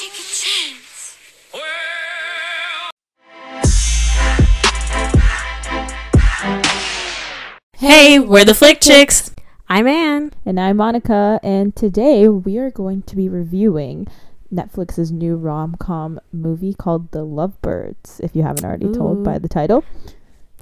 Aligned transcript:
take 0.00 0.12
a 0.12 0.22
chance. 0.32 1.18
Hey, 7.76 8.18
we're 8.18 8.46
the 8.46 8.54
Flick 8.54 8.80
Chicks. 8.80 9.34
I'm 9.68 9.86
Ann. 9.86 10.32
And 10.46 10.58
I'm 10.58 10.78
Monica, 10.78 11.38
and 11.42 11.76
today 11.76 12.28
we 12.28 12.56
are 12.56 12.70
going 12.70 13.02
to 13.02 13.14
be 13.14 13.28
reviewing 13.28 14.06
Netflix's 14.50 15.12
new 15.12 15.36
rom 15.36 15.74
com 15.78 16.18
movie 16.32 16.72
called 16.72 17.10
The 17.10 17.26
Lovebirds, 17.26 18.20
if 18.20 18.34
you 18.34 18.42
haven't 18.42 18.64
already 18.64 18.90
told 18.90 19.22
by 19.22 19.38
the 19.38 19.48
title. 19.48 19.84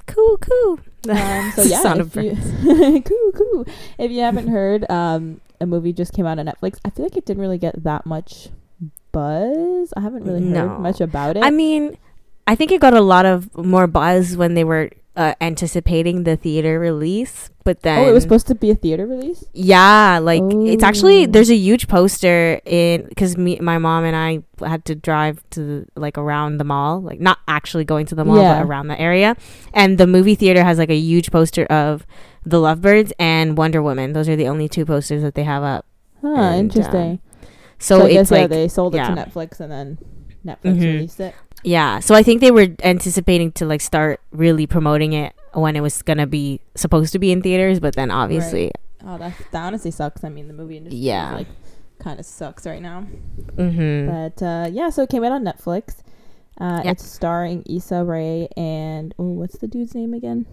Cool, 0.05 0.37
cool. 0.39 0.79
Um, 1.07 1.53
so 1.55 1.61
yeah, 1.63 1.81
Sound 1.81 2.01
if 2.01 2.17
of 2.17 2.23
you, 2.23 2.35
cool, 3.03 3.31
cool. 3.35 3.65
If 3.97 4.11
you 4.11 4.19
haven't 4.19 4.49
heard, 4.49 4.89
um, 4.91 5.39
a 5.61 5.65
movie 5.65 5.93
just 5.93 6.11
came 6.11 6.25
out 6.25 6.39
on 6.39 6.45
Netflix. 6.47 6.79
I 6.83 6.89
feel 6.89 7.05
like 7.05 7.15
it 7.15 7.25
didn't 7.25 7.39
really 7.39 7.57
get 7.57 7.85
that 7.85 8.05
much 8.05 8.49
buzz. 9.19 9.93
I 9.97 10.01
haven't 10.01 10.23
really 10.23 10.39
No. 10.41 10.67
heard 10.69 10.79
much 10.79 11.01
about 11.01 11.37
it. 11.37 11.43
I 11.43 11.51
mean, 11.51 11.97
I 12.47 12.55
think 12.55 12.71
it 12.71 12.81
got 12.81 12.93
a 12.93 13.01
lot 13.01 13.25
of 13.25 13.35
more 13.57 13.87
buzz 13.87 14.35
when 14.37 14.53
they 14.55 14.63
were 14.63 14.89
uh, 15.15 15.33
anticipating 15.41 16.23
the 16.23 16.35
theater 16.37 16.79
release, 16.79 17.49
but 17.67 17.81
then 17.81 17.99
oh, 17.99 18.09
it 18.09 18.13
was 18.13 18.23
supposed 18.23 18.47
to 18.47 18.55
be 18.55 18.69
a 18.71 18.75
theater 18.75 19.05
release. 19.05 19.43
Yeah, 19.53 20.19
like 20.23 20.43
it's 20.73 20.83
actually 20.89 21.23
Oh. 21.23 21.27
there's 21.33 21.51
a 21.51 21.59
huge 21.59 21.89
poster 21.89 22.61
in 22.63 23.03
because 23.09 23.35
me, 23.35 23.59
my 23.59 23.77
mom 23.77 24.05
and 24.05 24.15
I 24.15 24.29
had 24.65 24.85
to 24.85 24.95
drive 24.95 25.43
to 25.55 25.59
the, 25.59 25.77
like 25.99 26.17
around 26.17 26.57
the 26.57 26.63
mall, 26.63 27.01
like 27.01 27.19
not 27.19 27.37
actually 27.49 27.83
going 27.83 28.05
to 28.07 28.15
the 28.15 28.23
mall, 28.23 28.37
Yeah. 28.39 28.59
but 28.59 28.67
around 28.69 28.87
the 28.87 28.99
area. 29.09 29.35
And 29.73 29.97
the 29.97 30.07
movie 30.07 30.35
theater 30.35 30.63
has 30.63 30.77
like 30.77 30.89
a 30.89 30.95
huge 31.11 31.31
poster 31.31 31.65
of 31.65 32.07
the 32.45 32.59
Lovebirds 32.61 33.11
and 33.19 33.57
Wonder 33.57 33.81
Woman. 33.83 34.13
Those 34.13 34.29
are 34.29 34.37
the 34.37 34.47
only 34.47 34.69
two 34.69 34.85
posters 34.85 35.21
that 35.23 35.35
they 35.35 35.43
have 35.43 35.63
up. 35.63 35.83
Huh, 36.21 36.29
And, 36.33 36.71
interesting. 36.71 37.19
So, 37.79 38.01
I 38.01 38.05
it's 38.05 38.13
guess 38.13 38.31
yeah, 38.31 38.37
like 38.41 38.49
they 38.49 38.67
sold 38.67 38.93
it 38.95 38.97
yeah. 38.99 39.13
to 39.15 39.21
Netflix, 39.21 39.59
and 39.59 39.71
then 39.71 39.97
Netflix 40.45 40.77
Mhm. 40.79 40.81
released 40.83 41.19
it. 41.19 41.33
yeah. 41.63 41.99
So 41.99 42.13
I 42.15 42.23
think 42.23 42.41
they 42.41 42.51
were 42.51 42.67
anticipating 42.83 43.51
to 43.53 43.65
like 43.65 43.81
start 43.81 44.19
really 44.31 44.67
promoting 44.67 45.13
it 45.13 45.33
when 45.53 45.75
it 45.75 45.81
was 45.81 46.01
gonna 46.01 46.27
be 46.27 46.59
supposed 46.75 47.11
to 47.13 47.19
be 47.19 47.31
in 47.31 47.41
theaters, 47.41 47.79
but 47.79 47.95
then 47.95 48.11
obviously, 48.11 48.71
Oh, 49.05 49.17
that 49.17 49.33
that 49.51 49.63
honestly 49.65 49.91
sucks. 49.91 50.23
I 50.23 50.29
mean, 50.29 50.47
the 50.47 50.53
movie 50.53 50.77
industry, 50.77 50.99
Yeah. 50.99 51.33
like 51.35 51.47
kind 51.99 52.19
of 52.19 52.25
sucks 52.25 52.65
right 52.67 52.81
now. 52.81 53.01
hmm 53.55 54.07
But 54.07 54.41
uh, 54.43 54.67
yeah, 54.71 54.89
so 54.89 55.03
it 55.03 55.09
came 55.09 55.23
out 55.23 55.31
on 55.31 55.43
Netflix. 55.43 55.97
Uh, 56.59 56.81
Yeah. 56.83 56.91
It's 56.91 57.05
starring 57.05 57.63
Issa 57.65 58.03
Rae 58.03 58.49
and 58.57 59.13
oh, 59.17 59.23
what's 59.31 59.57
the 59.57 59.67
dude's 59.67 59.95
name 59.95 60.13
again? 60.13 60.45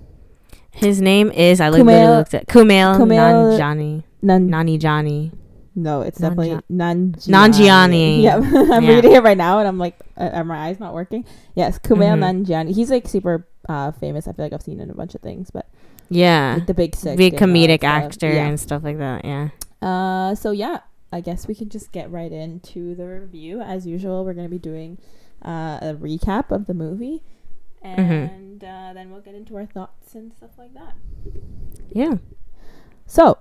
his 0.70 1.00
name 1.00 1.30
is 1.32 1.60
I 1.60 1.70
like 1.70 1.82
Kumail- 1.82 1.86
literally 1.86 2.16
looked 2.18 2.34
at 2.34 2.46
Kumail 2.46 2.96
Kumail- 2.98 3.58
Nanjiani. 3.58 4.02
Nan. 4.22 4.46
Nani 4.48 4.76
Johnny. 4.78 5.32
No, 5.76 6.00
it's 6.00 6.18
definitely 6.18 6.58
Nanjiani. 6.70 7.28
Nanjiani. 7.28 8.22
Yeah, 8.26 8.36
I'm 8.74 8.82
Yeah. 8.84 8.94
reading 8.96 9.12
it 9.12 9.22
right 9.22 9.36
now, 9.36 9.58
and 9.60 9.68
I'm 9.68 9.78
like, 9.78 9.98
uh, 10.16 10.30
are 10.32 10.42
my 10.44 10.66
eyes 10.68 10.80
not 10.80 10.94
working? 10.94 11.24
Yes, 11.54 11.78
Kumail 11.78 12.16
Mhm. 12.18 12.44
Nanjiani. 12.46 12.74
He's 12.74 12.90
like 12.90 13.06
super 13.06 13.46
uh, 13.68 13.92
famous. 13.92 14.26
I 14.26 14.32
feel 14.32 14.44
like 14.46 14.52
I've 14.52 14.62
seen 14.62 14.76
him 14.78 14.82
in 14.84 14.90
a 14.90 14.94
bunch 14.94 15.14
of 15.14 15.20
things, 15.20 15.50
but 15.50 15.66
Yeah. 16.08 16.54
like 16.58 16.66
the 16.66 16.74
Big 16.74 16.94
Sick, 16.96 17.16
Big 17.18 17.32
that 17.34 17.40
comedic 17.42 17.82
actor 17.84 18.28
Yeah. 18.32 18.46
and 18.46 18.58
stuff 18.60 18.82
like 18.84 18.98
that. 18.98 19.24
Yeah. 19.24 19.48
Uh, 19.82 20.34
so 20.34 20.50
yeah, 20.52 20.78
I 21.12 21.20
guess 21.20 21.46
we 21.48 21.54
can 21.54 21.68
just 21.68 21.92
get 21.92 22.10
right 22.10 22.30
into 22.32 22.94
the 22.94 23.06
review. 23.06 23.60
As 23.60 23.86
usual, 23.86 24.24
we're 24.24 24.34
going 24.34 24.46
to 24.46 24.50
be 24.50 24.58
doing 24.58 24.98
uh, 25.44 25.78
a 25.82 25.94
recap 25.94 26.50
of 26.50 26.66
the 26.66 26.74
movie, 26.74 27.22
Mhm. 27.84 28.30
and 28.34 28.64
uh, 28.64 28.92
then 28.94 29.10
we'll 29.10 29.20
get 29.20 29.34
into 29.34 29.54
our 29.56 29.66
thoughts 29.66 30.14
and 30.14 30.32
stuff 30.32 30.50
like 30.58 30.72
that. 30.74 30.94
Yeah. 31.92 32.14
So 33.06 33.36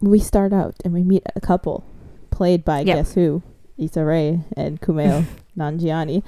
we 0.00 0.18
start 0.18 0.52
out 0.52 0.74
and 0.84 0.92
we 0.94 1.02
meet 1.02 1.22
a 1.36 1.40
couple 1.40 1.84
played 2.30 2.64
by 2.64 2.78
Yep. 2.80 2.86
guess 2.96 3.14
who? 3.14 3.42
Issa 3.78 4.04
Rae 4.04 4.40
and 4.56 4.80
Kumail 4.80 5.24
Nanjiani. 5.58 6.22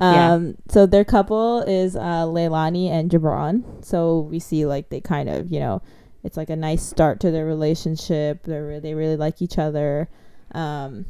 Yeah. 0.00 0.32
Um, 0.34 0.56
so 0.68 0.86
their 0.86 1.04
couple 1.04 1.60
is 1.62 1.96
uh, 1.96 2.24
Leilani 2.26 2.88
and 2.88 3.10
Jibran. 3.10 3.84
So 3.84 4.20
we 4.20 4.38
see 4.38 4.64
like 4.66 4.90
they 4.90 5.00
kind 5.00 5.28
of, 5.28 5.50
you 5.50 5.58
know, 5.58 5.82
it's 6.22 6.36
like 6.36 6.50
a 6.50 6.56
nice 6.56 6.82
start 6.82 7.20
to 7.20 7.30
their 7.30 7.44
relationship. 7.46 8.44
They 8.44 8.58
re- 8.58 8.78
they 8.80 8.94
really 8.94 9.16
like 9.16 9.42
each 9.42 9.58
other. 9.58 10.08
Um, 10.52 11.06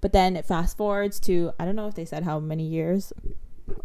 but 0.00 0.12
then 0.12 0.36
it 0.36 0.44
fast 0.46 0.76
forwards 0.76 1.20
to 1.20 1.52
I 1.58 1.64
don't 1.64 1.76
know 1.76 1.86
if 1.86 1.94
they 1.94 2.04
said 2.04 2.24
how 2.24 2.40
many 2.40 2.64
years. 2.66 3.12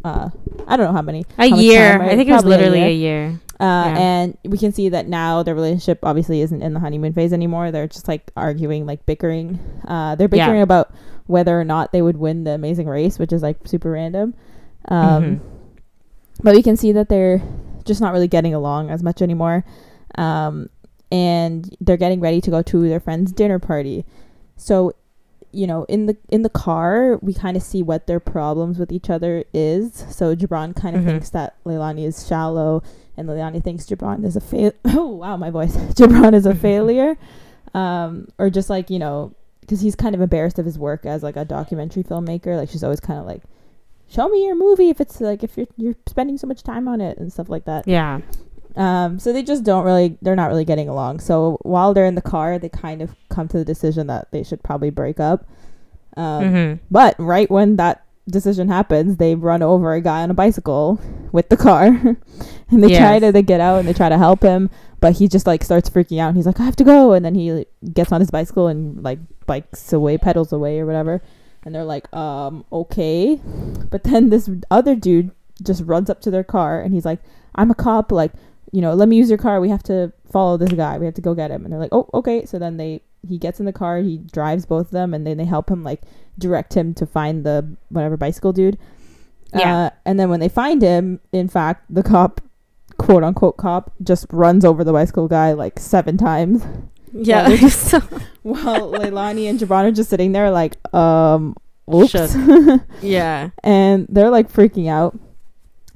Uh, 0.04 0.30
I 0.68 0.76
don't 0.78 0.88
know 0.88 0.94
how 0.94 1.02
many. 1.04 1.26
A 1.38 1.50
how 1.50 1.58
year. 1.58 1.92
time, 1.92 2.02
right? 2.02 2.12
I 2.12 2.16
think 2.16 2.30
it 2.30 2.34
was 2.34 2.42
Probably 2.42 2.56
a 2.56 2.58
literally 2.58 2.80
year. 2.80 2.88
a 2.90 3.28
year. 3.30 3.40
Uh, 3.60 3.64
Yeah. 3.64 3.98
And 3.98 4.38
we 4.46 4.58
can 4.58 4.72
see 4.72 4.90
that 4.90 5.08
now 5.08 5.42
their 5.44 5.56
relationship 5.56 6.00
obviously 6.04 6.42
isn't 6.42 6.62
in 6.62 6.74
the 6.74 6.80
honeymoon 6.80 7.14
phase 7.14 7.34
anymore. 7.34 7.72
They're 7.72 7.88
just 7.88 8.08
like 8.08 8.32
arguing, 8.38 8.86
like 8.86 9.06
bickering. 9.06 9.60
Uh, 9.88 10.16
they're 10.16 10.30
Yeah. 10.32 10.46
bickering 10.46 10.62
about 10.62 10.92
whether 11.26 11.60
or 11.60 11.64
not 11.64 11.92
they 11.92 12.02
would 12.02 12.18
win 12.18 12.44
the 12.44 12.52
Amazing 12.52 12.88
Race, 12.88 13.18
which 13.20 13.34
is 13.34 13.42
like 13.42 13.58
super 13.66 13.92
random. 13.92 14.34
Um, 14.90 15.24
Mhm. 15.24 15.40
But 16.44 16.56
we 16.56 16.62
can 16.62 16.78
see 16.78 16.92
that 16.92 17.10
they're 17.10 17.42
just 17.84 18.00
not 18.00 18.14
really 18.14 18.28
getting 18.28 18.54
along 18.54 18.90
as 18.92 19.02
much 19.02 19.22
anymore. 19.24 19.66
Um, 20.18 20.70
and 21.12 21.76
they're 21.82 21.98
getting 21.98 22.20
ready 22.20 22.42
to 22.42 22.52
go 22.52 22.62
to 22.62 22.88
their 22.88 23.00
friend's 23.00 23.32
dinner 23.32 23.60
party. 23.60 24.06
So, 24.56 24.92
you 25.52 25.66
know, 25.68 25.84
in 25.86 26.06
the 26.08 26.18
in 26.30 26.42
the 26.42 26.50
car, 26.50 27.18
we 27.22 27.34
kind 27.34 27.56
of 27.58 27.64
see 27.64 27.82
what 27.82 28.08
their 28.08 28.20
problems 28.20 28.78
with 28.80 28.92
each 28.92 29.10
other 29.10 29.44
is. 29.54 30.06
So 30.10 30.36
Jibran 30.36 30.76
kind 30.76 30.96
of 30.96 31.04
Mhm. 31.04 31.06
thinks 31.06 31.30
that 31.32 31.56
Leilani 31.66 32.06
is 32.06 32.28
shallow, 32.28 32.84
and 33.16 33.28
Leilani 33.30 33.64
thinks 33.64 33.86
Jibran 33.86 34.24
is 34.26 34.36
a 34.36 34.42
fail. 34.42 34.72
Oh 34.86 35.08
wow, 35.08 35.38
my 35.38 35.50
voice. 35.50 35.76
Jibran 35.96 36.34
is 36.34 36.46
a 36.46 36.54
failure, 36.56 37.18
um, 37.74 38.28
or 38.38 38.50
just 38.50 38.70
like 38.70 38.90
you 38.90 39.00
know, 39.00 39.32
because 39.62 39.82
he's 39.82 39.96
kind 39.96 40.16
of 40.16 40.22
embarrassed 40.22 40.60
of 40.60 40.66
his 40.66 40.78
work 40.78 41.06
as 41.06 41.24
like 41.24 41.36
a 41.38 41.46
documentary 41.46 42.04
filmmaker. 42.04 42.58
Like 42.58 42.70
she's 42.70 42.84
always 42.84 43.00
kind 43.00 43.20
of 43.20 43.26
like, 43.26 43.42
show 44.10 44.28
me 44.30 44.46
your 44.46 44.56
movie 44.56 44.90
if 44.90 45.00
it's 45.02 45.20
like 45.22 45.44
if 45.44 45.58
you're 45.58 45.68
you're 45.78 45.96
spending 46.08 46.38
so 46.38 46.48
much 46.48 46.64
time 46.64 46.88
on 46.88 47.02
it 47.02 47.18
and 47.18 47.32
stuff 47.32 47.50
like 47.50 47.66
that. 47.66 47.88
Yeah. 47.88 48.20
Um, 48.78 49.18
so 49.20 49.34
they 49.34 49.42
just 49.44 49.64
don't 49.64 49.84
really, 49.84 50.18
they're 50.22 50.36
not 50.36 50.50
really 50.50 50.66
getting 50.66 50.88
along. 50.88 51.20
So 51.20 51.58
while 51.64 51.94
they're 51.94 52.06
in 52.06 52.16
the 52.16 52.22
car, 52.22 52.60
they 52.60 52.70
kind 52.70 53.02
of 53.02 53.16
come 53.30 53.48
to 53.50 53.58
the 53.58 53.66
decision 53.66 54.08
that 54.08 54.32
they 54.32 54.44
should 54.44 54.62
probably 54.64 54.92
break 54.92 55.20
up. 55.20 55.46
Um, 56.16 56.44
Mhm. 56.44 56.80
But 56.92 57.16
right 57.18 57.50
when 57.50 57.76
that 57.78 58.04
decision 58.30 58.68
happens, 58.68 59.18
they 59.18 59.36
run 59.36 59.62
over 59.62 59.94
a 59.94 60.02
guy 60.02 60.22
on 60.22 60.30
a 60.30 60.34
bicycle 60.34 61.00
with 61.32 61.50
the 61.50 61.58
car, 61.58 61.86
and 62.72 62.84
they 62.84 62.90
try 63.00 63.20
to 63.20 63.32
they 63.32 63.42
get 63.42 63.60
out 63.62 63.80
and 63.80 63.88
they 63.88 63.94
try 63.94 64.10
to 64.10 64.18
help 64.18 64.42
him, 64.44 64.70
but 65.00 65.14
he 65.14 65.28
just 65.28 65.48
like 65.48 65.64
starts 65.64 65.90
freaking 65.90 66.20
out. 66.20 66.28
And 66.30 66.38
he's 66.38 66.46
like, 66.46 66.60
"I 66.60 66.64
have 66.64 66.76
to 66.78 66.84
go," 66.84 67.14
and 67.14 67.24
then 67.26 67.36
he 67.36 67.52
like, 67.52 67.70
gets 67.94 68.12
on 68.12 68.20
his 68.20 68.30
bicycle 68.32 68.68
and 68.68 69.02
like 69.04 69.20
bikes 69.46 69.94
away, 69.94 70.18
pedals 70.18 70.52
away, 70.54 70.80
or 70.80 70.86
whatever. 70.86 71.22
And 71.64 71.74
they're 71.74 71.84
like, 71.86 72.14
"Um, 72.14 72.66
okay," 72.72 73.40
but 73.90 74.04
then 74.04 74.30
this 74.30 74.50
other 74.70 74.96
dude 74.96 75.32
just 75.64 75.84
runs 75.86 76.10
up 76.10 76.22
to 76.22 76.32
their 76.32 76.44
car 76.44 76.82
and 76.82 76.94
he's 76.94 77.06
like, 77.06 77.20
"I'm 77.56 77.72
a 77.72 77.76
cop, 77.76 78.12
like." 78.12 78.32
You 78.72 78.82
know, 78.82 78.94
let 78.94 79.08
me 79.08 79.16
use 79.16 79.30
your 79.30 79.38
car. 79.38 79.60
We 79.62 79.70
have 79.70 79.84
to 79.84 80.12
follow 80.32 80.58
this 80.58 80.74
guy. 80.74 80.98
We 80.98 81.06
have 81.06 81.16
to 81.16 81.22
go 81.22 81.34
get 81.34 81.52
him. 81.52 81.64
And 81.64 81.72
they're 81.72 81.80
like, 81.80 81.94
"Oh, 81.94 82.10
okay." 82.14 82.46
So 82.46 82.60
then 82.60 82.78
they 82.78 83.02
he 83.28 83.38
gets 83.38 83.60
in 83.60 83.66
the 83.66 83.74
car. 83.74 84.00
He 84.00 84.18
drives 84.18 84.66
both 84.66 84.88
of 84.88 84.92
them, 84.92 85.14
and 85.14 85.26
then 85.26 85.38
they 85.38 85.46
help 85.46 85.70
him 85.72 85.84
like 85.84 86.02
direct 86.38 86.74
him 86.76 86.94
to 86.96 87.06
find 87.06 87.44
the 87.46 87.76
whatever 87.90 88.18
bicycle 88.18 88.54
dude. 88.54 88.78
Yeah. 89.54 89.76
Uh, 89.78 89.90
and 90.06 90.20
then 90.20 90.30
when 90.30 90.40
they 90.42 90.50
find 90.50 90.82
him, 90.82 91.20
in 91.32 91.48
fact, 91.48 91.86
the 91.90 92.04
cop, 92.04 92.42
quote 92.98 93.24
unquote 93.24 93.56
cop, 93.58 93.92
just 94.04 94.26
runs 94.32 94.66
over 94.66 94.84
the 94.84 94.92
bicycle 94.92 95.28
guy 95.30 95.54
like 95.54 95.80
seven 95.80 96.18
times. 96.18 96.64
Yeah. 97.14 97.48
they're 97.48 97.58
just- 97.58 97.88
So- 97.88 98.02
While 98.44 98.92
Leilani 98.92 99.50
and 99.50 99.58
Jibran 99.60 99.86
are 99.86 99.92
just 99.92 100.10
sitting 100.10 100.34
there 100.34 100.52
like, 100.52 100.76
um, 100.94 101.56
oops. 101.94 102.14
Yeah. 103.02 103.50
and 103.64 104.06
they're 104.10 104.30
like 104.30 104.52
freaking 104.52 104.90
out. 104.90 105.18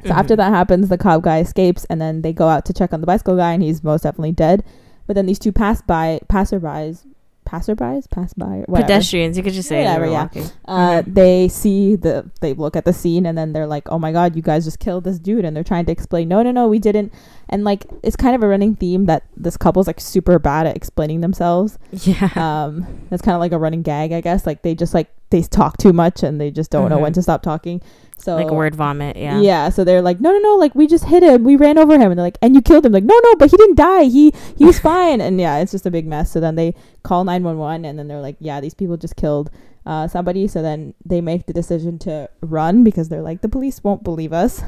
So 0.03 0.09
Mhm. 0.11 0.15
after 0.17 0.35
that 0.35 0.49
happens, 0.53 0.89
the 0.89 0.97
cop 0.97 1.21
guy 1.21 1.39
escapes, 1.39 1.85
and 1.89 2.01
then 2.01 2.21
they 2.21 2.33
go 2.33 2.47
out 2.47 2.65
to 2.65 2.73
check 2.73 2.93
on 2.93 3.01
the 3.01 3.07
bicycle 3.07 3.35
guy, 3.35 3.53
and 3.53 3.61
he's 3.63 3.83
most 3.83 4.03
definitely 4.03 4.31
dead. 4.33 4.63
But 5.07 5.15
then 5.15 5.25
these 5.25 5.39
two 5.39 5.51
pass 5.51 5.81
by, 5.81 6.19
passerbys, 6.29 7.05
passerbys, 7.45 8.09
pass 8.09 8.33
by. 8.33 8.63
Pedestrians. 8.71 9.35
You 9.35 9.43
could 9.43 9.53
just 9.53 9.67
say 9.67 9.83
Whatever, 9.83 10.05
yeah. 10.05 10.27
uh, 10.67 11.01
Mhm. 11.01 11.13
they 11.13 11.47
see 11.47 11.95
the 11.95 12.29
they 12.39 12.53
look 12.53 12.75
at 12.75 12.85
the 12.85 12.93
scene 12.93 13.25
and 13.25 13.37
then 13.37 13.51
they're 13.51 13.67
like 13.67 13.89
oh 13.91 13.97
my 13.99 14.11
god 14.11 14.35
you 14.35 14.41
guys 14.41 14.63
just 14.63 14.79
killed 14.79 15.03
this 15.03 15.19
dude 15.19 15.43
and 15.43 15.55
they're 15.55 15.63
trying 15.63 15.83
to 15.85 15.91
explain 15.91 16.29
no 16.29 16.43
no 16.43 16.51
no 16.51 16.67
we 16.69 16.79
didn't 16.79 17.11
and 17.49 17.63
like 17.65 17.85
it's 18.03 18.15
kind 18.15 18.35
of 18.35 18.43
a 18.43 18.47
running 18.47 18.75
theme 18.75 19.05
that 19.05 19.23
this 19.35 19.57
couple's 19.57 19.87
like 19.87 19.99
super 19.99 20.37
bad 20.39 20.65
at 20.67 20.77
explaining 20.77 21.21
themselves 21.21 21.77
Yeah. 21.91 22.29
um 22.37 22.85
that's 23.09 23.21
kind 23.23 23.35
of 23.35 23.41
like 23.41 23.51
a 23.51 23.57
running 23.59 23.81
gag 23.81 24.13
i 24.13 24.21
guess 24.21 24.45
like 24.45 24.61
they 24.61 24.73
just 24.75 24.93
like 24.93 25.09
they 25.31 25.41
talk 25.41 25.77
too 25.77 25.91
much 25.93 26.21
and 26.23 26.39
they 26.39 26.51
just 26.51 26.69
don't 26.71 26.89
know 26.89 26.99
when 26.99 27.11
Mhm. 27.11 27.15
to 27.15 27.21
stop 27.23 27.41
talking. 27.41 27.81
So 28.17 28.35
like 28.35 28.51
a 28.51 28.53
word 28.53 28.75
vomit. 28.75 29.17
Yeah. 29.17 29.41
yeah 29.41 29.69
so 29.69 29.83
they're 29.83 30.01
like 30.03 30.21
no 30.21 30.31
no 30.31 30.37
no 30.39 30.55
like 30.55 30.75
we 30.75 30.85
just 30.85 31.05
hit 31.05 31.23
him. 31.23 31.43
We 31.43 31.55
ran 31.55 31.79
over 31.79 31.93
him. 31.95 32.11
And 32.11 32.19
they're 32.19 32.25
like 32.25 32.37
and 32.41 32.53
you 32.53 32.61
killed 32.61 32.85
him. 32.85 32.91
Like 32.91 33.03
no 33.03 33.19
no 33.23 33.35
but 33.35 33.49
he 33.49 33.57
didn't 33.57 33.75
die. 33.75 34.03
He 34.03 34.31
he 34.55 34.65
was 34.65 34.77
fine. 34.91 35.19
And 35.21 35.39
yeah 35.39 35.57
it's 35.57 35.71
just 35.71 35.87
a 35.87 35.91
big 35.91 36.05
mess. 36.05 36.31
So 36.31 36.39
then 36.39 36.55
they 36.55 36.75
call 37.03 37.23
911 37.23 37.83
and 37.85 37.97
then 37.97 38.07
they're 38.07 38.21
like 38.21 38.35
yeah 38.39 38.61
these 38.61 38.75
people 38.75 38.95
just 38.97 39.15
killed 39.15 39.49
uh, 39.83 40.07
somebody. 40.07 40.47
So 40.47 40.61
then 40.61 40.93
they 41.03 41.21
make 41.21 41.47
the 41.47 41.53
decision 41.53 41.97
to 41.99 42.29
run 42.41 42.83
because 42.83 43.09
they're 43.09 43.23
like 43.23 43.41
the 43.41 43.49
police 43.49 43.83
won't 43.83 44.03
believe 44.03 44.31
us. 44.33 44.61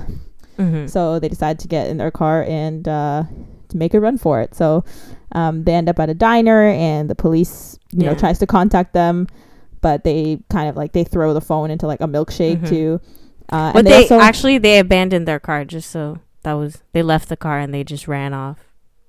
Mhm. 0.58 0.88
so 0.90 1.20
they 1.20 1.30
decide 1.30 1.58
to 1.60 1.68
get 1.68 1.90
in 1.90 1.98
their 1.98 2.12
car 2.12 2.44
and 2.48 2.88
uh, 2.88 3.24
to 3.70 3.78
make 3.78 3.94
a 3.96 4.00
run 4.00 4.18
for 4.20 4.40
it. 4.42 4.54
So 4.56 4.84
um, 5.34 5.64
they 5.64 5.74
end 5.74 5.90
up 5.90 6.00
at 6.00 6.10
a 6.10 6.14
diner 6.14 6.64
and 6.68 7.10
the 7.10 7.16
police 7.16 7.78
you 7.92 8.06
know 8.06 8.16
tries 8.16 8.40
to 8.40 8.48
contact 8.48 8.94
them 8.94 9.28
but 9.84 10.04
they 10.04 10.40
kind 10.50 10.68
of 10.68 10.76
like 10.76 10.94
they 10.94 11.04
throw 11.04 11.34
the 11.36 11.42
phone 11.42 11.70
into 11.70 11.86
like 11.86 12.02
a 12.02 12.08
milkshake 12.08 12.62
Mhm. 12.62 12.68
too. 12.70 13.02
Uh, 13.52 13.72
But 13.74 13.80
and 13.80 13.88
they, 13.88 14.02
also- 14.04 14.20
actually 14.20 14.58
they 14.58 14.80
abandoned 14.80 15.28
their 15.28 15.40
car 15.40 15.64
just 15.66 15.92
so 15.92 16.18
that 16.42 16.54
was 16.54 16.82
they 16.94 17.04
left 17.04 17.30
the 17.30 17.38
car 17.38 17.60
and 17.60 17.72
they 17.74 17.84
just 17.84 18.08
ran 18.08 18.34
off 18.34 18.58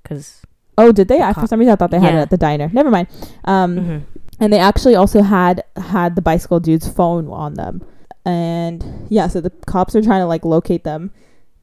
because 0.02 0.42
oh, 0.76 0.92
did 0.92 1.08
they? 1.08 1.18
the 1.18 1.24
I, 1.24 1.32
for 1.32 1.46
some 1.46 1.58
reason, 1.60 1.72
I 1.72 1.76
thought 1.76 1.90
they 1.92 2.00
had 2.00 2.14
it 2.14 2.18
at 2.18 2.30
the 2.30 2.36
diner. 2.36 2.68
Never 2.72 2.90
mind. 2.90 3.08
Um, 3.44 3.76
Mm-hmm. 3.78 3.98
and 4.40 4.52
they 4.52 4.58
actually 4.58 4.96
also 4.96 5.22
had 5.22 5.62
had 5.78 6.16
the 6.16 6.22
bicycle 6.22 6.60
dude's 6.60 6.88
phone 6.88 7.28
on 7.30 7.54
them 7.54 7.80
and 8.26 9.06
yeah 9.10 9.28
so 9.28 9.40
the 9.40 9.50
cops 9.66 9.94
are 9.94 10.02
trying 10.02 10.20
to 10.20 10.26
like 10.26 10.44
locate 10.44 10.82
them 10.84 11.10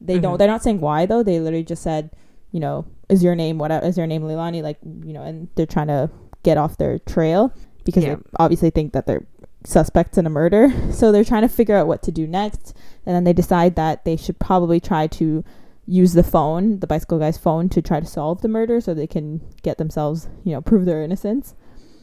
they 0.00 0.18
don't 0.18 0.34
Mhm. 0.34 0.38
they're 0.38 0.48
not 0.48 0.62
saying 0.62 0.80
why 0.80 1.06
though 1.06 1.22
they 1.22 1.38
literally 1.40 1.64
just 1.64 1.82
said 1.82 2.10
you 2.52 2.60
know 2.60 2.84
is 3.08 3.22
your 3.22 3.34
name 3.34 3.58
what 3.58 3.70
is 3.84 3.96
your 3.98 4.06
name 4.06 4.22
Leilani 4.22 4.62
like 4.62 4.78
you 5.04 5.12
know 5.12 5.22
and 5.22 5.48
they're 5.56 5.66
trying 5.66 5.88
to 5.88 6.08
get 6.44 6.56
off 6.58 6.76
their 6.78 6.98
trail 7.00 7.52
because 7.84 8.04
Yeah. 8.04 8.16
they 8.16 8.22
obviously 8.38 8.70
think 8.70 8.92
that 8.92 9.06
they're 9.06 9.26
suspects 9.64 10.18
in 10.18 10.26
a 10.26 10.30
murder 10.30 10.72
so 10.92 11.12
they're 11.12 11.24
trying 11.24 11.42
to 11.42 11.48
figure 11.48 11.76
out 11.76 11.86
what 11.86 12.02
to 12.02 12.10
do 12.10 12.26
next 12.26 12.76
and 13.06 13.14
then 13.14 13.24
they 13.24 13.32
decide 13.32 13.76
that 13.76 14.04
they 14.04 14.16
should 14.16 14.38
probably 14.38 14.80
try 14.80 15.06
to 15.06 15.44
use 15.86 16.14
the 16.14 16.22
phone 16.24 16.80
the 16.80 16.86
bicycle 16.86 17.18
guy's 17.18 17.38
phone 17.38 17.68
to 17.68 17.80
try 17.82 18.00
to 18.00 18.06
solve 18.06 18.40
the 18.42 18.48
murder 18.48 18.80
so 18.80 18.92
they 18.92 19.06
can 19.06 19.40
get 19.62 19.78
themselves 19.78 20.28
you 20.44 20.52
know 20.52 20.60
prove 20.60 20.84
their 20.84 21.02
innocence 21.02 21.54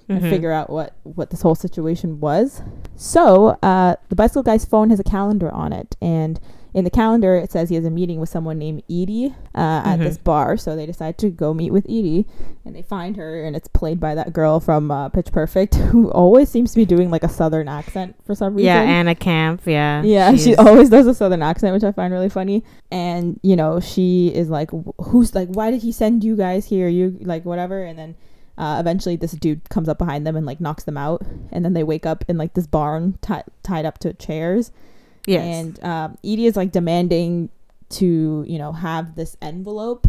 and 0.07 0.21
Mm-hmm. 0.21 0.29
figure 0.31 0.51
out 0.51 0.71
what 0.71 0.95
what 1.03 1.29
this 1.29 1.43
whole 1.43 1.53
situation 1.53 2.19
was. 2.19 2.63
So 2.95 3.49
uh, 3.61 3.95
the 4.09 4.15
bicycle 4.15 4.41
guy's 4.41 4.65
phone 4.65 4.89
has 4.89 4.99
a 4.99 5.03
calendar 5.03 5.51
on 5.51 5.71
it, 5.71 5.95
and 6.01 6.39
in 6.73 6.83
the 6.83 6.89
calendar 6.89 7.35
it 7.35 7.51
says 7.51 7.69
he 7.69 7.75
has 7.75 7.85
a 7.85 7.89
meeting 7.89 8.19
with 8.19 8.29
someone 8.29 8.57
named 8.59 8.83
Edie 8.89 9.33
uh, 9.55 9.81
at 9.85 9.97
Mhm. 9.97 10.03
this 10.03 10.17
bar. 10.17 10.55
So 10.57 10.75
they 10.75 10.85
decide 10.85 11.17
to 11.19 11.29
go 11.29 11.53
meet 11.53 11.71
with 11.71 11.85
Edie, 11.85 12.25
and 12.65 12.75
they 12.75 12.81
find 12.83 13.17
her, 13.17 13.43
and 13.43 13.55
it's 13.55 13.67
played 13.67 13.99
by 13.99 14.13
that 14.15 14.33
girl 14.33 14.59
from 14.59 14.91
uh, 14.91 15.09
Pitch 15.09 15.31
Perfect, 15.31 15.75
who 15.91 16.11
always 16.11 16.49
seems 16.49 16.71
to 16.71 16.75
be 16.77 16.85
doing 16.85 17.09
like 17.09 17.23
a 17.23 17.29
southern 17.29 17.67
accent 17.67 18.15
for 18.25 18.35
some 18.35 18.53
reason. 18.55 18.65
yeah 18.67 18.81
Anna 18.81 19.15
Camp 19.15 19.61
yeah 19.65 20.03
Yeah, 20.03 20.35
she 20.43 20.55
always 20.55 20.89
does 20.89 21.07
a 21.07 21.13
southern 21.13 21.41
accent, 21.41 21.73
which 21.73 21.83
I 21.83 21.91
find 21.91 22.13
really 22.13 22.29
funny. 22.29 22.63
And 22.91 23.39
you 23.43 23.55
know, 23.55 23.79
she 23.79 24.27
is 24.33 24.49
like, 24.49 24.69
"Who's 25.01 25.33
like? 25.35 25.47
Why 25.49 25.71
did 25.71 25.81
he 25.81 25.91
send 25.91 26.23
you 26.23 26.35
guys 26.35 26.65
here? 26.65 26.87
You 26.87 27.17
like 27.21 27.45
whatever?" 27.45 27.83
And 27.83 27.97
then 27.97 28.15
uh, 28.57 28.77
eventually, 28.79 29.15
this 29.15 29.31
dude 29.31 29.69
comes 29.69 29.87
up 29.87 29.97
behind 29.97 30.27
them 30.27 30.35
and 30.35 30.45
like 30.45 30.59
knocks 30.59 30.83
them 30.83 30.97
out. 30.97 31.21
And 31.51 31.63
then 31.63 31.73
they 31.73 31.83
wake 31.83 32.05
up 32.05 32.25
in 32.27 32.37
like 32.37 32.53
this 32.55 32.67
barn 32.67 33.17
ti- 33.21 33.47
tied 33.63 33.85
up 33.85 33.97
to 33.99 34.13
chairs. 34.13 34.71
Yes 35.29 35.43
And 35.65 35.83
um, 35.83 36.17
Edie 36.23 36.45
is 36.45 36.55
like 36.55 36.71
demanding 36.71 37.49
to 37.89 38.45
you 38.47 38.57
know 38.59 38.71
have 38.71 39.15
this 39.15 39.35
envelope 39.41 40.07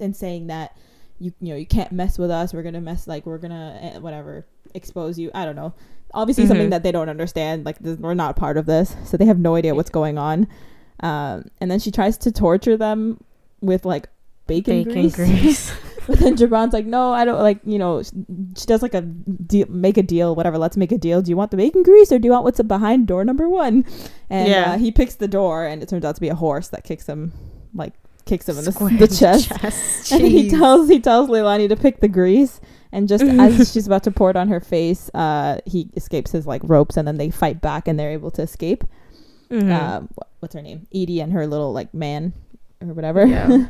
and 0.00 0.16
saying 0.16 0.46
that 0.48 0.76
you 1.18 1.32
you 1.40 1.50
know 1.50 1.56
you 1.56 1.66
can't 1.66 1.92
mess 1.92 2.18
with 2.18 2.30
us. 2.30 2.52
We're 2.54 2.62
gonna 2.62 2.80
mess 2.80 3.06
like 3.06 3.26
we're 3.26 3.38
gonna 3.38 3.78
eh, 3.80 3.98
whatever 3.98 4.46
expose 4.74 5.18
you. 5.18 5.30
I 5.34 5.44
don't 5.44 5.56
know. 5.56 5.72
Obviously, 6.12 6.46
something 6.46 6.66
Mhm. 6.68 6.70
that 6.70 6.82
they 6.82 6.90
don't 6.92 7.08
understand. 7.08 7.64
Like 7.64 7.78
this, 7.78 7.96
we're 7.98 8.14
not 8.14 8.34
part 8.34 8.56
of 8.56 8.66
this, 8.66 8.96
so 9.04 9.16
they 9.16 9.26
have 9.26 9.38
no 9.38 9.54
idea 9.54 9.74
what's 9.76 9.90
going 9.90 10.18
on. 10.18 10.48
Um, 11.00 11.44
and 11.60 11.70
then 11.70 11.78
she 11.78 11.90
tries 11.90 12.18
to 12.18 12.32
torture 12.32 12.76
them 12.76 13.22
with 13.60 13.84
like 13.84 14.08
bacon, 14.48 14.82
bacon 14.84 14.92
grease. 15.10 15.16
grease 15.16 15.72
but 16.14 16.18
then 16.18 16.36
Jibran's 16.36 16.72
like, 16.72 16.86
no, 16.86 17.12
I 17.12 17.24
don't 17.24 17.38
like. 17.40 17.60
You 17.64 17.78
know, 17.78 18.02
she 18.02 18.66
does 18.66 18.82
like 18.82 18.94
a 18.94 19.00
deal, 19.02 19.66
make 19.68 19.96
a 19.96 20.02
deal, 20.02 20.34
whatever. 20.34 20.58
Let's 20.58 20.76
make 20.76 20.92
a 20.92 20.98
deal. 20.98 21.22
Do 21.22 21.30
you 21.30 21.36
want 21.36 21.50
the 21.52 21.56
bacon 21.56 21.82
grease 21.82 22.10
or 22.12 22.18
do 22.18 22.26
you 22.26 22.32
want 22.32 22.44
what's 22.44 22.60
behind 22.62 23.06
door 23.06 23.24
number 23.24 23.48
one? 23.48 23.84
And 24.28 24.48
Yeah. 24.48 24.72
uh, 24.72 24.78
he 24.78 24.90
picks 24.92 25.14
the 25.14 25.28
door, 25.28 25.64
and 25.66 25.82
it 25.82 25.88
turns 25.88 26.04
out 26.04 26.14
to 26.16 26.20
be 26.20 26.28
a 26.28 26.34
horse 26.34 26.68
that 26.68 26.84
kicks 26.84 27.06
him, 27.06 27.32
like 27.74 27.94
kicks 28.26 28.48
him 28.48 28.58
in 28.58 28.64
the, 28.64 28.96
the 28.98 29.08
chest. 29.08 29.50
And 30.12 30.22
he 30.26 30.50
tells 30.50 30.88
he 30.88 31.00
tells 31.00 31.28
Leilani 31.28 31.68
to 31.68 31.76
pick 31.76 32.00
the 32.00 32.08
grease, 32.08 32.60
and 32.92 33.08
just 33.08 33.24
as 33.24 33.72
she's 33.72 33.86
about 33.86 34.02
to 34.04 34.10
pour 34.10 34.30
it 34.30 34.36
on 34.36 34.48
her 34.48 34.60
face, 34.60 35.10
uh, 35.14 35.58
he 35.66 35.88
escapes 35.96 36.30
his 36.32 36.46
like 36.46 36.62
ropes, 36.64 36.96
and 36.96 37.06
then 37.08 37.16
they 37.18 37.30
fight 37.30 37.60
back, 37.60 37.88
and 37.88 37.98
they're 37.98 38.12
able 38.12 38.30
to 38.32 38.42
escape. 38.42 38.84
Mhm. 39.50 39.72
Um, 39.72 40.08
wh- 40.16 40.42
what's 40.42 40.54
her 40.54 40.62
name? 40.62 40.86
Edie 40.94 41.20
and 41.20 41.32
her 41.32 41.46
little 41.46 41.72
like 41.72 41.92
man 41.94 42.32
or 42.80 42.94
whatever. 42.94 43.26
Yeah. 43.26 43.66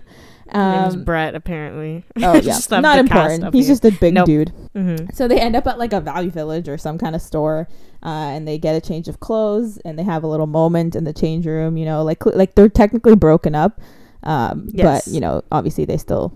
His 0.52 0.58
name 0.62 0.84
is 0.88 0.94
um, 0.94 1.04
Brett 1.04 1.34
apparently 1.34 2.04
oh 2.22 2.34
yeah, 2.36 2.58
not 2.70 2.98
important. 2.98 3.54
He's 3.54 3.66
here. 3.66 3.72
just 3.74 3.84
a 3.84 3.92
big 3.92 4.14
Nope. 4.14 4.26
dude. 4.26 4.52
mm-hmm. 4.74 5.06
So 5.14 5.28
they 5.28 5.40
end 5.40 5.56
up 5.56 5.66
at 5.66 5.78
like 5.78 5.92
a 5.92 6.00
Value 6.00 6.30
Village 6.30 6.68
or 6.68 6.76
some 6.78 6.98
kind 6.98 7.14
of 7.14 7.22
store, 7.22 7.68
uh, 8.02 8.08
and 8.08 8.46
they 8.46 8.58
get 8.58 8.74
a 8.74 8.80
change 8.80 9.08
of 9.08 9.20
clothes, 9.20 9.78
and 9.84 9.98
they 9.98 10.02
have 10.02 10.24
a 10.24 10.26
little 10.26 10.46
moment 10.46 10.96
in 10.96 11.04
the 11.04 11.12
change 11.12 11.46
room. 11.46 11.76
You 11.76 11.84
know, 11.84 12.02
like 12.02 12.24
like 12.26 12.54
they're 12.54 12.68
technically 12.68 13.14
broken 13.16 13.54
up, 13.54 13.80
um, 14.22 14.68
Yes. 14.72 15.06
but 15.06 15.12
you 15.12 15.20
know, 15.20 15.42
obviously 15.52 15.84
they 15.84 15.96
still 15.96 16.32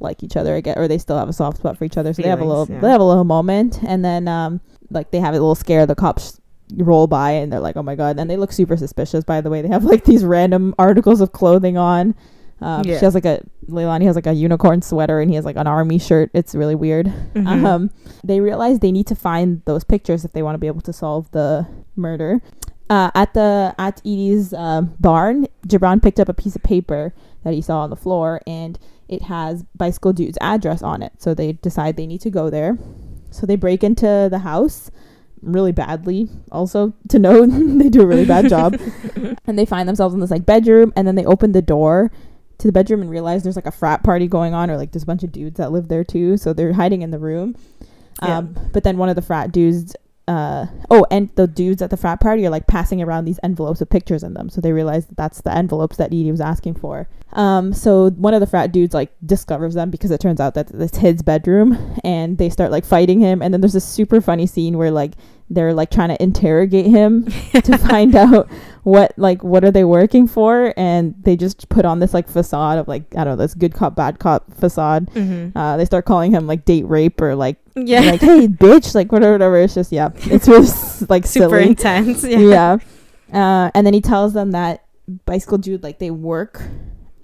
like 0.00 0.22
each 0.22 0.36
other, 0.36 0.60
guess, 0.60 0.76
or 0.76 0.88
they 0.88 0.98
still 0.98 1.18
have 1.18 1.28
a 1.28 1.32
soft 1.32 1.58
spot 1.58 1.76
for 1.76 1.84
each 1.84 1.96
other. 1.96 2.12
So 2.12 2.22
they 2.22 2.28
have 2.28 2.40
a 2.40 2.44
little 2.44 2.66
yeah. 2.68 2.80
they 2.80 2.90
have 2.90 3.00
a 3.00 3.04
little 3.04 3.24
moment, 3.24 3.82
and 3.82 4.04
then 4.04 4.28
um, 4.28 4.60
like 4.90 5.10
they 5.10 5.20
have 5.20 5.34
a 5.34 5.38
little 5.38 5.54
scare. 5.54 5.86
The 5.86 5.94
cops 5.94 6.40
roll 6.74 7.06
by, 7.06 7.32
and 7.32 7.52
they're 7.52 7.60
like, 7.60 7.76
"Oh 7.76 7.82
my 7.82 7.94
god!" 7.94 8.18
And 8.18 8.28
they 8.30 8.36
look 8.36 8.52
super 8.52 8.76
suspicious. 8.76 9.24
By 9.24 9.40
the 9.40 9.50
way, 9.50 9.62
they 9.62 9.68
have 9.68 9.84
like 9.84 10.04
these 10.04 10.24
random 10.24 10.74
articles 10.78 11.20
of 11.20 11.32
clothing 11.32 11.76
on. 11.76 12.14
Um, 12.60 12.82
Yeah. 12.84 12.98
She 12.98 13.04
has 13.04 13.14
like 13.14 13.24
a 13.26 13.40
Leilani 13.68 14.04
has 14.04 14.14
like 14.16 14.26
a 14.26 14.32
unicorn 14.32 14.80
sweater, 14.80 15.20
and 15.20 15.28
he 15.30 15.36
has 15.36 15.44
like 15.44 15.56
an 15.56 15.66
army 15.66 15.98
shirt. 15.98 16.30
It's 16.32 16.54
really 16.54 16.74
weird. 16.74 17.12
Mhm. 17.34 17.64
Um, 17.66 17.90
they 18.24 18.40
realize 18.40 18.78
they 18.78 18.92
need 18.92 19.06
to 19.08 19.14
find 19.14 19.60
those 19.64 19.84
pictures 19.84 20.24
if 20.24 20.32
they 20.32 20.42
want 20.42 20.54
to 20.54 20.58
be 20.58 20.66
able 20.68 20.80
to 20.82 20.92
solve 20.92 21.30
the 21.32 21.66
murder. 21.96 22.40
Uh, 22.88 23.10
at 23.16 23.34
the 23.34 23.74
at 23.78 23.98
Edie's 24.04 24.52
um, 24.54 24.94
barn, 25.00 25.46
Jibran 25.66 26.00
picked 26.00 26.20
up 26.20 26.28
a 26.28 26.34
piece 26.34 26.54
of 26.54 26.62
paper 26.62 27.12
that 27.42 27.52
he 27.52 27.60
saw 27.60 27.80
on 27.80 27.90
the 27.90 27.96
floor, 27.96 28.40
and 28.46 28.78
it 29.08 29.22
has 29.22 29.64
Bicycle 29.76 30.12
Dude's 30.12 30.38
address 30.40 30.82
on 30.82 31.02
it. 31.02 31.12
So 31.18 31.34
they 31.34 31.52
decide 31.54 31.96
they 31.96 32.06
need 32.06 32.20
to 32.22 32.30
go 32.30 32.48
there. 32.48 32.78
So 33.30 33.44
they 33.46 33.56
break 33.56 33.82
into 33.84 34.28
the 34.30 34.38
house 34.40 34.90
really 35.42 35.72
badly. 35.72 36.28
Also, 36.52 36.92
to 37.08 37.18
know 37.18 37.44
they 37.78 37.88
do 37.88 38.02
a 38.02 38.06
really 38.06 38.24
bad 38.24 38.48
job, 38.48 38.80
and 39.46 39.58
they 39.58 39.66
find 39.66 39.88
themselves 39.88 40.14
in 40.14 40.20
this 40.20 40.30
like 40.30 40.46
bedroom, 40.46 40.92
and 40.94 41.06
then 41.08 41.16
they 41.16 41.24
open 41.24 41.50
the 41.52 41.62
door 41.62 42.12
to 42.58 42.66
the 42.68 42.72
bedroom 42.72 43.00
and 43.02 43.10
realize 43.10 43.42
there's 43.42 43.56
like 43.56 43.66
a 43.66 43.70
frat 43.72 44.02
party 44.02 44.26
going 44.26 44.54
on 44.54 44.70
or 44.70 44.76
like 44.76 44.92
there's 44.92 45.02
a 45.02 45.06
bunch 45.06 45.22
of 45.22 45.32
dudes 45.32 45.58
that 45.58 45.72
live 45.72 45.88
there 45.88 46.04
too 46.04 46.36
so 46.36 46.52
they're 46.52 46.72
hiding 46.72 47.02
in 47.02 47.10
the 47.10 47.18
room 47.18 47.54
Yeah. 48.22 48.38
um 48.38 48.56
but 48.72 48.82
then 48.84 48.96
one 48.98 49.08
of 49.08 49.16
the 49.16 49.22
frat 49.22 49.52
dudes 49.52 49.94
uh 50.28 50.66
oh 50.90 51.06
and 51.10 51.28
the 51.36 51.46
dudes 51.46 51.80
at 51.82 51.90
the 51.90 51.96
frat 51.96 52.18
party 52.20 52.44
are 52.44 52.50
like 52.50 52.66
passing 52.66 53.00
around 53.00 53.26
these 53.26 53.38
envelopes 53.44 53.78
with 53.78 53.88
pictures 53.90 54.24
in 54.24 54.34
them 54.34 54.48
so 54.48 54.60
they 54.60 54.72
realize 54.72 55.06
that 55.06 55.16
that's 55.16 55.40
the 55.42 55.54
envelopes 55.56 55.98
that 55.98 56.06
Edie 56.06 56.32
was 56.32 56.40
asking 56.40 56.74
for 56.74 57.08
um 57.34 57.72
so 57.72 58.10
one 58.10 58.34
of 58.34 58.40
the 58.40 58.46
frat 58.46 58.72
dudes 58.72 58.92
like 58.92 59.12
discovers 59.24 59.74
them 59.74 59.88
because 59.88 60.10
it 60.10 60.18
turns 60.20 60.40
out 60.40 60.54
that 60.54 60.68
it's 60.72 60.96
his 60.96 61.22
bedroom 61.22 61.78
and 62.02 62.38
they 62.38 62.50
start 62.50 62.72
like 62.72 62.84
fighting 62.84 63.20
him 63.20 63.40
and 63.40 63.54
then 63.54 63.60
there's 63.60 63.74
this 63.74 63.84
super 63.86 64.20
funny 64.20 64.46
scene 64.48 64.76
where 64.76 64.90
like 64.90 65.12
they're 65.48 65.72
like 65.74 65.90
trying 65.92 66.08
to 66.08 66.20
interrogate 66.20 66.86
him 66.86 67.24
to 67.62 67.78
find 67.78 68.16
out 68.16 68.48
what 68.86 69.12
like 69.16 69.42
what 69.42 69.64
are 69.64 69.72
they 69.72 69.82
working 69.82 70.28
for? 70.28 70.72
And 70.76 71.16
they 71.20 71.34
just 71.36 71.68
put 71.68 71.84
on 71.84 71.98
this 71.98 72.14
like 72.14 72.28
facade 72.28 72.78
of 72.78 72.86
like 72.86 73.02
i 73.16 73.24
don't 73.24 73.36
know 73.36 73.42
this 73.44 73.52
good 73.54 73.74
cop 73.74 73.96
bad 73.96 74.20
cop 74.20 74.44
facade. 74.54 75.10
Mhm. 75.10 75.50
uh 75.56 75.76
they 75.76 75.84
start 75.84 76.04
calling 76.04 76.30
him 76.30 76.46
like 76.46 76.64
date 76.64 76.86
rape 76.86 77.20
or 77.20 77.34
like 77.34 77.56
yeah. 77.74 78.00
like 78.02 78.20
hey 78.20 78.46
bitch 78.64 78.94
like 78.94 79.10
whatever 79.10 79.32
whatever. 79.32 79.58
It's 79.58 79.74
just 79.74 79.90
yeah 79.90 80.10
it's 80.14 80.48
s- 80.48 81.04
like 81.10 81.26
super 81.26 81.58
silly. 81.58 81.70
intense 81.70 82.22
yeah, 82.22 82.38
yeah. 82.38 82.76
Uh 83.32 83.70
and 83.74 83.84
then 83.84 83.92
he 83.92 84.00
tells 84.00 84.34
them 84.34 84.52
that 84.52 84.84
bicycle 85.24 85.58
dude 85.58 85.82
like 85.82 85.98
they 85.98 86.12
work 86.12 86.62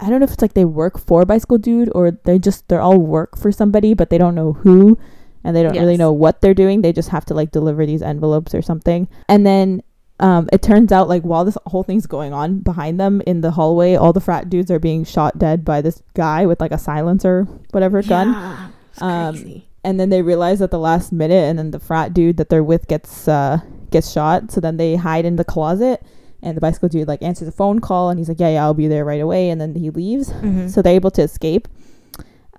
i 0.01 0.09
don't 0.09 0.19
know 0.19 0.25
if 0.25 0.33
it's 0.33 0.41
like 0.41 0.53
they 0.53 0.65
work 0.65 0.99
for 0.99 1.23
bicycle 1.25 1.57
dude 1.57 1.89
or 1.95 2.11
they 2.11 2.37
just 2.39 2.67
they're 2.67 2.81
all 2.81 2.97
work 2.99 3.37
for 3.37 3.53
somebody 3.53 3.93
but 3.93 4.09
they 4.09 4.17
don't 4.17 4.35
know 4.35 4.51
who 4.51 4.97
and 5.45 5.55
they 5.55 5.63
don't 5.63 5.73
really 5.77 5.97
know 5.97 6.11
what 6.13 6.39
they're 6.39 6.53
doing. 6.53 6.81
They 6.81 6.93
just 6.93 7.09
have 7.09 7.25
to 7.25 7.33
like 7.33 7.51
deliver 7.51 7.85
these 7.85 8.01
envelopes 8.01 8.55
or 8.55 8.61
something. 8.61 9.09
And 9.27 9.45
then 9.45 9.83
um, 10.23 10.47
it 10.53 10.61
turns 10.61 10.91
out 10.91 11.07
like 11.09 11.21
while 11.23 11.43
this 11.45 11.57
whole 11.67 11.83
thing's 11.83 12.07
going 12.07 12.33
on 12.33 12.59
behind 12.59 12.99
them 12.99 13.21
in 13.27 13.41
the 13.41 13.51
hallway 13.51 13.95
all 13.95 14.13
the 14.13 14.21
frat 14.21 14.49
dudes 14.49 14.71
are 14.71 14.79
being 14.79 15.03
shot 15.03 15.37
dead 15.37 15.63
by 15.65 15.81
this 15.81 16.01
guy 16.15 16.45
with 16.45 16.59
like 16.61 16.71
a 16.71 16.77
silencer 16.77 17.43
whatever 17.71 18.01
gun. 18.01 18.29
Yeah, 18.31 18.67
it's 18.91 19.01
Um, 19.01 19.61
and 19.83 19.99
then 19.99 20.09
they 20.09 20.21
realize 20.21 20.61
at 20.61 20.71
the 20.71 20.79
last 20.79 21.11
minute 21.11 21.43
and 21.49 21.59
then 21.59 21.71
the 21.71 21.79
frat 21.79 22.13
dude 22.13 22.37
that 22.37 22.47
they're 22.49 22.63
with 22.63 22.87
gets 22.87 23.27
uh 23.27 23.59
gets 23.91 24.11
shot. 24.11 24.49
So 24.51 24.59
then 24.61 24.77
they 24.77 24.95
hide 24.95 25.25
in 25.25 25.35
the 25.35 25.43
closet 25.43 26.01
and 26.41 26.55
the 26.57 26.61
bicycle 26.61 26.89
dude 26.89 27.07
like 27.07 27.21
answers 27.21 27.47
a 27.47 27.51
phone 27.51 27.79
call 27.79 28.09
and 28.09 28.17
he's 28.19 28.29
like 28.29 28.39
yeah 28.39 28.49
yeah 28.55 28.63
i'll 28.63 28.73
be 28.73 28.87
there 28.87 29.05
right 29.05 29.21
away 29.21 29.49
and 29.49 29.59
then 29.59 29.75
he 29.75 29.89
leaves. 29.89 30.31
Mhm. 30.31 30.69
so 30.71 30.81
they're 30.81 30.95
able 31.01 31.11
to 31.11 31.21
escape. 31.21 31.67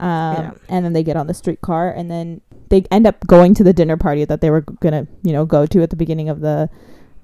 Um 0.00 0.35
Yeah. 0.37 0.50
and 0.68 0.85
then 0.85 0.92
they 0.92 1.02
get 1.02 1.16
on 1.16 1.28
the 1.28 1.35
streetcar 1.35 1.90
and 1.90 2.11
then 2.11 2.40
they 2.68 2.85
end 2.90 3.06
up 3.06 3.25
going 3.26 3.54
to 3.54 3.64
the 3.64 3.73
dinner 3.73 3.97
party 3.97 4.25
that 4.26 4.40
they 4.42 4.50
were 4.50 4.62
gonna 4.85 5.06
you 5.23 5.33
know 5.33 5.44
go 5.47 5.64
to 5.66 5.83
at 5.83 5.90
the 5.90 5.97
beginning 5.97 6.28
of 6.28 6.40
the 6.40 6.68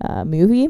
uh, 0.02 0.25
movie. 0.25 0.69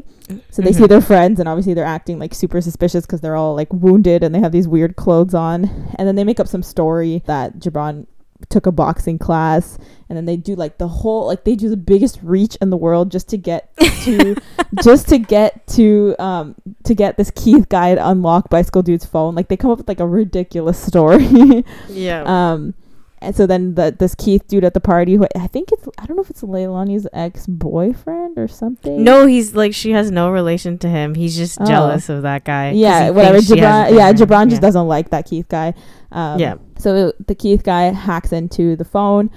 So 0.49 0.61
they 0.61 0.71
see 0.73 0.83
Mhm. 0.83 0.89
their 0.89 1.01
friends 1.01 1.39
and 1.39 1.47
obviously 1.49 1.73
they're 1.73 1.85
acting 1.85 2.19
like 2.19 2.33
super 2.33 2.59
suspicious 2.61 3.05
because 3.05 3.21
they're 3.21 3.35
all 3.35 3.55
like 3.55 3.71
wounded 3.73 4.23
and 4.23 4.33
they 4.35 4.39
have 4.39 4.51
these 4.51 4.67
weird 4.67 4.95
clothes 4.95 5.33
on. 5.33 5.69
And 5.95 6.07
then 6.07 6.15
they 6.15 6.23
make 6.23 6.39
up 6.39 6.47
some 6.47 6.63
story 6.63 7.23
that 7.27 7.59
Jibran 7.59 8.05
took 8.49 8.65
a 8.65 8.71
boxing 8.71 9.19
class 9.19 9.77
and 10.09 10.17
then 10.17 10.25
they 10.25 10.35
do 10.35 10.55
like 10.55 10.79
the 10.79 10.87
whole 10.87 11.27
like 11.27 11.43
they 11.43 11.55
do 11.55 11.69
the 11.69 11.77
biggest 11.77 12.17
reach 12.23 12.55
in 12.59 12.71
the 12.71 12.75
world 12.77 13.11
just 13.11 13.29
to 13.29 13.37
get 13.37 13.69
to 14.03 14.35
just 14.83 15.07
to 15.07 15.19
get 15.19 15.65
to 15.67 16.15
um 16.17 16.55
to 16.83 16.95
get 16.95 17.17
this 17.17 17.29
Keith 17.35 17.69
guy 17.69 17.93
to 17.93 18.09
unlock 18.09 18.49
bicycle 18.49 18.81
dude's 18.81 19.05
phone. 19.05 19.35
Like 19.35 19.47
they 19.47 19.55
come 19.57 19.69
up 19.69 19.77
with 19.77 19.87
like 19.87 19.99
a 19.99 20.07
ridiculous 20.07 20.79
story. 20.79 21.63
Yeah. 21.89 22.23
Um 22.25 22.73
and 23.21 23.35
so 23.35 23.45
then 23.45 23.75
the 23.75 23.95
this 23.97 24.15
Keith 24.15 24.47
dude 24.47 24.63
at 24.63 24.73
the 24.73 24.79
party, 24.79 25.15
who 25.15 25.27
I 25.35 25.47
think 25.47 25.71
it's 25.71 25.87
I 25.99 26.05
don't 26.05 26.15
know 26.17 26.23
if 26.23 26.29
it's 26.29 26.41
Leilani's 26.41 27.07
ex 27.13 27.45
boyfriend 27.47 28.37
or 28.37 28.47
something. 28.47 29.03
No, 29.03 29.25
he's 29.27 29.55
like 29.55 29.73
she 29.73 29.91
has 29.91 30.09
no 30.11 30.31
relation 30.31 30.77
to 30.79 30.89
him. 30.89 31.15
He's 31.15 31.35
just 31.37 31.59
Oh. 31.61 31.65
jealous 31.65 32.09
of 32.09 32.23
that 32.23 32.43
guy. 32.43 32.71
Yeah, 32.71 33.11
whatever. 33.11 33.37
thinks 33.37 33.47
she 33.53 33.59
has 33.59 33.91
Jibran, 33.91 33.97
yeah. 33.97 34.13
Jibran 34.13 34.43
just 34.49 34.61
Yeah. 34.61 34.67
doesn't 34.67 34.87
like 34.87 35.09
that 35.11 35.25
Keith 35.27 35.47
guy. 35.49 35.73
Um, 36.11 36.39
Yeah. 36.39 36.55
So 36.77 37.13
the 37.25 37.35
Keith 37.35 37.63
guy 37.63 37.83
hacks 37.93 38.31
into 38.33 38.75
the 38.75 38.85
phone, 38.85 39.29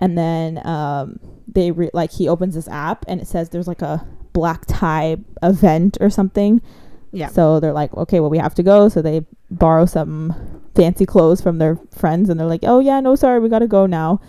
and 0.00 0.18
then 0.18 0.64
um, 0.66 1.20
they 1.46 1.70
re- 1.70 1.90
like 1.94 2.10
he 2.10 2.28
opens 2.28 2.54
this 2.54 2.68
app, 2.68 3.04
and 3.08 3.20
it 3.20 3.28
says 3.28 3.50
there's 3.50 3.68
like 3.68 3.82
a 3.82 4.04
black 4.32 4.64
tie 4.66 5.16
event 5.42 5.96
or 6.00 6.10
something. 6.10 6.60
Yeah. 7.12 7.28
So 7.28 7.58
they're 7.60 7.72
like, 7.72 7.92
okay, 7.94 8.20
well 8.20 8.30
we 8.30 8.38
have 8.38 8.54
to 8.56 8.62
go. 8.62 8.88
So 8.88 9.00
they 9.02 9.24
borrow 9.50 9.86
some 9.86 10.34
fancy 10.74 11.06
clothes 11.06 11.40
from 11.40 11.58
their 11.58 11.78
friends, 11.94 12.28
and 12.28 12.38
they're 12.38 12.46
like, 12.46 12.60
oh 12.64 12.80
yeah, 12.80 13.00
no, 13.00 13.14
sorry, 13.16 13.40
we 13.40 13.48
got 13.48 13.60
to 13.60 13.66
go 13.66 13.86
now. 13.86 14.20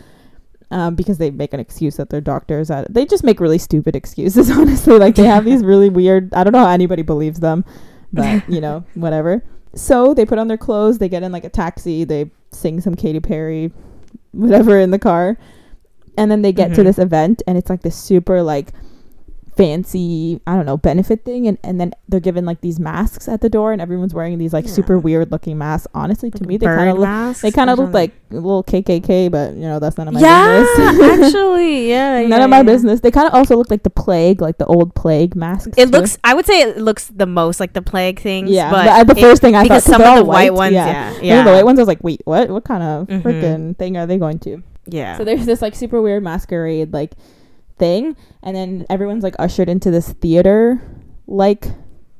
Um, 0.72 0.94
because 0.94 1.18
they 1.18 1.32
make 1.32 1.52
an 1.54 1.60
excuse 1.60 1.96
that 1.98 2.12
they're 2.12 2.22
doctors. 2.22 2.70
At 2.70 2.94
they 2.94 3.04
just 3.06 3.24
make 3.24 3.40
really 3.40 3.58
stupid 3.58 3.96
excuses. 3.96 4.52
Honestly, 4.58 5.00
like 5.00 5.16
they 5.16 5.26
have 5.26 5.44
these 5.44 5.64
really 5.64 5.90
weird. 5.90 6.32
I 6.34 6.44
don't 6.44 6.54
know 6.54 6.60
how 6.60 6.70
anybody 6.70 7.02
believes 7.02 7.40
them, 7.40 7.66
but 8.14 8.48
you 8.50 8.62
know, 8.62 8.86
whatever. 8.94 9.44
So 9.74 10.14
they 10.14 10.26
put 10.26 10.38
on 10.38 10.48
their 10.48 10.58
clothes. 10.58 11.00
They 11.00 11.10
get 11.10 11.24
in 11.24 11.32
like 11.32 11.44
a 11.44 11.50
taxi. 11.50 12.04
They 12.04 12.30
sing 12.52 12.82
some 12.82 12.94
Katy 12.96 13.20
Perry, 13.20 13.72
whatever, 14.32 14.80
in 14.80 14.92
the 14.92 15.00
car, 15.00 15.38
and 16.18 16.30
then 16.30 16.44
they 16.44 16.52
get 16.52 16.76
to 16.76 16.82
Mhm. 16.82 16.86
this 16.86 17.00
event, 17.00 17.42
and 17.48 17.58
it's 17.58 17.70
like 17.70 17.82
this 17.82 17.96
super 17.96 18.44
like 18.44 18.72
fancy 19.60 20.40
i 20.48 20.56
don't 20.56 20.66
know 20.66 20.78
benefit 20.78 21.26
thing 21.26 21.46
and, 21.46 21.58
and 21.66 21.82
then 21.82 21.92
they're 22.08 22.22
given 22.22 22.46
like 22.46 22.62
these 22.62 22.80
masks 22.80 23.28
at 23.28 23.42
the 23.42 23.50
door 23.50 23.74
and 23.74 23.82
everyone's 23.82 24.14
wearing 24.14 24.38
these 24.38 24.54
like 24.54 24.68
super 24.70 24.98
weird 24.98 25.32
looking 25.34 25.58
masks 25.58 25.86
honestly 25.94 26.32
to 26.32 26.38
Like 26.40 26.48
me 26.48 26.58
they 26.58 26.66
kind 26.66 26.90
of 26.90 26.98
look 26.98 27.38
they 27.42 27.52
kind 27.52 27.70
of 27.70 27.78
look 27.78 27.94
like 27.94 28.12
a 28.32 28.36
little 28.36 28.64
kkk 28.64 29.30
but 29.30 29.54
you 29.56 29.62
know 29.68 29.80
that's 29.80 29.98
none 29.98 30.08
of 30.08 30.14
my 30.14 30.22
yeah, 30.22 30.64
business 30.64 31.26
actually, 31.36 31.90
yeah. 31.90 32.22
none 32.22 32.30
yeah, 32.40 32.44
of 32.46 32.50
my 32.50 32.58
yeah. 32.58 32.64
business 32.64 33.02
they 33.02 33.12
kind 33.12 33.28
of 33.28 33.34
also 33.34 33.58
look 33.58 33.70
like 33.70 33.84
the 33.84 33.90
plague 33.90 34.40
like 34.42 34.58
the 34.60 34.66
old 34.66 34.96
plague 34.96 35.36
masks 35.36 35.68
It 35.76 35.86
too. 35.88 35.92
looks. 35.92 36.18
I 36.24 36.34
would 36.34 36.46
say 36.46 36.62
it 36.62 36.78
looks 36.78 37.08
the 37.08 37.26
most 37.26 37.60
like 37.60 37.74
the 37.74 37.82
plague 37.82 38.20
things. 38.22 38.50
yeah 38.50 38.72
but 38.72 39.08
but, 39.08 39.14
the 39.16 39.20
it- 39.20 39.24
first 39.24 39.42
thing 39.42 39.56
i 39.56 39.64
because 39.64 39.84
thought 39.84 39.98
'cause 39.98 40.04
some 40.06 40.14
of 40.20 40.24
the 40.24 40.26
white 40.26 40.54
white, 40.54 40.72
ones, 40.72 40.74
yeah, 40.74 41.12
yeah, 41.16 41.22
yeah, 41.22 41.44
the 41.44 41.52
white 41.52 41.66
ones 41.66 41.80
i 41.80 41.82
was 41.82 41.88
like 41.88 42.04
wait 42.04 42.22
what 42.24 42.50
what 42.50 42.64
kind 42.64 42.82
of 42.84 43.08
Mhm. 43.08 43.22
freaking 43.24 43.78
thing 43.78 43.98
are 43.98 44.06
they 44.08 44.18
going 44.18 44.40
to 44.40 44.64
yeah. 44.92 45.18
So 45.18 45.24
there's 45.24 45.46
this 45.46 45.62
like 45.62 45.76
super 45.76 46.02
weird 46.02 46.24
masquerade 46.24 46.94
like 46.94 47.12
thing, 47.80 48.16
and 48.44 48.56
then 48.56 48.86
everyone's 48.90 49.24
like 49.24 49.36
ushered 49.40 49.70
into 49.70 49.90
this 49.90 50.10
theater 50.14 50.82
like 51.28 51.68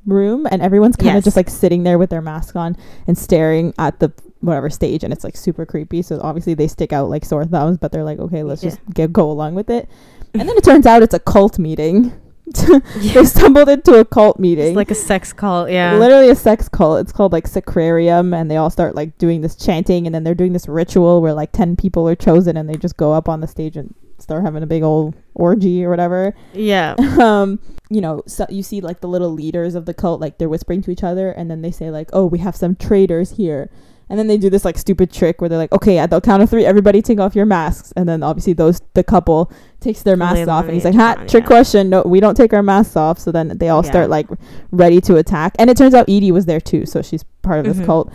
room, 0.06 0.48
and 0.50 0.62
everyone's 0.62 0.96
kind 0.96 1.10
of 1.12 1.16
Yes. 1.18 1.24
just 1.26 1.38
like 1.38 1.50
sitting 1.50 1.84
there 1.84 2.00
with 2.00 2.10
their 2.10 2.22
mask 2.22 2.56
on 2.56 2.76
and 3.06 3.18
staring 3.18 3.74
at 3.78 4.00
the 4.00 4.12
whatever 4.42 4.70
stage, 4.70 5.04
and 5.04 5.12
it's 5.14 5.24
like 5.24 5.36
super 5.36 5.66
creepy. 5.66 6.02
So 6.02 6.20
obviously 6.24 6.54
they 6.54 6.68
stick 6.68 6.94
out 6.94 7.10
like 7.10 7.26
sore 7.26 7.46
thumbs, 7.46 7.78
but 7.78 7.92
they're 7.92 8.04
like, 8.06 8.20
okay, 8.20 8.42
let's 8.44 8.64
Yeah. 8.64 8.70
just 8.72 8.80
get 8.94 9.12
go 9.14 9.30
along 9.30 9.56
with 9.56 9.70
it. 9.70 9.88
And 10.34 10.48
then 10.48 10.56
it 10.58 10.64
turns 10.64 10.86
out 10.86 11.04
it's 11.04 11.14
a 11.14 11.20
cult 11.20 11.60
meeting. 11.60 12.14
Yeah. 12.56 12.80
they 13.14 13.26
stumbled 13.26 13.68
into 13.70 14.00
a 14.00 14.06
cult 14.06 14.40
meeting 14.40 14.68
It's 14.68 14.76
like 14.76 14.90
a 14.92 14.96
sex 14.96 15.34
cult. 15.34 15.70
Yeah. 15.70 15.98
literally 15.98 16.30
a 16.30 16.36
sex 16.36 16.68
cult. 16.70 17.00
It's 17.02 17.12
called 17.12 17.32
like 17.34 17.46
Sacrarium, 17.48 18.34
and 18.34 18.50
they 18.50 18.56
all 18.58 18.70
start 18.70 18.96
like 18.96 19.18
doing 19.18 19.42
this 19.42 19.56
chanting, 19.56 20.06
and 20.08 20.16
then 20.16 20.24
they're 20.24 20.34
doing 20.36 20.54
this 20.54 20.68
ritual 20.68 21.22
where 21.22 21.34
like 21.34 21.52
ten 21.52 21.76
people 21.76 22.08
are 22.08 22.16
chosen, 22.16 22.58
and 22.58 22.68
they 22.70 22.76
just 22.76 22.96
go 22.98 23.12
up 23.14 23.28
on 23.30 23.42
the 23.42 23.48
stage 23.48 23.76
and 23.78 23.94
start 24.30 24.44
having 24.44 24.62
a 24.64 24.68
big 24.68 24.84
old 24.84 25.16
orgy 25.34 25.84
or 25.84 25.90
whatever. 25.90 26.36
yeah. 26.54 26.94
um, 27.22 27.60
you 27.90 28.02
know, 28.02 28.22
so 28.28 28.46
you 28.50 28.62
see 28.62 28.82
like 28.82 29.02
the 29.02 29.08
little 29.08 29.32
leaders 29.32 29.74
of 29.74 29.86
the 29.88 29.94
cult, 29.96 30.22
like 30.22 30.38
they're 30.38 30.48
whispering 30.50 30.82
to 30.84 30.92
each 30.92 31.04
other, 31.04 31.32
and 31.32 31.50
then 31.50 31.64
they 31.64 31.72
say 31.72 31.90
like, 31.90 32.08
"Oh, 32.14 32.28
we 32.28 32.38
have 32.38 32.56
some 32.56 32.76
traitors 32.76 33.32
here." 33.32 33.72
And 34.10 34.18
then 34.18 34.28
they 34.28 34.38
do 34.38 34.50
this 34.50 34.66
like 34.66 34.78
stupid 34.78 35.12
trick 35.12 35.40
where 35.40 35.50
they're 35.50 35.58
like, 35.60 35.72
okay, 35.72 36.00
at 36.00 36.10
the 36.10 36.20
count 36.20 36.42
of 36.42 36.50
three, 36.50 36.66
everybody 36.66 37.00
take 37.00 37.20
off 37.20 37.36
your 37.36 37.46
masks. 37.46 37.94
And 37.96 38.10
then 38.10 38.24
obviously 38.24 38.54
those 38.54 38.82
the 38.96 39.04
couple 39.04 39.52
takes 39.82 40.02
their 40.02 40.18
masks 40.18 40.48
off, 40.48 40.66
and 40.66 40.74
he's 40.74 40.84
like, 40.86 40.96
ha, 40.96 41.14
trick 41.28 41.44
yeah. 41.44 41.48
question. 41.48 41.90
No, 41.90 42.02
we 42.02 42.20
don't 42.20 42.36
take 42.36 42.52
our 42.54 42.64
masks 42.64 42.96
off. 42.96 43.20
So 43.20 43.32
then 43.32 43.58
they 43.60 43.70
all 43.70 43.84
Yeah. 43.84 43.92
start 43.92 44.10
like 44.10 44.28
ready 44.72 45.00
to 45.02 45.18
attack. 45.18 45.56
And 45.60 45.70
it 45.70 45.78
turns 45.78 45.94
out 45.94 46.10
Edie 46.10 46.32
was 46.32 46.46
there 46.48 46.60
too, 46.60 46.86
so 46.88 47.02
she's 47.04 47.24
part 47.44 47.60
of 47.60 47.66
this 47.66 47.78
Mhm. 47.78 47.86
cult. 47.86 48.12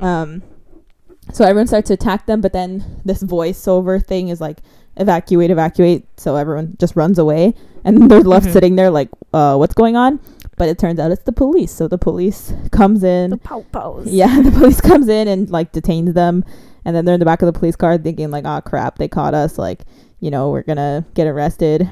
Um, 0.00 0.42
so 1.32 1.44
everyone 1.44 1.66
starts 1.66 1.88
to 1.88 1.94
attack 1.94 2.24
them, 2.26 2.40
but 2.40 2.52
then 2.54 2.84
this 3.04 3.22
voiceover 3.22 4.02
thing 4.04 4.28
is 4.28 4.40
like 4.40 4.60
evacuate, 4.96 5.50
evacuate. 5.50 6.06
So 6.18 6.36
everyone 6.36 6.76
just 6.78 6.96
runs 6.96 7.18
away, 7.18 7.54
and 7.84 8.10
they're 8.10 8.20
left 8.22 8.46
Mhm. 8.46 8.52
sitting 8.52 8.76
there 8.76 8.90
like, 8.90 9.08
uh, 9.32 9.56
what's 9.56 9.74
going 9.74 9.96
on? 9.96 10.18
But 10.58 10.68
it 10.70 10.78
turns 10.78 10.98
out 10.98 11.10
it's 11.10 11.24
the 11.24 11.32
police. 11.32 11.70
So 11.72 11.86
the 11.88 11.98
police 11.98 12.52
comes 12.72 13.02
in. 13.04 13.30
The 13.30 13.36
po-pos. 13.36 14.06
Yeah, 14.06 14.40
the 14.42 14.50
police 14.50 14.80
comes 14.80 15.08
in 15.08 15.28
and 15.28 15.50
like 15.50 15.72
detains 15.72 16.14
them, 16.14 16.44
and 16.84 16.96
then 16.96 17.04
they're 17.04 17.14
in 17.14 17.20
the 17.20 17.26
back 17.26 17.42
of 17.42 17.46
the 17.52 17.58
police 17.58 17.76
car 17.76 17.98
thinking 17.98 18.30
like, 18.30 18.44
"Oh 18.46 18.60
crap, 18.64 18.96
they 18.98 19.08
caught 19.08 19.34
us! 19.34 19.58
Like, 19.58 19.84
you 20.20 20.30
know, 20.30 20.50
we're 20.50 20.62
gonna 20.62 21.04
get 21.14 21.26
arrested." 21.26 21.88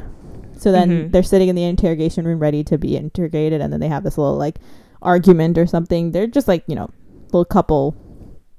So 0.56 0.72
then 0.72 0.88
Mhm. 0.90 1.12
they're 1.12 1.22
sitting 1.22 1.48
in 1.48 1.56
the 1.56 1.64
interrogation 1.64 2.24
room 2.24 2.38
ready 2.38 2.64
to 2.64 2.78
be 2.78 2.96
interrogated, 2.96 3.60
and 3.60 3.70
then 3.72 3.80
they 3.80 3.88
have 3.88 4.02
this 4.04 4.16
little 4.16 4.36
like 4.36 4.58
argument 5.02 5.58
or 5.58 5.66
something. 5.66 6.12
They're 6.12 6.26
just 6.26 6.48
like 6.48 6.64
you 6.66 6.74
know, 6.74 6.88
little 7.32 7.44
couple 7.44 7.94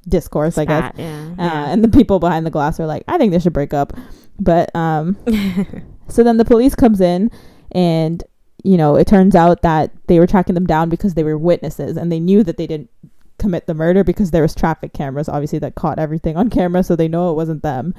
discourse, 0.07 0.57
I 0.59 0.65
guess. 0.65 0.93
Yeah. 0.97 1.29
Uh, 1.39 1.65
and 1.71 1.83
the 1.83 1.87
people 1.87 2.19
behind 2.19 2.45
the 2.45 2.51
glass 2.51 2.79
are 2.79 2.85
like, 2.85 3.03
"I 3.07 3.17
think 3.17 3.31
they 3.31 3.39
should 3.39 3.53
break 3.53 3.73
up," 3.73 3.93
but 4.39 4.73
um, 4.75 5.17
so 6.07 6.23
then 6.23 6.37
the 6.37 6.45
police 6.45 6.75
comes 6.75 7.01
in 7.01 7.31
and 7.71 8.23
you 8.63 8.77
know 8.77 8.95
it 8.95 9.07
turns 9.07 9.35
out 9.35 9.61
that 9.61 9.91
they 10.07 10.19
were 10.19 10.27
tracking 10.27 10.55
them 10.55 10.65
down 10.65 10.89
because 10.89 11.13
they 11.13 11.23
were 11.23 11.37
witnesses 11.37 11.97
and 11.97 12.11
they 12.11 12.19
knew 12.19 12.43
that 12.43 12.57
they 12.57 12.67
didn't 12.67 12.89
commit 13.37 13.67
the 13.67 13.73
murder 13.73 14.03
because 14.03 14.31
there 14.31 14.41
was 14.41 14.55
traffic 14.55 14.93
cameras 14.93 15.27
obviously 15.27 15.59
that 15.59 15.75
caught 15.75 15.99
everything 15.99 16.37
on 16.37 16.49
camera 16.49 16.81
so 16.83 16.95
they 16.95 17.07
know 17.07 17.31
it 17.31 17.35
wasn't 17.35 17.61
them. 17.63 17.93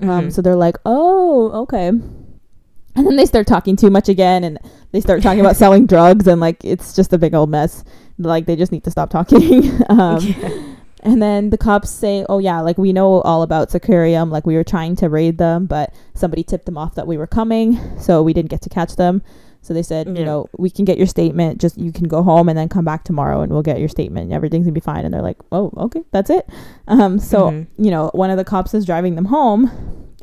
Um 0.00 0.08
Mhm. 0.28 0.32
so 0.32 0.42
they're 0.42 0.56
like 0.56 0.76
oh 0.84 1.50
okay. 1.62 1.88
And 1.88 3.06
then 3.06 3.16
they 3.16 3.26
start 3.26 3.46
talking 3.46 3.76
too 3.76 3.90
much 3.90 4.08
again 4.08 4.42
and 4.42 4.58
they 4.92 5.00
start 5.00 5.22
talking 5.22 5.40
about 5.40 5.56
selling 5.62 5.86
drugs 5.86 6.26
and 6.26 6.40
like 6.40 6.64
it's 6.64 6.92
just 6.94 7.12
a 7.12 7.18
big 7.18 7.34
old 7.34 7.48
mess. 7.50 7.84
Like 8.18 8.46
they 8.46 8.56
just 8.56 8.72
need 8.72 8.84
to 8.84 8.90
stop 8.90 9.10
talking. 9.10 9.70
Um 9.88 10.76
and 11.02 11.22
then 11.22 11.50
the 11.50 11.58
cops 11.58 11.90
say, 11.90 12.24
"Oh 12.28 12.38
yeah, 12.38 12.60
like 12.60 12.78
we 12.78 12.92
know 12.92 13.20
all 13.22 13.42
about 13.42 13.70
Sacarium. 13.70 14.30
Like 14.30 14.46
we 14.46 14.54
were 14.56 14.64
trying 14.64 14.96
to 14.96 15.08
raid 15.08 15.38
them, 15.38 15.66
but 15.66 15.92
somebody 16.14 16.42
tipped 16.42 16.66
them 16.66 16.78
off 16.78 16.94
that 16.96 17.06
we 17.06 17.16
were 17.16 17.26
coming, 17.26 17.78
so 17.98 18.22
we 18.22 18.32
didn't 18.32 18.50
get 18.50 18.62
to 18.62 18.68
catch 18.68 18.96
them. 18.96 19.22
So 19.60 19.74
they 19.74 19.82
said, 19.82 20.06
you 20.16 20.24
know, 20.24 20.48
we 20.56 20.70
can 20.70 20.84
get 20.84 20.98
your 20.98 21.06
statement. 21.08 21.60
Just 21.60 21.76
you 21.78 21.92
can 21.92 22.06
go 22.08 22.22
home 22.22 22.48
and 22.48 22.56
then 22.56 22.68
come 22.68 22.84
back 22.84 23.04
tomorrow, 23.04 23.40
and 23.42 23.52
we'll 23.52 23.62
get 23.62 23.80
your 23.80 23.88
statement. 23.88 24.32
Everything's 24.32 24.64
gonna 24.66 24.72
be 24.72 24.80
fine." 24.80 25.04
And 25.04 25.12
they're 25.12 25.22
like, 25.22 25.38
"Oh, 25.52 25.70
okay, 25.76 26.02
that's 26.10 26.30
it." 26.30 26.48
Um, 26.86 27.18
so 27.18 27.50
Mhm. 27.50 27.66
you 27.76 27.90
know, 27.90 28.10
one 28.14 28.30
of 28.30 28.36
the 28.36 28.44
cops 28.44 28.74
is 28.74 28.84
driving 28.86 29.14
them 29.14 29.26
home, 29.26 29.70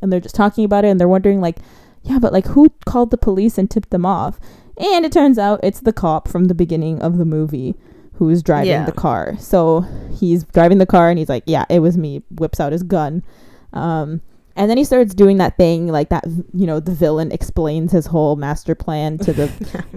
and 0.02 0.12
they're 0.12 0.20
just 0.20 0.36
talking 0.36 0.66
about 0.66 0.86
it, 0.86 0.90
and 0.90 1.00
they're 1.00 1.08
wondering 1.08 1.42
like, 1.42 1.60
"Yeah, 2.04 2.20
but 2.20 2.34
like 2.34 2.48
who 2.48 2.70
called 2.86 3.12
the 3.12 3.18
police 3.18 3.58
and 3.58 3.70
tipped 3.70 3.92
them 3.92 4.06
off?" 4.06 4.40
And 4.78 5.06
it 5.06 5.12
turns 5.14 5.38
out 5.38 5.60
it's 5.64 5.80
the 5.80 5.94
cop 5.94 6.28
from 6.28 6.46
the 6.46 6.56
beginning 6.56 7.02
of 7.02 7.18
the 7.18 7.24
movie 7.26 7.76
who's 8.18 8.42
driving 8.44 8.70
Yeah. 8.70 8.86
the 8.86 8.92
car. 8.92 9.36
So 9.40 9.82
he's 10.20 10.44
driving 10.46 10.78
the 10.78 10.86
car 10.86 11.10
and 11.10 11.20
he's 11.20 11.30
like, 11.30 11.44
"Yeah, 11.46 11.66
it 11.70 11.80
was 11.80 11.98
me." 11.98 12.24
Whips 12.32 12.60
out 12.60 12.72
his 12.72 12.84
gun. 12.84 13.24
Um 13.74 14.22
and 14.58 14.70
then 14.70 14.78
he 14.78 14.84
starts 14.84 15.14
doing 15.14 15.38
that 15.38 15.58
thing 15.58 15.88
like 15.88 16.10
that 16.10 16.24
you 16.54 16.66
know 16.66 16.80
the 16.80 16.92
villain 16.94 17.32
explains 17.32 17.92
his 17.92 18.06
whole 18.06 18.36
master 18.36 18.74
plan 18.76 19.18
to 19.18 19.34
the 19.34 19.48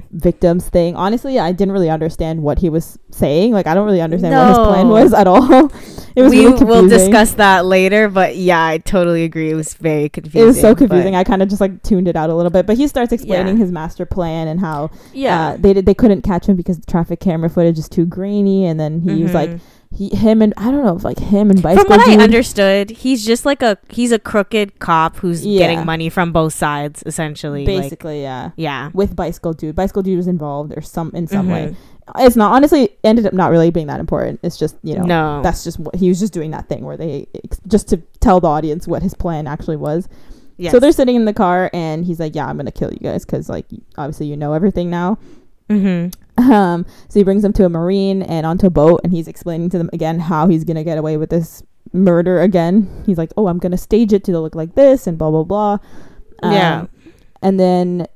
victims 0.10 0.68
thing 0.68 0.96
honestly 0.96 1.38
i 1.38 1.52
didn't 1.52 1.72
really 1.72 1.90
understand 1.90 2.42
what 2.42 2.58
he 2.58 2.68
was 2.68 2.98
saying 3.10 3.52
like 3.52 3.66
i 3.66 3.74
don't 3.74 3.86
really 3.86 4.00
understand 4.00 4.34
what 4.34 4.48
his 4.48 4.58
plan 4.58 4.88
was 4.88 5.12
at 5.12 5.26
all 5.26 5.66
it 6.16 6.22
was 6.22 6.32
we 6.32 6.46
really 6.46 6.64
will 6.64 6.88
discuss 6.88 7.34
that 7.34 7.64
later, 7.64 8.08
but 8.08 8.34
yeah, 8.34 8.64
I 8.66 8.78
totally 8.78 9.22
agree. 9.22 9.50
It 9.50 9.54
was 9.54 9.74
very 9.74 10.08
confusing. 10.08 10.42
it 10.42 10.44
was 10.46 10.60
so 10.60 10.74
confusing 10.74 11.14
i 11.14 11.22
kind 11.22 11.42
of 11.42 11.48
just 11.48 11.60
like 11.60 11.80
tuned 11.84 12.08
it 12.08 12.16
out 12.16 12.28
a 12.28 12.34
little 12.34 12.50
bit 12.50 12.66
but 12.66 12.76
he 12.76 12.88
starts 12.88 13.12
explaining 13.12 13.56
Yeah. 13.56 13.62
his 13.62 13.70
master 13.70 14.04
plan 14.04 14.48
and 14.48 14.58
how 14.58 14.90
yeah, 15.12 15.50
uh, 15.50 15.56
they 15.58 15.72
did 15.74 15.86
they 15.86 15.94
couldn't 15.94 16.22
catch 16.22 16.46
him 16.46 16.56
because 16.56 16.80
the 16.80 16.86
traffic 16.86 17.20
camera 17.20 17.48
footage 17.48 17.78
is 17.78 17.88
too 17.88 18.04
grainy 18.04 18.66
and 18.66 18.80
then 18.80 19.00
he 19.00 19.22
was 19.22 19.32
like 19.34 19.50
Mhm. 19.50 19.60
He 19.90 20.14
him 20.14 20.42
and 20.42 20.52
I 20.57 20.71
don't 20.71 20.85
know 20.85 20.97
if 20.97 21.02
like 21.04 21.18
him 21.18 21.50
and 21.50 21.62
bicycle 21.62 21.87
from 21.87 21.99
what 22.00 22.09
I 22.09 22.23
understood, 22.23 22.90
he's 22.90 23.25
just 23.25 23.47
like 23.47 23.62
a 23.62 23.78
he's 23.88 24.12
a 24.12 24.18
crooked 24.18 24.78
cop 24.80 25.16
who's 25.16 25.45
Yeah. 25.47 25.61
getting 25.61 25.87
money 25.87 26.09
from 26.11 26.30
both 26.33 26.52
sides, 26.52 27.02
essentially. 27.07 27.64
Like, 27.66 27.83
basically 27.83 28.21
yeah 28.23 28.50
yeah. 28.57 28.90
with 28.92 29.16
bicycle 29.16 29.52
dude 29.54 29.75
bicycle 29.75 30.02
dude 30.02 30.16
was 30.18 30.26
involved 30.28 30.73
or 30.76 30.83
some 30.83 31.11
in 31.14 31.26
some 31.26 31.49
way 31.49 31.68
Mhm. 31.68 32.26
it's 32.26 32.37
not 32.37 32.52
honestly 32.52 32.90
ended 33.02 33.26
up 33.26 33.33
not 33.33 33.50
really 33.50 33.71
being 33.71 33.87
that 33.87 34.00
important 34.00 34.40
it's 34.42 34.59
just 34.59 34.76
you 34.83 34.95
know 34.97 35.04
no, 35.04 35.42
that's 35.42 35.64
just 35.64 35.78
what 35.80 35.95
he 35.97 36.09
was 36.09 36.21
just 36.21 36.33
doing 36.33 36.50
that 36.52 36.68
thing 36.68 36.85
where 36.85 36.97
they 36.97 37.26
just 37.66 37.88
to 37.88 37.97
tell 38.21 38.40
the 38.40 38.49
audience 38.49 38.87
what 38.87 39.02
his 39.02 39.14
plan 39.14 39.47
actually 39.47 39.76
was 39.76 40.09
yes. 40.59 40.71
so 40.73 40.78
they're 40.80 40.92
sitting 40.92 41.16
in 41.16 41.25
the 41.25 41.33
car 41.35 41.71
and 41.73 42.04
he's 42.04 42.18
like 42.21 42.35
yeah 42.35 42.47
i'm 42.47 42.57
gonna 42.57 42.71
kill 42.73 42.90
you 42.92 42.99
guys 43.00 43.25
because 43.25 43.49
like 43.49 43.66
obviously 43.97 44.26
you 44.26 44.37
know 44.37 44.52
everything 44.52 44.90
now 44.90 45.18
Mhm. 45.71 46.14
Um 46.38 46.87
so 47.09 47.18
he 47.21 47.25
brings 47.25 47.42
them 47.42 47.52
to 47.54 47.64
a 47.64 47.68
marine 47.68 48.23
and 48.23 48.47
onto 48.47 48.66
a 48.66 48.71
boat 48.71 49.00
and 49.04 49.12
he's 49.12 49.28
explaining 49.28 49.71
to 49.71 49.78
them 49.78 49.90
again 49.92 50.21
how 50.21 50.47
he's 50.49 50.64
gonna 50.64 50.85
get 50.85 50.97
away 50.99 51.16
with 51.16 51.30
this 51.30 51.62
murder 51.92 52.40
again 52.40 52.87
he's 53.07 53.16
like 53.18 53.33
oh 53.38 53.47
i'm 53.49 53.59
gonna 53.59 53.78
stage 53.78 54.12
it 54.12 54.23
to 54.23 54.38
look 54.38 54.54
like 54.54 54.75
this 54.75 55.07
and 55.07 55.16
blah 55.18 55.30
blah 55.30 55.42
blah 55.42 55.78
Um, 56.42 56.52
Yeah. 56.52 56.87
and 57.42 57.59
then 57.59 58.07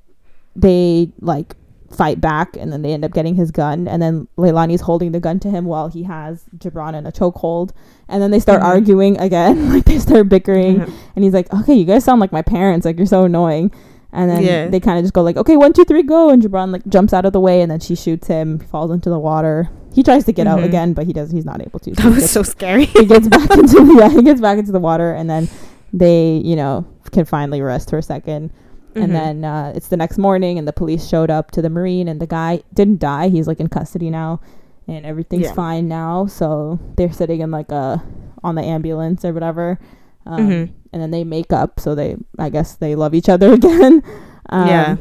they 0.55 1.11
like 1.21 1.57
fight 1.91 2.21
back, 2.23 2.57
and 2.57 2.73
then 2.73 2.81
they 2.81 2.93
end 2.95 3.05
up 3.05 3.13
getting 3.13 3.35
his 3.35 3.51
gun, 3.51 3.87
and 3.87 4.01
then 4.01 4.27
Leilani's 4.39 4.81
holding 4.81 5.13
the 5.13 5.21
gun 5.21 5.39
to 5.41 5.51
him 5.51 5.67
while 5.67 5.89
he 5.89 6.05
has 6.05 6.45
Jibran 6.57 6.95
in 6.95 7.05
a 7.07 7.13
chokehold, 7.13 7.73
and 8.09 8.23
then 8.23 8.31
they 8.31 8.39
start 8.41 8.63
Mhm. 8.63 8.67
arguing 8.67 9.19
again, 9.19 9.69
like 9.73 9.85
they 9.85 9.99
start 9.99 10.29
bickering, 10.31 10.81
and 11.15 11.23
he's 11.25 11.35
like, 11.35 11.53
"Okay, 11.53 11.75
you 11.75 11.85
guys 11.85 12.03
sound 12.05 12.19
like 12.21 12.33
my 12.33 12.41
parents. 12.41 12.87
Like 12.87 12.97
you're 12.97 13.05
so 13.07 13.25
annoying." 13.25 13.71
And 14.13 14.31
then 14.31 14.43
Yeah. 14.43 14.69
they 14.69 14.79
kind 14.81 14.99
of 14.99 15.05
just 15.05 15.15
go 15.15 15.23
like, 15.23 15.37
"Okay, 15.39 15.57
one, 15.57 15.73
two, 15.73 15.85
three, 15.85 16.03
go!" 16.03 16.29
And 16.31 16.43
Jibran 16.43 16.71
like 16.73 16.87
jumps 16.87 17.13
out 17.15 17.25
of 17.25 17.33
the 17.33 17.41
way, 17.41 17.63
and 17.63 17.71
then 17.71 17.81
she 17.81 17.95
shoots 17.95 18.27
him, 18.27 18.59
falls 18.59 18.91
into 18.91 19.09
the 19.09 19.19
water. 19.19 19.71
He 19.95 20.03
tries 20.03 20.25
to 20.25 20.33
get 20.33 20.47
out 20.47 20.61
Mhm. 20.61 20.65
again, 20.65 20.93
but 20.93 21.07
he 21.07 21.13
does. 21.13 21.31
He's 21.31 21.45
not 21.47 21.61
able 21.63 21.79
to. 21.81 21.91
That 21.93 22.03
he 22.03 22.09
was 22.09 22.19
gets- 22.21 22.31
so 22.33 22.43
scary. 22.43 22.85
he 22.87 23.07
gets 23.07 23.29
back 23.29 23.51
into 23.59 23.85
the, 23.85 23.97
yeah, 23.99 24.09
he 24.11 24.23
gets 24.23 24.41
back 24.41 24.59
into 24.59 24.73
the 24.73 24.81
water, 24.81 25.13
and 25.13 25.29
then 25.31 25.49
they, 25.93 26.41
you 26.45 26.57
know, 26.57 26.85
can 27.11 27.25
finally 27.25 27.61
rest 27.61 27.91
for 27.91 27.99
a 27.99 28.03
2nd 28.03 28.51
Mhm. 28.95 29.03
And 29.05 29.15
then 29.15 29.45
uh, 29.45 29.73
it's 29.75 29.89
the 29.89 29.97
next 29.97 30.19
morning, 30.19 30.59
and 30.59 30.69
the 30.69 30.73
police 30.73 31.07
showed 31.09 31.31
up 31.31 31.51
to 31.53 31.63
the 31.63 31.71
marine, 31.71 32.09
and 32.09 32.21
the 32.21 32.27
guy 32.27 32.61
didn't 32.75 33.01
die. 33.01 33.29
He's 33.31 33.47
like 33.49 33.59
in 33.61 33.69
custody 33.69 34.11
now, 34.11 34.41
and 34.87 35.07
everything's 35.07 35.45
Yeah. 35.45 35.53
fine 35.55 35.89
now. 35.89 36.27
So 36.27 36.79
they're 36.97 37.11
sitting 37.13 37.41
in 37.41 37.51
like 37.51 37.73
a 37.73 38.03
on 38.45 38.55
the 38.57 38.63
ambulance 38.63 39.25
or 39.25 39.33
whatever, 39.33 39.79
um, 40.27 40.49
Mhm. 40.49 40.71
and 40.93 41.03
then 41.03 41.11
they 41.11 41.25
make 41.25 41.53
up. 41.53 41.81
So 41.81 41.95
they, 41.95 42.17
I 42.39 42.49
guess, 42.51 42.75
they 42.77 42.95
love 42.95 43.15
each 43.15 43.29
other 43.29 43.53
again. 43.61 44.03
um, 44.51 44.69
Yeah. 44.69 44.97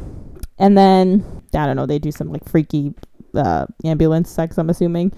And 0.60 0.78
then 0.78 1.24
I 1.54 1.66
don't 1.66 1.76
know. 1.76 1.86
They 1.86 2.00
do 2.00 2.12
some 2.12 2.32
like 2.32 2.48
freaky 2.48 2.94
uh, 3.36 3.66
ambulance 3.84 4.30
sex. 4.30 4.58
I'm 4.58 4.70
assuming 4.70 5.12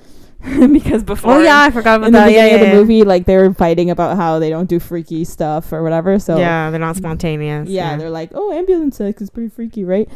because 0.71 1.03
before 1.03 1.33
oh 1.35 1.39
yeah, 1.39 1.61
I 1.61 1.71
forgot 1.71 1.95
about 1.97 2.07
in 2.07 2.13
the 2.13 2.19
that. 2.19 2.31
Yeah, 2.31 2.43
beginning 2.43 2.49
yeah, 2.49 2.55
of 2.55 2.61
the 2.61 2.67
yeah. 2.67 2.79
movie, 2.81 3.03
like 3.03 3.25
they 3.25 3.37
were 3.37 3.53
fighting 3.53 3.89
about 3.89 4.17
how 4.17 4.39
they 4.39 4.49
don't 4.49 4.67
do 4.69 4.79
freaky 4.79 5.23
stuff 5.25 5.71
or 5.73 5.83
whatever. 5.83 6.19
So 6.19 6.37
yeah, 6.37 6.69
they're 6.69 6.79
not 6.79 6.95
spontaneous. 6.97 7.69
yeah, 7.69 7.95
they're 7.97 8.09
like, 8.09 8.31
oh, 8.33 8.51
ambulance 8.53 8.97
sex 8.97 9.21
is 9.21 9.29
pretty 9.29 9.49
freaky, 9.49 9.83
right? 9.83 10.09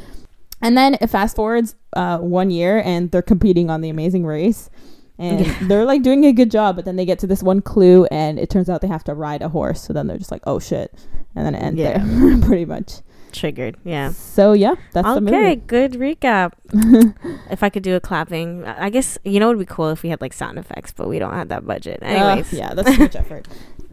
And 0.62 0.76
then 0.78 0.96
it 1.00 1.08
fast 1.08 1.36
forwards 1.36 1.76
uh, 1.94 2.18
one 2.18 2.50
year, 2.52 2.82
and 2.84 3.12
they're 3.12 3.22
competing 3.22 3.70
on 3.70 3.82
the 3.82 3.90
Amazing 3.90 4.26
Race, 4.26 4.70
and 5.20 5.46
they're 5.70 5.86
like 5.86 6.04
doing 6.04 6.26
a 6.26 6.34
good 6.34 6.52
job. 6.52 6.76
But 6.76 6.86
then 6.86 6.96
they 6.96 7.06
get 7.06 7.20
to 7.20 7.28
this 7.28 7.42
one 7.44 7.62
clue, 7.62 8.06
and 8.12 8.38
it 8.40 8.50
turns 8.50 8.70
out 8.70 8.82
they 8.82 8.88
have 8.88 9.04
to 9.06 9.14
ride 9.14 9.42
a 9.42 9.50
horse. 9.50 9.82
So 9.82 9.94
then 9.94 10.08
they're 10.08 10.18
just 10.18 10.32
like, 10.32 10.44
oh 10.46 10.60
shit, 10.60 10.94
and 11.36 11.46
then 11.46 11.56
it 11.56 11.60
ends 11.64 11.80
Yeah. 11.80 11.98
there, 12.04 12.38
pretty 12.42 12.66
much. 12.66 13.02
triggered. 13.34 13.78
Yeah. 13.84 14.12
So 14.12 14.54
yeah, 14.54 14.76
that's 14.94 15.08
the 15.08 15.22
okay, 15.28 15.56
good 15.58 15.94
recap. 15.94 16.54
if 17.52 17.62
I 17.62 17.70
could 17.70 17.84
do 17.84 17.96
a 17.96 18.00
clapping, 18.00 18.64
I 18.66 18.86
I 18.86 18.90
guess 18.90 19.18
you 19.24 19.40
know 19.40 19.52
it 19.52 19.58
would 19.58 19.68
be 19.68 19.74
cool 19.74 19.90
if 19.90 20.02
we 20.04 20.10
had 20.10 20.22
like 20.22 20.34
sound 20.34 20.58
effects, 20.58 20.94
but 20.96 21.08
we 21.08 21.20
don't 21.20 21.34
have 21.34 21.50
that 21.50 21.66
budget. 21.66 22.00
Anyways, 22.02 22.54
Uh, 22.54 22.58
yeah, 22.58 22.74
that's 22.74 22.90
too 22.96 23.04
much 23.04 23.16
effort. 23.24 23.48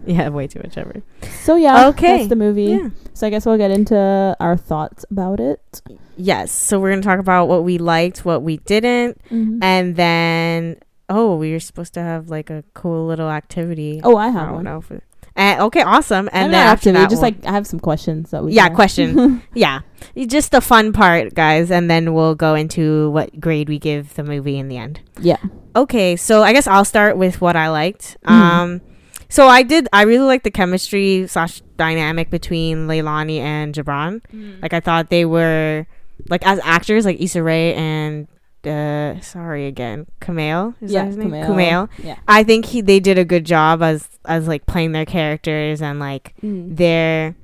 yeah, 0.06 0.28
way 0.28 0.46
too 0.46 0.60
much 0.62 0.78
effort. 0.78 1.02
So 1.42 1.56
yeah, 1.56 1.88
Okay. 1.88 2.16
that's 2.18 2.28
the 2.28 2.36
movie. 2.36 2.64
Yeah. 2.78 2.88
So 3.12 3.26
I 3.26 3.30
guess 3.30 3.44
we'll 3.44 3.58
get 3.58 3.70
into 3.70 4.36
our 4.40 4.56
thoughts 4.56 5.04
about 5.10 5.40
it. 5.40 5.82
Yes. 6.16 6.50
So 6.52 6.78
we're 6.80 6.90
gonna 6.90 7.02
talk 7.02 7.18
about 7.18 7.46
what 7.48 7.64
we 7.64 7.76
liked, 7.78 8.24
what 8.24 8.42
we 8.42 8.58
didn't, 8.58 9.20
Mm-hmm. 9.30 9.62
and 9.62 9.96
then 9.96 10.76
oh, 11.08 11.36
we 11.36 11.52
were 11.52 11.60
supposed 11.60 11.94
to 11.94 12.00
have 12.00 12.28
like 12.30 12.50
a 12.50 12.64
cool 12.74 13.06
little 13.06 13.28
activity. 13.30 14.00
Oh, 14.04 14.16
I 14.16 14.26
I 14.26 14.28
have 14.30 14.46
don't 14.46 14.54
one. 14.54 14.64
know. 14.64 14.78
If 14.78 14.90
it, 14.90 15.02
and, 15.36 15.60
okay, 15.62 15.82
awesome. 15.82 16.28
And 16.32 16.44
And 16.44 16.54
then 16.54 16.60
after 16.66 16.90
activity, 16.90 17.02
that, 17.02 17.10
just 17.10 17.22
we'll- 17.22 17.30
like 17.32 17.46
I 17.46 17.52
have 17.52 17.66
some 17.66 17.80
questions 17.80 18.30
that 18.30 18.44
we. 18.44 18.52
Yeah, 18.52 18.66
can- 18.68 18.74
question. 18.76 19.42
yeah, 19.54 19.80
just 20.26 20.52
the 20.52 20.60
fun 20.60 20.92
part, 20.92 21.34
guys, 21.34 21.70
and 21.70 21.90
then 21.90 22.14
we'll 22.14 22.34
go 22.36 22.54
into 22.54 23.10
what 23.10 23.40
grade 23.40 23.68
we 23.68 23.78
give 23.78 24.14
the 24.14 24.22
movie 24.24 24.58
in 24.58 24.68
the 24.68 24.76
end. 24.76 25.00
yeah. 25.20 25.38
Okay, 25.76 26.14
so 26.14 26.44
I 26.44 26.52
guess 26.52 26.68
I'll 26.68 26.84
start 26.84 27.16
with 27.16 27.40
what 27.40 27.56
I 27.56 27.68
liked. 27.68 28.16
Mhm. 28.26 28.30
Um, 28.30 28.80
so 29.28 29.48
I 29.48 29.64
did. 29.64 29.88
I 29.92 30.02
really 30.02 30.24
liked 30.24 30.44
the 30.44 30.52
chemistry 30.52 31.26
slash 31.26 31.62
dynamic 31.76 32.30
between 32.30 32.86
Leilani 32.86 33.38
and 33.40 33.74
Jibran. 33.74 34.20
Like 34.62 34.72
I 34.72 34.78
thought 34.78 35.10
they 35.10 35.24
were 35.24 35.84
like 36.30 36.46
as 36.46 36.60
actors, 36.62 37.04
like 37.04 37.20
Issa 37.20 37.42
Rae 37.42 37.74
and 37.74 38.28
uh, 38.66 39.20
sorry 39.20 39.66
again, 39.66 40.06
Kumail. 40.20 40.74
Is 40.80 40.92
yeah, 40.92 41.02
that 41.02 41.06
his 41.08 41.16
name? 41.16 41.30
Kumail. 41.30 41.46
Kumail. 41.46 41.88
Yeah. 42.02 42.16
I 42.28 42.44
think 42.44 42.66
he 42.66 42.80
they 42.80 43.00
did 43.00 43.18
a 43.18 43.24
good 43.24 43.44
job 43.44 43.82
as 43.82 44.08
as 44.26 44.46
like 44.48 44.66
playing 44.66 44.92
their 44.92 45.04
characters 45.06 45.80
and 45.82 45.98
like 46.00 46.34
Mm. 46.42 46.76
their 46.76 47.34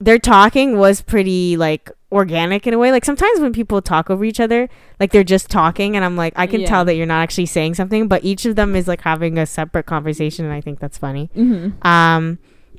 their 0.00 0.18
talking 0.18 0.76
was 0.78 1.00
pretty 1.02 1.56
like 1.56 1.90
organic 2.12 2.66
in 2.66 2.74
a 2.74 2.78
way. 2.78 2.92
Like 2.92 3.04
sometimes 3.04 3.40
when 3.40 3.52
people 3.52 3.82
talk 3.82 4.10
over 4.10 4.24
each 4.24 4.40
other, 4.40 4.68
like 5.00 5.10
they're 5.10 5.24
just 5.24 5.50
talking 5.50 5.96
and 5.96 6.04
I'm 6.04 6.16
like 6.16 6.34
I 6.36 6.46
can 6.46 6.60
Yeah. 6.60 6.68
tell 6.68 6.84
that 6.84 6.94
you're 6.94 7.06
not 7.06 7.22
actually 7.22 7.46
saying 7.46 7.74
something, 7.74 8.06
but 8.08 8.24
each 8.24 8.44
of 8.46 8.56
them 8.56 8.76
is 8.76 8.86
like 8.86 9.00
having 9.00 9.38
a 9.38 9.46
separate 9.46 9.86
conversation 9.86 10.44
and 10.44 10.54
I 10.54 10.60
think 10.60 10.78
that's 10.80 10.98
funny. 10.98 11.30
Mm-hmm. 11.36 11.86
Um 11.86 12.38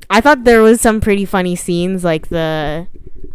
I 0.09 0.21
thought 0.21 0.43
there 0.43 0.61
was 0.61 0.79
some 0.79 1.01
pretty 1.01 1.25
funny 1.25 1.55
scenes 1.55 2.03
like 2.03 2.29
the 2.29 2.87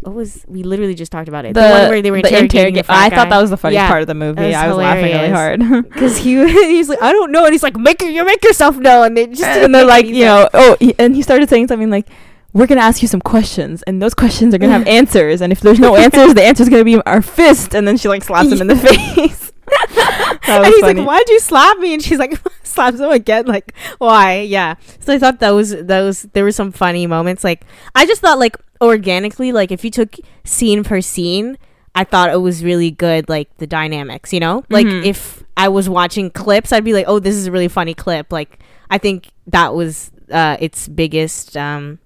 what 0.05 0.15
was 0.15 0.43
we 0.47 0.63
literally 0.63 0.95
just 0.95 1.11
talked 1.11 1.27
about 1.27 1.45
it. 1.45 1.53
The, 1.53 1.61
one 1.61 1.89
where 1.89 2.01
they 2.01 2.11
were 2.11 2.17
interrogating 2.17 2.75
the 2.75 2.85
I 2.87 3.09
thought 3.09 3.29
that 3.29 3.41
was 3.41 3.49
the 3.49 3.57
funniest 3.57 3.81
Yeah, 3.81 3.87
part 3.87 4.01
of 4.01 4.07
the 4.07 4.13
movie. 4.15 4.43
was 4.43 4.55
I 4.55 4.67
was 4.67 4.77
laughing 4.77 5.05
really 5.05 5.29
hard. 5.29 5.59
because 5.89 6.17
he 6.17 6.35
he's 6.47 6.89
like 6.89 7.01
I 7.01 7.11
don't 7.11 7.31
know 7.31 7.45
and 7.45 7.53
he's 7.53 7.63
like 7.63 7.77
make 7.77 8.01
you 8.01 8.25
make 8.25 8.43
yourself 8.43 8.77
know 8.77 9.03
and 9.03 9.15
they 9.17 9.27
just 9.27 9.43
and 9.43 9.73
they're 9.73 9.85
like, 9.85 10.05
you 10.05 10.25
know, 10.25 10.49
oh, 10.53 10.77
he, 10.79 10.93
and 10.99 11.15
he 11.15 11.21
started 11.21 11.49
saying 11.49 11.67
something 11.67 11.89
like, 11.89 12.07
"We're 12.53 12.67
gonna 12.67 12.81
ask 12.81 13.01
you 13.01 13.07
some 13.07 13.21
questions, 13.21 13.81
and 13.83 14.01
those 14.01 14.13
questions 14.13 14.53
are 14.53 14.57
gonna 14.57 14.73
have 14.73 14.87
answers, 14.99 15.41
and 15.41 15.51
if 15.51 15.59
there's 15.61 15.79
no 15.79 15.95
answers, 15.95 16.33
the 16.33 16.43
answer's 16.43 16.69
gonna 16.69 16.83
be 16.83 17.01
our 17.03 17.21
fist." 17.21 17.73
And 17.73 17.87
then 17.87 17.97
she 17.97 18.07
like 18.07 18.23
slaps 18.23 18.51
him 18.51 18.61
in 18.61 18.67
the 18.67 18.75
face. 18.75 19.42
and 20.47 20.65
he's 20.65 20.79
funny. 20.81 20.99
like, 21.01 21.07
"Why'd 21.07 21.29
you 21.29 21.39
slap 21.39 21.77
me?" 21.79 21.93
And 21.93 22.03
she's 22.03 22.19
like, 22.19 22.33
"Slaps 22.63 22.99
him 22.99 23.11
again." 23.11 23.45
Like, 23.45 23.73
why? 23.97 24.41
Yeah. 24.41 24.75
So 24.99 25.13
I 25.13 25.19
thought 25.19 25.39
those 25.39 25.71
those 25.85 26.23
there 26.33 26.43
were 26.43 26.51
some 26.51 26.71
funny 26.71 27.07
moments. 27.07 27.43
Like, 27.43 27.65
I 27.95 28.05
just 28.05 28.21
thought 28.21 28.39
like 28.39 28.55
organically, 28.81 29.51
like 29.51 29.71
if 29.71 29.83
you 29.83 29.91
took 29.91 30.15
scene 30.43 30.83
per 30.83 31.01
scene, 31.01 31.57
I 31.95 32.03
thought 32.03 32.29
it 32.31 32.41
was 32.41 32.63
really 32.63 32.91
good. 32.91 33.29
Like 33.29 33.55
the 33.57 33.67
dynamics, 33.67 34.33
you 34.33 34.39
know. 34.39 34.63
Like 34.69 34.85
Mhm. 34.87 35.05
if 35.05 35.43
I 35.55 35.67
was 35.69 35.87
watching 35.89 36.29
clips, 36.31 36.71
I'd 36.71 36.83
be 36.83 36.93
like, 36.93 37.05
"Oh, 37.07 37.19
this 37.19 37.35
is 37.35 37.47
a 37.47 37.51
really 37.51 37.67
funny 37.67 37.93
clip." 37.93 38.31
Like 38.31 38.59
I 38.89 38.97
think 38.97 39.27
that 39.47 39.73
was 39.73 40.11
uh 40.31 40.57
its 40.59 40.87
biggest 40.87 41.55
um 41.57 41.99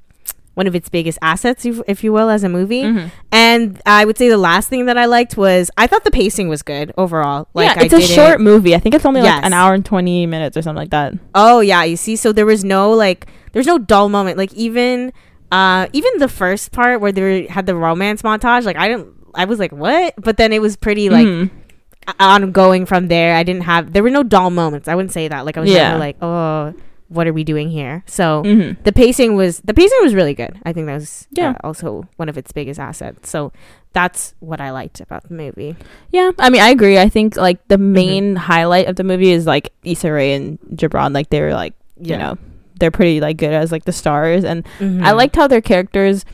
one 0.58 0.66
of 0.68 0.74
its 0.76 0.90
biggest 0.90 1.20
assets, 1.22 1.66
if, 1.66 1.80
if 1.88 2.04
you 2.04 2.12
will, 2.12 2.30
as 2.30 2.44
a 2.44 2.50
movie. 2.50 2.82
Mhm. 2.84 3.12
And 3.32 3.80
I 3.86 4.06
would 4.06 4.18
say 4.18 4.28
the 4.28 4.38
last 4.40 4.70
thing 4.70 4.88
that 4.88 4.98
I 4.98 5.06
liked 5.06 5.38
was 5.38 5.70
I 5.78 5.86
thought 5.88 6.04
the 6.04 6.12
pacing 6.12 6.50
was 6.50 6.64
good 6.64 6.92
overall. 6.98 7.48
Like 7.54 7.76
yeah, 7.76 7.84
it's 7.84 7.94
a 7.94 8.00
didn't- 8.00 8.16
short 8.16 8.42
movie. 8.42 8.74
I 8.76 8.80
think 8.80 8.96
it's 8.96 9.06
only 9.06 9.22
like 9.22 9.44
an 9.46 9.54
hour 9.54 9.74
and 9.76 9.86
twenty 9.86 10.26
minutes 10.26 10.58
or 10.58 10.62
something 10.64 10.82
like 10.82 10.90
that. 10.90 11.14
Oh 11.36 11.60
yeah, 11.60 11.84
you 11.84 11.96
see, 11.96 12.16
so 12.16 12.32
there 12.34 12.46
was 12.48 12.64
no 12.66 12.92
like, 12.92 13.28
there's 13.54 13.68
no 13.68 13.78
dull 13.78 14.10
moment. 14.10 14.38
Like 14.38 14.52
even, 14.56 15.14
uh, 15.52 15.88
even 15.94 16.12
the 16.18 16.28
first 16.28 16.72
part 16.72 17.02
where 17.02 17.12
they 17.12 17.22
were- 17.22 17.52
had 17.52 17.66
the 17.68 17.76
romance 17.76 18.24
montage, 18.24 18.64
like 18.66 18.78
I 18.78 18.88
didn't, 18.88 19.14
I 19.36 19.46
was 19.46 19.60
like, 19.60 19.72
what? 19.72 20.16
But 20.18 20.38
then 20.38 20.52
it 20.54 20.62
was 20.62 20.76
pretty 20.76 21.10
like 21.12 21.28
o- 21.28 21.50
ongoing 22.20 22.86
from 22.88 23.08
there. 23.10 23.36
I 23.36 23.44
didn't 23.44 23.64
have, 23.64 23.94
there 23.94 24.02
were 24.02 24.10
no 24.10 24.24
dull 24.24 24.50
moments. 24.50 24.88
I 24.88 24.96
wouldn't 24.96 25.12
say 25.12 25.28
that. 25.28 25.46
Like 25.46 25.58
I 25.58 25.60
was 25.62 25.70
Yeah. 25.70 25.90
never 25.90 26.00
like, 26.00 26.18
oh, 26.22 26.74
what 27.10 27.26
are 27.28 27.34
we 27.34 27.44
doing 27.44 27.70
here? 27.70 28.04
So 28.06 28.44
Mhm. 28.44 28.84
the 28.84 28.92
pacing 28.92 29.36
was, 29.36 29.60
the 29.62 29.74
pacing 29.74 29.98
was 30.02 30.14
really 30.14 30.34
good. 30.34 30.60
I 30.66 30.74
think 30.74 30.88
that 30.88 30.94
was 30.96 31.28
Yeah. 31.32 31.52
uh, 31.52 31.68
also 31.68 32.06
one 32.18 32.28
of 32.30 32.38
its 32.38 32.52
biggest 32.52 32.80
assets. 32.80 33.30
So 33.30 33.52
that's 33.94 34.34
what 34.40 34.60
I 34.60 34.72
liked 34.72 35.00
about 35.00 35.28
the 35.28 35.34
movie. 35.34 35.76
Yeah, 36.12 36.32
I 36.38 36.50
mean, 36.50 36.62
I 36.62 36.70
agree. 36.70 37.00
I 37.00 37.08
think 37.10 37.36
like 37.38 37.66
the 37.70 37.76
Mm-hmm. 37.78 37.94
main 37.94 38.36
highlight 38.36 38.88
of 38.88 38.96
the 38.98 39.04
movie 39.04 39.32
is 39.32 39.46
like 39.48 39.72
Issa 39.84 40.12
Rae 40.12 40.34
and 40.34 40.60
Jibran. 40.76 41.14
Like 41.14 41.30
they 41.30 41.42
were 41.42 41.54
like, 41.54 41.74
you 42.00 42.18
know, 42.18 42.38
they're 42.80 42.92
pretty 42.92 43.20
like 43.22 43.38
good 43.38 43.54
as 43.54 43.72
like 43.72 43.86
the 43.86 43.92
stars, 43.94 44.44
and 44.44 44.64
I 44.80 44.84
Mhm. 44.84 45.16
liked 45.16 45.36
how 45.36 45.48
their 45.48 45.62
characters, 45.62 46.26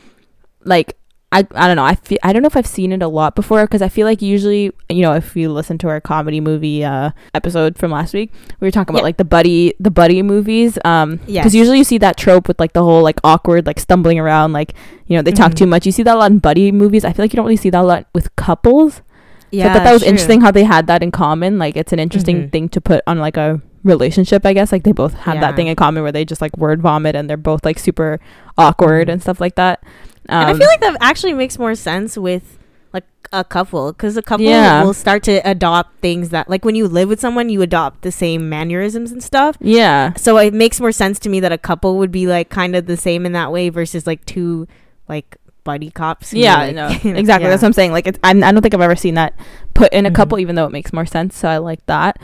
like 0.64 0.96
I 1.34 1.46
I 1.54 1.66
don't 1.66 1.76
know 1.76 1.84
I 1.84 1.96
feel 1.96 2.18
I 2.22 2.32
don't 2.32 2.42
know 2.42 2.46
if 2.46 2.56
I've 2.56 2.66
seen 2.66 2.92
it 2.92 3.02
a 3.02 3.08
lot 3.08 3.34
before 3.34 3.64
because 3.66 3.82
I 3.82 3.88
feel 3.88 4.06
like 4.06 4.22
usually 4.22 4.70
you 4.88 5.02
know 5.02 5.12
if 5.14 5.34
you 5.36 5.50
listen 5.50 5.76
to 5.78 5.88
our 5.88 6.00
comedy 6.00 6.40
movie 6.40 6.84
uh 6.84 7.10
episode 7.34 7.76
from 7.76 7.90
last 7.90 8.14
week 8.14 8.32
we 8.60 8.66
were 8.66 8.70
talking 8.70 8.94
about 8.94 9.00
Yeah. 9.00 9.04
like 9.10 9.16
the 9.18 9.24
buddy 9.24 9.74
the 9.80 9.90
buddy 9.90 10.22
movies 10.22 10.78
um 10.84 11.16
because 11.26 11.54
usually 11.54 11.78
you 11.78 11.84
see 11.84 11.98
that 11.98 12.16
trope 12.16 12.46
with 12.48 12.60
like 12.60 12.72
the 12.72 12.84
whole 12.84 13.02
like 13.02 13.18
awkward 13.24 13.66
like 13.66 13.80
stumbling 13.80 14.18
around 14.18 14.52
like 14.52 14.74
you 15.08 15.16
know 15.16 15.22
they 15.22 15.32
talk 15.32 15.52
Mhm. 15.52 15.56
too 15.56 15.66
much 15.66 15.84
you 15.86 15.92
see 15.92 16.04
that 16.04 16.14
a 16.14 16.18
lot 16.18 16.30
in 16.30 16.38
buddy 16.38 16.70
movies 16.72 17.04
I 17.04 17.12
feel 17.12 17.24
like 17.24 17.32
you 17.32 17.36
don't 17.36 17.46
really 17.46 17.56
see 17.56 17.70
that 17.70 17.82
a 17.82 17.88
lot 17.92 18.06
with 18.14 18.34
couples 18.36 19.02
yeah, 19.50 19.64
so 19.66 19.70
I 19.70 19.72
thought 19.74 19.84
that 19.84 19.92
was 19.92 20.02
true. 20.02 20.10
interesting 20.10 20.40
how 20.40 20.50
they 20.50 20.64
had 20.64 20.88
that 20.88 21.00
in 21.00 21.12
common. 21.12 21.58
Like 21.58 21.76
it's 21.76 21.92
an 21.92 22.00
interesting 22.00 22.36
Mhm. 22.48 22.50
thing 22.52 22.68
to 22.70 22.80
put 22.80 23.02
on 23.06 23.20
like 23.20 23.36
a 23.36 23.60
relationship, 23.84 24.44
I 24.44 24.52
guess. 24.52 24.72
Like 24.72 24.82
they 24.82 24.90
both 24.90 25.14
have 25.14 25.36
Yeah. 25.36 25.40
that 25.42 25.54
thing 25.54 25.68
in 25.68 25.76
common 25.76 26.02
where 26.02 26.10
they 26.10 26.24
just 26.24 26.40
like 26.42 26.56
word 26.58 26.82
vomit 26.82 27.14
and 27.14 27.30
they're 27.30 27.36
both 27.36 27.64
like 27.64 27.78
super 27.78 28.18
awkward 28.58 29.06
Mhm. 29.06 29.12
and 29.12 29.22
stuff 29.22 29.40
like 29.40 29.54
that. 29.54 29.78
Um, 30.28 30.40
and 30.48 30.50
I 30.50 30.58
feel 30.58 30.66
like 30.68 30.80
that 30.80 30.96
actually 31.00 31.34
makes 31.34 31.58
more 31.58 31.74
sense 31.74 32.16
with 32.16 32.58
like 32.92 33.04
a 33.32 33.44
couple 33.44 33.92
because 33.92 34.16
a 34.16 34.22
couple 34.22 34.46
Yeah. 34.46 34.82
will 34.84 34.94
start 34.94 35.22
to 35.24 35.38
adopt 35.48 36.00
things 36.00 36.30
that 36.30 36.48
like 36.48 36.64
when 36.64 36.74
you 36.74 36.86
live 36.88 37.08
with 37.08 37.20
someone 37.20 37.48
you 37.48 37.60
adopt 37.62 38.02
the 38.02 38.12
same 38.12 38.48
mannerisms 38.48 39.10
and 39.12 39.22
stuff 39.22 39.56
yeah, 39.60 40.14
so 40.14 40.38
it 40.38 40.54
makes 40.54 40.80
more 40.80 40.92
sense 40.92 41.18
to 41.20 41.28
me 41.28 41.40
that 41.40 41.52
a 41.52 41.58
couple 41.58 41.98
would 41.98 42.10
be 42.12 42.26
like 42.26 42.48
kind 42.50 42.74
of 42.76 42.86
the 42.86 42.96
same 42.96 43.26
in 43.26 43.32
that 43.32 43.50
way 43.52 43.68
versus 43.68 44.06
like 44.06 44.24
two 44.26 44.66
like 45.08 45.36
buddy 45.64 45.90
cops 45.90 46.32
yeah, 46.32 46.56
like, 46.56 46.74
no, 46.74 46.86
exactly. 47.04 47.12
yeah. 47.44 47.50
That's 47.50 47.62
what 47.62 47.68
I'm 47.68 47.72
saying. 47.72 47.92
Like 47.92 48.06
it's, 48.06 48.18
I'm, 48.22 48.44
I 48.44 48.52
don't 48.52 48.60
think 48.62 48.74
I've 48.74 48.80
ever 48.82 48.96
seen 48.96 49.14
that 49.14 49.34
put 49.74 49.92
in 49.94 50.04
a 50.06 50.10
Mhm. 50.10 50.14
couple, 50.14 50.38
even 50.38 50.54
though 50.56 50.66
it 50.66 50.72
makes 50.72 50.92
more 50.92 51.06
sense. 51.06 51.36
So 51.38 51.48
I 51.48 51.56
like 51.56 51.84
that. 51.86 52.18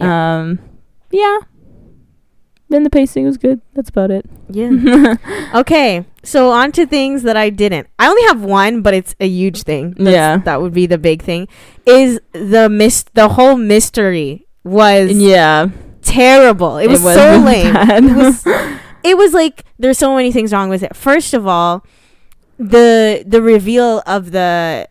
Yeah. 0.00 0.38
Um, 0.40 0.58
yeah, 1.10 1.38
then 2.70 2.82
the 2.82 2.90
pacing 2.90 3.24
was 3.24 3.36
good. 3.38 3.60
That's 3.74 3.88
about 3.88 4.10
it. 4.10 4.26
Yeah. 4.50 5.16
okay. 5.54 6.04
So 6.22 6.50
on 6.50 6.72
to 6.72 6.86
things 6.86 7.22
that 7.22 7.36
I 7.36 7.50
didn't. 7.50 7.88
I 7.98 8.08
only 8.08 8.22
have 8.24 8.42
one, 8.42 8.82
but 8.82 8.92
it's 8.94 9.14
a 9.20 9.26
huge 9.26 9.62
thing. 9.62 9.90
That's- 9.92 10.12
Yeah. 10.12 10.36
That 10.38 10.60
would 10.60 10.74
be 10.74 10.86
the 10.86 10.98
big 10.98 11.22
thing. 11.22 11.48
Is 11.86 12.20
the 12.32 12.68
mis- 12.68 13.06
the 13.14 13.28
whole 13.30 13.56
mystery 13.56 14.46
was 14.64 15.12
yeah. 15.12 15.68
terrible. 16.02 16.76
It 16.76 16.88
was, 16.88 17.02
was 17.02 17.16
so 17.16 17.38
lame. 17.38 17.74
It 18.04 18.16
was 18.16 18.46
it 19.04 19.16
was 19.16 19.32
like 19.32 19.64
there's 19.78 19.96
so 19.96 20.14
many 20.14 20.32
things 20.32 20.52
wrong 20.52 20.68
with 20.68 20.82
it. 20.82 20.94
First 20.94 21.32
of 21.32 21.46
all, 21.46 21.84
the 22.58 23.22
the 23.26 23.40
reveal 23.40 24.02
of 24.06 24.32
the 24.32 24.88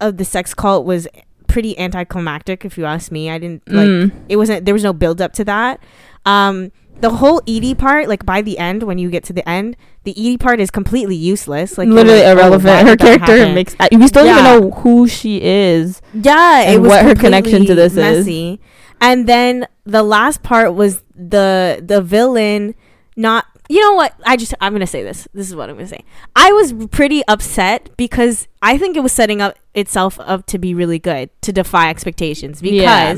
of 0.00 0.16
the 0.16 0.24
sex 0.24 0.54
cult 0.54 0.86
was 0.86 1.08
pretty 1.48 1.76
anticlimactic 1.78 2.64
if 2.64 2.78
you 2.78 2.84
ask 2.84 3.10
me. 3.10 3.30
I 3.30 3.38
didn't 3.38 3.62
like 3.68 3.88
Mm. 3.88 4.12
it 4.28 4.36
wasn't 4.36 4.64
there 4.64 4.74
was 4.74 4.84
no 4.84 4.92
build 4.92 5.20
up 5.20 5.32
to 5.34 5.44
that. 5.44 5.80
Um 6.24 6.70
the 7.00 7.10
whole 7.10 7.40
Edie 7.46 7.74
part, 7.74 8.08
like 8.08 8.26
by 8.26 8.42
the 8.42 8.58
end, 8.58 8.82
when 8.82 8.98
you 8.98 9.10
get 9.10 9.24
to 9.24 9.32
the 9.32 9.48
end, 9.48 9.76
the 10.04 10.12
Edie 10.12 10.38
part 10.38 10.60
is 10.60 10.70
completely 10.70 11.16
useless. 11.16 11.78
Like 11.78 11.88
literally 11.88 12.20
like, 12.20 12.28
oh, 12.28 12.32
irrelevant. 12.32 12.88
Her 12.88 12.96
character 12.96 13.52
makes. 13.52 13.76
We 13.92 14.08
still 14.08 14.24
don't 14.24 14.38
even 14.38 14.44
know 14.44 14.70
who 14.70 15.06
she 15.08 15.40
is. 15.42 16.02
Yeah, 16.14 16.62
it 16.62 16.74
and 16.74 16.82
was 16.82 16.90
what 16.90 17.04
her 17.04 17.14
connection 17.14 17.66
to 17.66 17.74
this 17.74 17.96
is. 17.96 18.58
And 19.00 19.28
then 19.28 19.66
the 19.84 20.02
last 20.02 20.42
part 20.42 20.74
was 20.74 21.02
the 21.14 21.82
the 21.84 22.02
villain 22.02 22.74
not 23.16 23.46
you 23.68 23.82
know 23.82 23.92
what? 23.92 24.14
I 24.24 24.36
just 24.36 24.54
I'm 24.60 24.72
gonna 24.72 24.86
say 24.86 25.02
this. 25.02 25.28
This 25.34 25.48
is 25.48 25.54
what 25.54 25.68
I'm 25.68 25.76
gonna 25.76 25.88
say. 25.88 26.04
I 26.34 26.50
was 26.52 26.72
pretty 26.90 27.22
upset 27.28 27.90
because 27.98 28.48
I 28.62 28.78
think 28.78 28.96
it 28.96 29.00
was 29.00 29.12
setting 29.12 29.42
up 29.42 29.58
itself 29.74 30.18
up 30.20 30.46
to 30.46 30.58
be 30.58 30.74
really 30.74 30.98
good 30.98 31.28
to 31.42 31.52
defy 31.52 31.90
expectations 31.90 32.62
Yeah. 32.62 33.16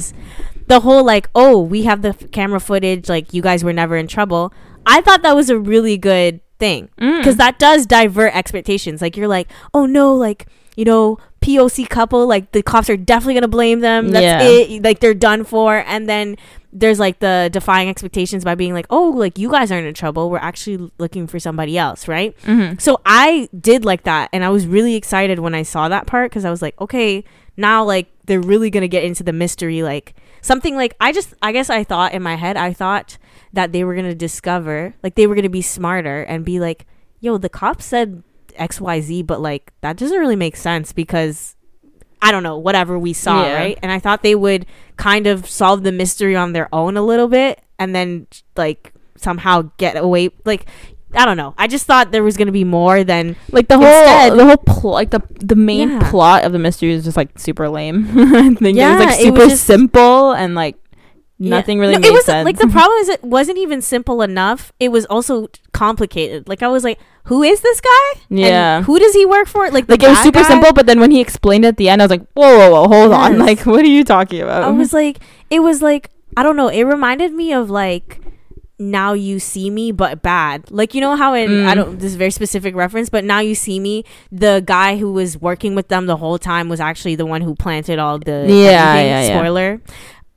The 0.71 0.81
whole 0.81 1.05
like 1.05 1.29
oh 1.35 1.61
we 1.61 1.83
have 1.83 2.01
the 2.03 2.11
f- 2.11 2.31
camera 2.31 2.61
footage 2.61 3.09
like 3.09 3.35
you 3.35 3.43
guys 3.43 3.63
were 3.63 3.73
never 3.73 3.97
in 3.97 4.07
trouble. 4.07 4.53
I 4.87 5.01
thought 5.03 5.23
that 5.23 5.37
was 5.37 5.51
a 5.51 5.59
really 5.59 5.99
good 5.99 6.41
thing 6.59 6.89
Mm. 6.99 7.19
because 7.19 7.37
that 7.37 7.59
does 7.59 7.87
divert 7.87 8.35
expectations. 8.35 9.01
Like 9.03 9.17
you're 9.17 9.29
like, 9.29 9.49
oh 9.75 9.85
no, 9.87 10.15
like 10.15 10.47
you 10.77 10.85
know, 10.85 11.19
POC 11.43 11.87
couple, 11.89 12.27
like 12.27 12.53
the 12.53 12.63
cops 12.63 12.89
are 12.89 12.97
definitely 12.97 13.35
gonna 13.35 13.49
blame 13.49 13.81
them. 13.81 14.09
That's 14.11 14.23
Yeah. 14.23 14.43
it. 14.43 14.83
Like 14.83 15.01
they're 15.01 15.15
done 15.15 15.45
for. 15.45 15.85
And 15.87 16.09
then 16.09 16.37
there's 16.73 16.99
like 17.01 17.19
the 17.19 17.51
defying 17.53 17.89
expectations 17.89 18.45
by 18.45 18.55
being 18.55 18.73
like, 18.73 18.87
oh, 18.91 19.11
like 19.11 19.37
you 19.39 19.51
guys 19.51 19.73
aren't 19.73 19.87
in 19.89 19.95
trouble. 19.95 20.31
We're 20.31 20.39
actually 20.39 20.91
looking 20.99 21.27
for 21.27 21.39
somebody 21.41 21.77
else, 21.77 22.07
right? 22.09 22.35
Mhm. 22.47 22.81
So 22.81 23.01
I 23.05 23.49
did 23.59 23.85
like 23.85 24.05
that, 24.05 24.31
and 24.33 24.45
I 24.45 24.49
was 24.51 24.67
really 24.67 24.95
excited 24.95 25.41
when 25.41 25.55
I 25.55 25.63
saw 25.65 25.89
that 25.89 26.07
part 26.07 26.31
because 26.31 26.45
I 26.45 26.51
was 26.51 26.63
like, 26.63 26.81
okay, 26.81 27.25
now 27.57 27.83
like 27.85 28.07
they're 28.27 28.41
really 28.41 28.71
gonna 28.71 28.89
get 28.89 29.03
into 29.05 29.25
the 29.25 29.33
mystery, 29.33 29.83
like 29.83 30.15
something 30.43 30.77
like 30.77 30.95
I 31.01 31.13
just 31.13 31.35
I 31.43 31.53
guess 31.53 31.71
I 31.71 31.85
thought 31.85 32.13
in 32.13 32.23
my 32.23 32.35
head 32.37 32.57
I 32.57 32.73
thought 32.73 33.19
that 33.53 33.73
they 33.73 33.85
were 33.85 33.95
gonna 33.95 34.15
discover 34.15 34.95
like 35.03 35.15
they 35.15 35.27
were 35.27 35.35
gonna 35.35 35.49
be 35.49 35.63
smarter 35.63 36.23
and 36.23 36.45
be 36.45 36.61
like, 36.61 36.87
yo, 37.21 37.39
the 37.39 37.49
cops 37.49 37.85
said 37.85 38.23
X 38.57 38.81
Y 38.81 39.01
Z, 39.01 39.23
but 39.23 39.41
like 39.41 39.73
that 39.81 39.97
doesn't 39.97 40.19
really 40.19 40.37
make 40.37 40.57
sense 40.57 40.93
because 40.93 41.57
I 42.23 42.33
don't 42.33 42.43
know 42.43 42.59
whatever 42.59 42.99
we 42.99 43.13
saw, 43.13 43.45
Yeah. 43.45 43.55
right? 43.55 43.79
And 43.83 43.91
I 43.91 43.99
thought 43.99 44.23
they 44.23 44.35
would 44.35 44.67
kind 44.97 45.27
of 45.27 45.49
solve 45.49 45.83
the 45.85 45.93
mystery 45.93 46.37
on 46.37 46.53
their 46.53 46.69
own 46.75 46.97
a 46.97 47.03
little 47.03 47.29
bit 47.29 47.61
and 47.79 47.95
then 47.95 48.27
like 48.57 48.93
somehow 49.17 49.71
get 49.79 49.97
away 49.97 50.31
like 50.45 50.67
I 51.15 51.25
don't 51.27 51.37
know. 51.37 51.55
I 51.59 51.67
just 51.67 51.87
thought 51.87 52.13
there 52.13 52.23
was 52.23 52.37
gonna 52.37 52.53
be 52.53 52.65
more 52.65 53.03
than 53.05 53.35
Like 53.51 53.69
the 53.69 53.77
whole, 53.79 53.87
Instead- 53.87 54.39
the 54.39 54.45
whole 54.47 54.57
plot, 54.57 54.95
like 54.95 55.11
the 55.11 55.23
the 55.41 55.57
main 55.57 55.91
Yeah. 55.91 56.11
plot 56.11 56.45
of 56.45 56.53
the 56.53 56.59
mystery 56.59 56.93
is 56.93 57.05
just 57.05 57.17
like 57.17 57.37
super 57.39 57.69
lame. 57.69 58.07
I 58.17 58.55
think 58.55 58.63
it 58.63 58.75
Yeah, 58.77 58.97
was 58.97 59.07
like 59.07 59.15
super 59.21 59.39
was 59.41 59.49
just- 59.51 59.65
simple 59.65 60.33
and 60.33 60.55
like 60.55 60.77
Yeah. 61.39 61.51
nothing 61.57 61.79
really 61.81 61.95
No, 61.95 62.01
made 62.01 62.09
it 62.09 62.13
was 62.13 62.25
sense. 62.27 62.45
like 62.45 62.59
the 62.59 62.69
problem 62.79 62.97
is 63.01 63.09
it 63.09 63.25
wasn't 63.25 63.59
even 63.59 63.81
simple 63.83 64.23
enough. 64.23 64.73
It 64.79 64.91
was 64.93 65.05
also 65.07 65.49
complicated. 65.73 66.49
Like 66.49 66.63
I 66.63 66.69
was 66.69 66.85
like, 66.85 66.99
who 67.25 67.43
is 67.43 67.61
this 67.61 67.81
guy? 67.81 68.21
And 68.31 68.39
Yeah. 68.39 68.83
who 68.83 68.99
does 68.99 69.13
he 69.15 69.27
work 69.27 69.49
for? 69.49 69.69
Like 69.71 69.87
the 69.87 69.95
like 69.95 70.03
it 70.05 70.09
was 70.09 70.19
super 70.21 70.43
guy? 70.43 70.49
simple, 70.49 70.73
but 70.73 70.87
then 70.87 71.01
when 71.01 71.11
he 71.11 71.21
explained 71.21 71.65
it 71.65 71.69
at 71.69 71.77
the 71.77 71.89
end, 71.89 72.03
I 72.03 72.05
was 72.05 72.11
like, 72.11 72.27
whoa, 72.35 72.59
whoa, 72.59 72.71
whoa, 72.71 72.89
hold 72.89 73.13
on, 73.13 73.39
like 73.47 73.67
what 73.67 73.81
are 73.83 73.89
you 73.99 74.05
talking 74.05 74.43
about? 74.43 74.63
I 74.63 74.71
was 74.71 74.93
like, 74.93 75.19
it 75.51 75.61
was 75.61 75.83
like 75.83 76.11
I 76.37 76.45
don't 76.45 76.55
know. 76.57 76.69
It 76.69 76.85
reminded 76.85 77.33
me 77.33 77.53
of 77.53 77.69
like 77.71 78.21
now 78.81 79.13
you 79.13 79.39
see 79.39 79.69
me 79.71 79.93
but 79.93 80.23
bad. 80.23 80.71
Like 80.71 80.95
you 80.95 81.01
know 81.03 81.15
how 81.15 81.35
in 81.35 81.67
i 81.67 81.73
Mm. 81.73 81.77
don't 81.77 81.95
this 81.99 82.07
is 82.07 82.15
a 82.15 82.19
very 82.19 82.31
specific 82.31 82.75
reference 82.75 83.09
but 83.11 83.25
now 83.25 83.39
you 83.41 83.55
see 83.55 83.79
me 83.79 84.05
the 84.33 84.63
guy 84.67 84.97
who 84.97 85.13
was 85.13 85.37
working 85.39 85.75
with 85.75 85.89
them 85.89 86.07
the 86.07 86.17
whole 86.17 86.39
time 86.39 86.69
was 86.69 86.81
actually 86.81 87.15
the 87.15 87.27
one 87.27 87.43
who 87.43 87.55
planted 87.55 87.99
all 87.99 88.19
the 88.19 88.47
Yeah, 88.49 88.95
yeah, 88.97 89.23
yeah. 89.23 89.39
spoiler. 89.39 89.81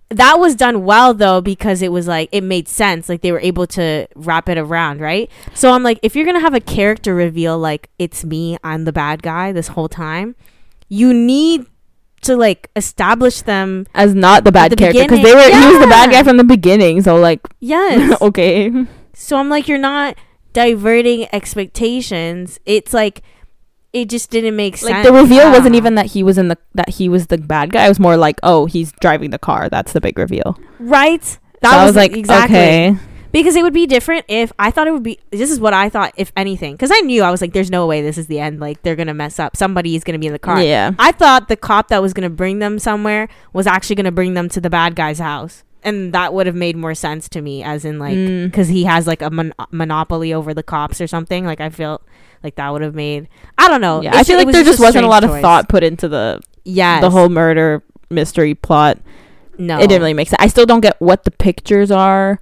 That 0.09 0.39
was 0.39 0.53
done 0.55 0.83
well 0.85 1.13
though 1.15 1.41
because 1.41 1.81
it 1.81 1.91
was 1.91 2.07
like 2.07 2.29
it 2.31 2.41
made 2.43 2.67
sense. 2.67 3.09
Like 3.09 3.21
they 3.21 3.31
were 3.31 3.39
able 3.39 3.65
to 3.67 4.05
wrap 4.15 4.47
it 4.49 4.57
around 4.59 4.99
right? 5.01 5.31
So 5.55 5.71
i'm 5.71 5.81
like 5.81 5.97
if 6.03 6.15
you're 6.15 6.25
gonna 6.25 6.39
have 6.41 6.53
a 6.53 6.59
character 6.59 7.15
reveal 7.15 7.57
like 7.57 7.89
it's 7.97 8.23
me 8.23 8.57
i'm 8.63 8.83
the 8.83 8.93
bad 8.93 9.23
guy 9.23 9.51
this 9.51 9.69
whole 9.69 9.89
time 9.89 10.35
you 10.89 11.13
need 11.13 11.65
to 12.23 12.35
like 12.37 12.69
establish 12.75 13.41
them 13.41 13.85
as 13.93 14.13
not 14.13 14.43
the 14.43 14.51
bad 14.51 14.71
the 14.71 14.75
character 14.75 15.03
because 15.03 15.21
they 15.23 15.33
were 15.33 15.41
beginning- 15.43 15.61
he 15.61 15.67
was 15.73 15.79
the 15.79 15.87
bad 15.87 16.11
guy 16.11 16.23
from 16.23 16.37
the 16.37 16.43
beginning, 16.43 17.01
so 17.01 17.15
like 17.17 17.41
yes 17.59 18.17
okay, 18.21 18.71
So 19.13 19.37
I'm 19.37 19.49
like, 19.49 19.67
you're 19.67 19.77
not 19.77 20.17
diverting 20.53 21.27
expectations. 21.33 22.59
It's 22.65 22.93
like, 22.93 23.21
it 23.91 24.09
just 24.09 24.29
didn't 24.31 24.55
make 24.55 24.77
sense. 24.77 24.91
like 24.91 25.03
the 25.03 25.13
reveal 25.13 25.39
don't 25.43 25.51
wasn't 25.53 25.75
even 25.75 25.95
that 25.95 26.07
he 26.07 26.23
was 26.23 26.37
in 26.37 26.47
the 26.47 26.57
that 26.73 26.89
he 26.89 27.09
was 27.09 27.27
the 27.27 27.37
bad 27.37 27.71
guy. 27.71 27.85
It 27.85 27.89
was 27.89 27.99
more 27.99 28.17
like 28.17 28.39
oh 28.43 28.65
he's 28.65 28.91
driving 28.93 29.29
the 29.29 29.39
car. 29.39 29.69
That's 29.69 29.93
the 29.93 30.01
big 30.01 30.17
reveal. 30.17 30.57
right. 30.79 31.23
so 31.23 31.39
I 31.63 31.85
was 31.85 31.95
like 31.95 32.13
exactly 32.17 32.57
okay, 32.57 32.97
because 33.33 33.57
it 33.57 33.63
would 33.63 33.73
be 33.73 33.85
different 33.85 34.23
if 34.29 34.53
I 34.57 34.71
thought 34.71 34.87
it 34.87 34.91
would 34.91 35.03
be. 35.03 35.19
This 35.31 35.51
is 35.51 35.59
what 35.59 35.73
I 35.73 35.89
thought, 35.89 36.13
if 36.15 36.31
anything, 36.37 36.75
because 36.75 36.91
I 36.93 36.99
knew 37.01 37.23
I 37.23 37.31
was 37.31 37.41
like, 37.41 37.51
there's 37.51 37.69
no 37.71 37.85
way 37.85 38.01
this 38.01 38.17
is 38.17 38.27
the 38.27 38.39
end. 38.39 38.61
Like 38.61 38.81
they're 38.83 38.95
gonna 38.95 39.13
mess 39.13 39.39
up. 39.39 39.57
Somebody 39.57 39.95
is 39.97 40.05
gonna 40.05 40.19
be 40.19 40.27
in 40.27 40.33
the 40.33 40.39
car. 40.39 40.61
yeah, 40.61 40.91
I 40.97 41.11
thought 41.11 41.49
the 41.49 41.57
cop 41.57 41.89
that 41.89 42.01
was 42.01 42.13
gonna 42.13 42.29
bring 42.29 42.59
them 42.59 42.79
somewhere 42.79 43.27
was 43.51 43.67
actually 43.67 43.97
gonna 43.97 44.11
bring 44.13 44.35
them 44.35 44.47
to 44.49 44.61
the 44.61 44.69
bad 44.69 44.95
guy's 44.95 45.19
house, 45.19 45.63
and 45.83 46.13
that 46.13 46.33
would 46.33 46.45
have 46.47 46.55
made 46.55 46.77
more 46.77 46.95
sense 46.95 47.27
to 47.29 47.41
me, 47.41 47.61
as 47.63 47.83
in 47.83 47.99
like 47.99 48.15
Mm. 48.15 48.45
because 48.45 48.69
he 48.69 48.85
has 48.85 49.07
like 49.07 49.21
a 49.21 49.29
mon- 49.29 49.53
monopoly 49.71 50.33
over 50.33 50.53
the 50.53 50.63
cops 50.63 51.01
or 51.01 51.07
something. 51.07 51.45
Like 51.45 51.59
I 51.59 51.69
felt 51.69 52.01
like 52.43 52.55
that 52.55 52.69
would 52.71 52.81
have 52.83 52.95
made. 52.95 53.27
I 53.57 53.67
don't 53.67 53.81
know. 53.81 54.01
yeah. 54.01 54.15
I 54.15 54.23
feel 54.23 54.37
like 54.37 54.51
there 54.51 54.63
just 54.63 54.79
a 54.79 54.83
wasn't 54.83 55.05
a 55.05 55.09
lot 55.09 55.23
of 55.23 55.31
choice. 55.31 55.41
thought 55.41 55.67
put 55.69 55.83
into 55.83 56.07
the 56.07 56.39
yeah 56.65 57.01
the 57.01 57.09
whole 57.09 57.29
murder 57.29 57.83
mystery 58.09 58.53
plot. 58.53 58.99
no. 59.57 59.77
It 59.79 59.87
didn't 59.87 60.01
really 60.01 60.13
make 60.13 60.29
sense. 60.29 60.41
I 60.41 60.47
still 60.47 60.65
don't 60.67 60.81
get 60.81 60.99
what 61.01 61.23
the 61.23 61.31
pictures 61.31 61.89
are. 61.91 62.39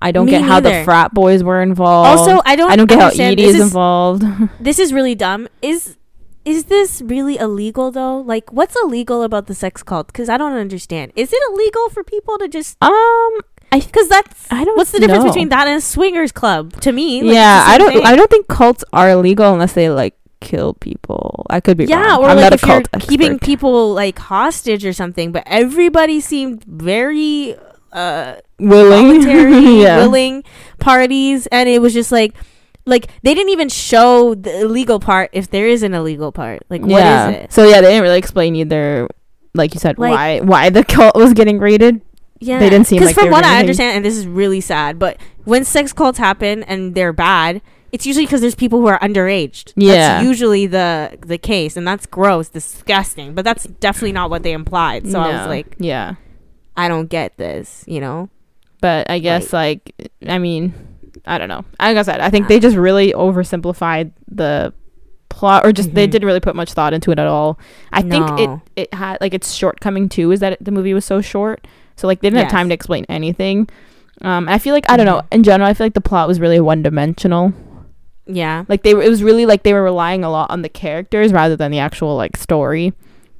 I 0.00 0.12
don't 0.12 0.26
Me 0.26 0.32
get 0.32 0.42
how 0.42 0.60
the 0.60 0.82
frat 0.84 1.12
boys 1.14 1.42
were 1.42 1.60
involved. 1.62 2.08
Also, 2.20 2.40
I 2.44 2.56
don't. 2.56 2.70
I 2.70 2.76
don't 2.76 2.88
get 2.88 3.00
how 3.00 3.08
Edie 3.08 3.44
is 3.44 3.56
is 3.56 3.60
involved. 3.62 4.22
This 4.60 4.78
is 4.78 4.92
really 4.92 5.14
dumb. 5.14 5.48
Is 5.62 5.96
is 6.44 6.64
this 6.64 7.02
really 7.02 7.36
illegal 7.36 7.90
though? 7.90 8.18
Like, 8.20 8.52
what's 8.52 8.76
illegal 8.82 9.22
about 9.22 9.46
the 9.46 9.54
sex 9.54 9.82
cult? 9.82 10.06
Because 10.08 10.28
I 10.28 10.36
don't 10.38 10.54
understand. 10.54 11.12
Is 11.16 11.32
it 11.32 11.42
illegal 11.52 11.88
for 11.90 12.02
people 12.04 12.38
to 12.38 12.48
just? 12.48 12.76
um, 12.82 13.40
Because 13.70 14.08
that's 14.08 14.46
I 14.50 14.64
don't. 14.64 14.76
what's 14.76 14.92
the 14.92 15.00
difference 15.00 15.24
know. 15.24 15.30
between 15.30 15.48
that 15.50 15.66
and 15.68 15.76
a 15.78 15.80
swingers 15.80 16.32
club 16.32 16.72
to 16.80 16.92
me? 16.92 17.22
Like, 17.22 17.34
yeah, 17.34 17.64
I 17.66 17.76
don't. 17.76 17.92
thing. 17.92 18.06
I 18.06 18.16
don't 18.16 18.30
think 18.30 18.48
cults 18.48 18.84
are 18.92 19.10
illegal 19.10 19.52
unless 19.52 19.74
they 19.74 19.90
like 19.90 20.14
kill 20.40 20.72
people. 20.74 21.44
I 21.50 21.60
could 21.60 21.76
be 21.76 21.84
Yeah, 21.84 22.00
wrong. 22.16 22.22
or 22.24 22.28
I'm 22.30 22.36
like 22.38 22.52
if 22.54 22.64
you're 22.64 22.82
keeping 23.00 23.38
people 23.38 23.92
like 23.92 24.18
hostage 24.18 24.86
or 24.86 24.92
something. 24.94 25.32
But 25.32 25.42
everybody 25.46 26.20
seemed 26.20 26.64
very 26.64 27.56
uh 27.92 28.36
willing, 28.58 29.22
voluntary, 29.22 29.80
yeah. 29.82 29.98
willing 29.98 30.44
parties, 30.78 31.46
and 31.48 31.68
it 31.68 31.80
was 31.80 31.92
just 31.94 32.12
like. 32.12 32.34
Like 32.86 33.08
they 33.20 33.34
didn't 33.34 33.50
even 33.50 33.68
show 33.68 34.34
the 34.34 34.62
illegal 34.62 34.98
part 34.98 35.28
if 35.34 35.50
there 35.50 35.68
is 35.68 35.82
an 35.82 35.92
illegal 35.92 36.32
part. 36.32 36.62
Like 36.70 36.80
what 36.80 36.92
is 36.92 36.96
yeah. 36.96 37.28
it? 37.28 37.52
So 37.52 37.68
yeah, 37.68 37.82
they 37.82 37.88
didn't 37.88 38.02
really 38.02 38.16
explain 38.16 38.56
either. 38.56 39.06
Like 39.52 39.74
you 39.74 39.78
said, 39.80 39.98
Like- 39.98 40.10
why 40.10 40.40
why 40.40 40.70
the 40.70 40.82
cult 40.84 41.14
was 41.14 41.34
getting 41.34 41.58
raided. 41.58 42.00
Yeah, 42.40 42.58
They 42.58 42.70
didn't 42.70 42.86
seem 42.86 43.00
because 43.00 43.14
like 43.14 43.22
from 43.22 43.30
what 43.30 43.44
I 43.44 43.60
understand, 43.60 43.96
and 43.96 44.04
this 44.06 44.16
is 44.16 44.26
really 44.26 44.62
sad, 44.62 44.98
but 44.98 45.18
when 45.44 45.64
sex 45.64 45.92
cults 45.92 46.16
happen 46.16 46.62
and 46.62 46.94
they're 46.94 47.12
bad, 47.12 47.60
it's 47.92 48.06
usually 48.06 48.26
because 48.26 48.40
there's 48.40 48.54
people 48.54 48.80
who 48.80 48.86
are 48.86 48.98
underaged. 49.00 49.72
Yeah. 49.76 49.94
that's 49.94 50.24
usually 50.24 50.66
the 50.66 51.18
the 51.20 51.38
case, 51.38 51.76
and 51.76 51.86
that's 51.86 52.06
gross, 52.06 52.48
disgusting. 52.48 53.34
But 53.34 53.44
that's 53.44 53.64
definitely 53.64 54.12
not 54.12 54.30
what 54.30 54.42
they 54.42 54.52
implied. 54.52 55.06
So 55.10 55.20
I 55.20 55.36
was 55.36 55.46
like, 55.46 55.76
yeah. 55.78 56.14
I 56.76 56.86
don't 56.86 57.08
get 57.08 57.36
this, 57.38 57.84
you 57.88 58.00
know? 58.00 58.30
But 58.80 59.10
I 59.10 59.18
guess 59.18 59.52
like 59.52 59.94
I 60.26 60.38
mean, 60.38 60.72
I 61.26 61.38
don't 61.38 61.48
know. 61.48 61.64
Like 61.80 61.96
I 61.96 62.02
said, 62.02 62.20
I 62.20 62.30
think 62.30 62.48
they 62.48 62.60
just 62.60 62.76
really 62.76 63.12
oversimplified 63.12 64.12
the 64.30 64.72
plot, 65.28 65.64
or 65.66 65.72
just 65.72 65.94
they 65.94 66.06
Mhm. 66.06 66.10
didn't 66.10 66.26
really 66.26 66.40
put 66.40 66.56
much 66.56 66.72
thought 66.72 66.92
into 66.94 67.10
it 67.10 67.18
at 67.18 67.26
all. 67.26 67.58
I 67.92 68.02
think 68.02 68.38
it 68.40 68.50
it 68.76 68.94
had 68.94 69.18
like 69.20 69.34
its 69.34 69.52
shortcoming 69.52 70.08
too 70.08 70.30
is 70.32 70.40
that 70.40 70.54
it, 70.54 70.64
the 70.64 70.70
movie 70.70 70.94
was 70.94 71.04
so 71.04 71.20
short, 71.20 71.66
so 71.96 72.06
like 72.06 72.20
they 72.20 72.30
didn't 72.30 72.42
have 72.42 72.50
time 72.52 72.68
to 72.68 72.74
explain 72.74 73.04
anything. 73.08 73.68
Um, 74.22 74.48
I 74.48 74.58
feel 74.58 74.74
like 74.74 74.88
I 74.90 74.96
don't 74.96 75.06
know. 75.06 75.18
Mhm. 75.20 75.26
In 75.32 75.42
general, 75.44 75.68
I 75.70 75.74
feel 75.74 75.84
like 75.86 75.94
the 75.94 76.00
plot 76.00 76.26
was 76.28 76.40
really 76.40 76.60
one 76.60 76.82
dimensional. 76.82 77.52
Yeah. 78.26 78.64
Like 78.68 78.82
they 78.82 78.94
were, 78.94 79.02
it 79.02 79.08
was 79.08 79.22
really 79.22 79.46
like 79.46 79.62
they 79.62 79.72
were 79.72 79.82
relying 79.82 80.22
a 80.24 80.30
lot 80.30 80.50
on 80.50 80.62
the 80.62 80.68
characters 80.68 81.32
rather 81.32 81.56
than 81.56 81.70
the 81.70 81.78
actual 81.78 82.16
like 82.16 82.36
story. 82.36 82.92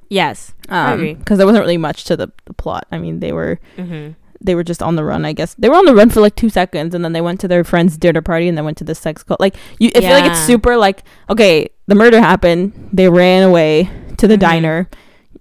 Yes. 0.09 0.55
I 0.71 0.93
Um, 0.93 0.95
agree. 0.95 1.15
because 1.15 1.37
there 1.39 1.47
wasn't 1.47 1.63
really 1.63 1.77
much 1.77 2.05
to 2.05 2.17
the, 2.17 2.31
the 2.47 2.55
plot. 2.55 2.87
I 2.93 2.99
mean, 2.99 3.21
they 3.21 3.33
were 3.33 3.59
Mm-hmm. 3.77 4.13
They 4.41 4.55
were 4.55 4.65
just 4.65 4.83
on 4.83 4.97
the 4.97 5.05
run. 5.05 5.25
I 5.25 5.33
guess 5.33 5.55
they 5.55 5.69
were 5.69 5.75
on 5.77 5.85
the 5.85 5.95
run 5.95 6.11
for 6.11 6.21
like 6.21 6.37
two 6.37 6.49
seconds, 6.51 6.95
and 6.95 7.05
then 7.05 7.13
they 7.13 7.21
went 7.21 7.41
to 7.41 7.49
their 7.49 7.65
friend's 7.65 7.97
dinner 7.97 8.23
party, 8.23 8.49
and 8.49 8.57
then 8.57 8.65
went 8.65 8.79
to 8.79 8.85
the 8.85 8.95
sex 8.95 9.23
cult. 9.23 9.41
Like 9.41 9.57
you, 9.79 9.91
I 9.97 10.01
feel 10.01 10.11
like 10.11 10.25
it's 10.31 10.41
super 10.47 10.77
like 10.77 11.03
okay, 11.31 11.69
the 11.87 11.95
murder 11.95 12.21
happened, 12.21 12.91
they 12.93 13.09
ran 13.09 13.43
away 13.43 13.91
to 14.19 14.27
the 14.29 14.37
Mhm. 14.37 14.41
diner, 14.41 14.89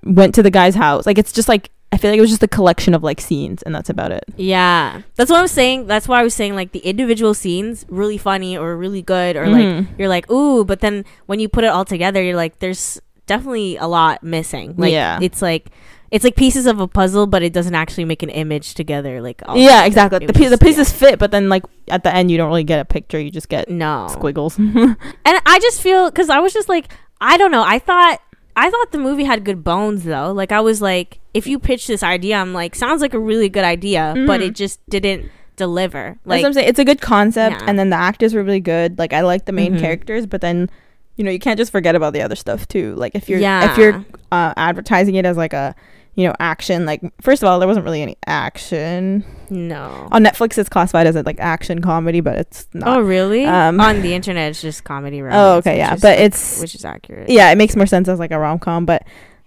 went 0.04 0.36
to 0.36 0.44
the 0.44 0.52
guy's 0.52 0.76
house. 0.76 1.06
Like 1.06 1.18
it's 1.18 1.32
just 1.32 1.48
like 1.50 1.70
I 1.92 1.98
feel 1.98 2.12
like 2.12 2.18
it 2.18 2.22
was 2.22 2.30
just 2.30 2.44
a 2.44 2.50
collection 2.50 2.94
of 2.94 3.02
like 3.02 3.22
scenes, 3.22 3.62
and 3.64 3.74
that's 3.74 3.90
about 3.90 4.12
it. 4.12 4.26
Yeah, 4.36 5.02
that's 5.16 5.32
what 5.32 5.40
I'm 5.40 5.48
saying. 5.48 5.88
That's 5.88 6.08
why 6.08 6.20
I 6.20 6.24
was 6.24 6.34
saying 6.34 6.54
like 6.56 6.74
the 6.74 6.80
individual 6.80 7.34
scenes 7.34 7.86
really 7.88 8.18
funny 8.18 8.58
or 8.58 8.76
really 8.76 9.02
good 9.02 9.38
or 9.38 9.48
like 9.48 9.64
Mhm. 9.66 9.88
you're 9.98 10.10
like 10.10 10.30
ooh, 10.30 10.66
but 10.66 10.82
then 10.82 11.06
when 11.28 11.40
you 11.40 11.48
put 11.48 11.64
it 11.64 11.68
all 11.68 11.86
together, 11.86 12.22
you're 12.22 12.36
like 12.36 12.60
there's 12.60 13.00
definitely 13.26 13.78
a 13.78 13.88
lot 13.88 14.22
missing. 14.24 14.74
Like 14.78 14.92
Yeah. 14.92 15.20
it's 15.22 15.42
like 15.42 15.70
it's 16.12 16.24
like 16.24 16.36
pieces 16.36 16.66
of 16.66 16.80
a 16.80 16.88
puzzle, 16.88 17.28
but 17.28 17.44
it 17.44 17.52
doesn't 17.54 17.76
actually 17.76 18.06
make 18.06 18.24
an 18.24 18.30
image 18.30 18.74
together. 18.76 19.22
Like 19.22 19.42
all 19.46 19.58
yeah, 19.58 19.86
exactly. 19.86 20.20
The 20.20 20.28
was 20.28 20.38
pie- 20.38 20.50
the 20.50 20.58
pieces 20.58 20.92
fit, 20.92 21.20
but 21.20 21.32
then 21.32 21.50
like 21.50 21.64
at 21.90 22.04
the 22.04 22.14
end, 22.16 22.32
you 22.32 22.38
don't 22.38 22.48
really 22.50 22.64
get 22.64 22.80
a 22.80 22.86
picture. 22.86 23.20
You 23.20 23.32
just 23.32 23.50
get 23.50 23.70
no 23.70 24.08
squiggles. 24.10 24.58
And 24.60 24.98
I 25.26 25.60
just 25.62 25.82
feel 25.82 26.10
because 26.10 26.30
I 26.30 26.40
was 26.40 26.54
just 26.54 26.70
like, 26.70 26.92
I 27.20 27.38
don't 27.38 27.52
know. 27.52 27.64
I 27.66 27.80
thought 27.80 28.22
I 28.56 28.70
thought 28.72 28.92
the 28.92 28.98
movie 28.98 29.24
had 29.26 29.44
good 29.44 29.64
bones 29.64 30.04
though. 30.04 30.32
Like 30.32 30.52
I 30.52 30.62
was 30.62 30.82
like, 30.82 31.20
if 31.34 31.46
you 31.48 31.60
pitch 31.60 31.88
this 31.88 32.02
idea, 32.04 32.38
I'm 32.38 32.54
like, 32.54 32.74
sounds 32.76 33.02
like 33.02 33.14
a 33.14 33.20
really 33.20 33.50
good 33.50 33.64
idea, 33.66 34.14
but 34.26 34.40
Mhm. 34.42 34.48
it 34.48 34.56
just 34.56 34.80
didn't 34.90 35.30
deliver. 35.58 36.18
That's 36.24 36.28
Like 36.28 36.42
what 36.44 36.48
I'm 36.48 36.54
saying. 36.54 36.70
It's 36.70 36.80
a 36.80 36.86
good 36.86 37.02
concept, 37.02 37.58
Yeah. 37.62 37.66
and 37.68 37.78
then 37.78 37.90
the 37.90 37.96
actors 37.98 38.34
were 38.34 38.44
really 38.44 38.60
good. 38.60 38.98
Like 38.98 39.12
I 39.14 39.22
like 39.22 39.46
the 39.46 39.52
main 39.52 39.74
Mhm. 39.76 39.80
characters, 39.80 40.26
but 40.26 40.42
then 40.42 40.70
you 41.18 41.24
know 41.24 41.32
you 41.32 41.40
can't 41.40 41.58
just 41.58 41.72
forget 41.72 41.96
about 41.96 42.14
the 42.14 42.22
other 42.22 42.36
stuff 42.36 42.68
too. 42.68 42.96
Like 42.96 43.14
if 43.16 43.28
you're 43.28 43.40
yeah, 43.40 43.72
if 43.72 43.78
you're 43.78 44.06
uh, 44.32 44.54
advertising 44.56 45.16
it 45.16 45.26
as 45.26 45.36
like 45.36 45.52
a 45.54 45.76
you 46.16 46.26
know 46.28 46.34
action, 46.40 46.86
like 46.86 47.02
first 47.22 47.44
of 47.44 47.50
all 47.50 47.60
there 47.60 47.68
wasn't 47.68 47.84
really 47.86 48.02
any 48.02 48.18
action 48.26 49.24
no. 49.50 50.08
on 50.12 50.24
Netflix. 50.24 50.58
It's 50.58 50.70
classified 50.70 51.06
as 51.08 51.16
a 51.16 51.24
like 51.24 51.40
action 51.40 51.82
comedy, 51.82 52.22
but 52.22 52.38
it's 52.38 52.68
not 52.74 52.98
Oh 52.98 53.02
really? 53.02 53.46
Um, 53.46 53.80
On 53.80 54.02
the 54.02 54.14
internet, 54.14 54.52
it's 54.52 54.62
just 54.62 54.84
comedy. 54.84 55.22
Oh, 55.30 55.58
okay, 55.58 55.78
yeah, 55.78 55.96
is- 55.96 56.02
but 56.02 56.18
it's 56.20 56.62
which 56.62 56.74
is 56.76 56.86
accurate. 56.86 57.30
yeah, 57.30 57.52
it 57.52 57.58
makes 57.58 57.76
more 57.76 57.86
sense 57.86 58.08
as 58.08 58.20
like 58.20 58.32
a 58.32 58.40
rom 58.40 58.60
com. 58.60 58.86
But 58.86 59.04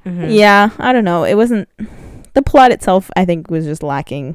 Mhm. 0.07 0.35
yeah, 0.35 0.71
I 0.79 0.93
don't 0.93 1.05
know. 1.05 1.25
It 1.25 1.35
wasn't 1.35 1.69
the 2.35 2.43
plot 2.43 2.73
itself. 2.73 3.11
I 3.17 3.25
think 3.25 3.51
was 3.51 3.65
just 3.65 3.83
lacking, 3.83 4.35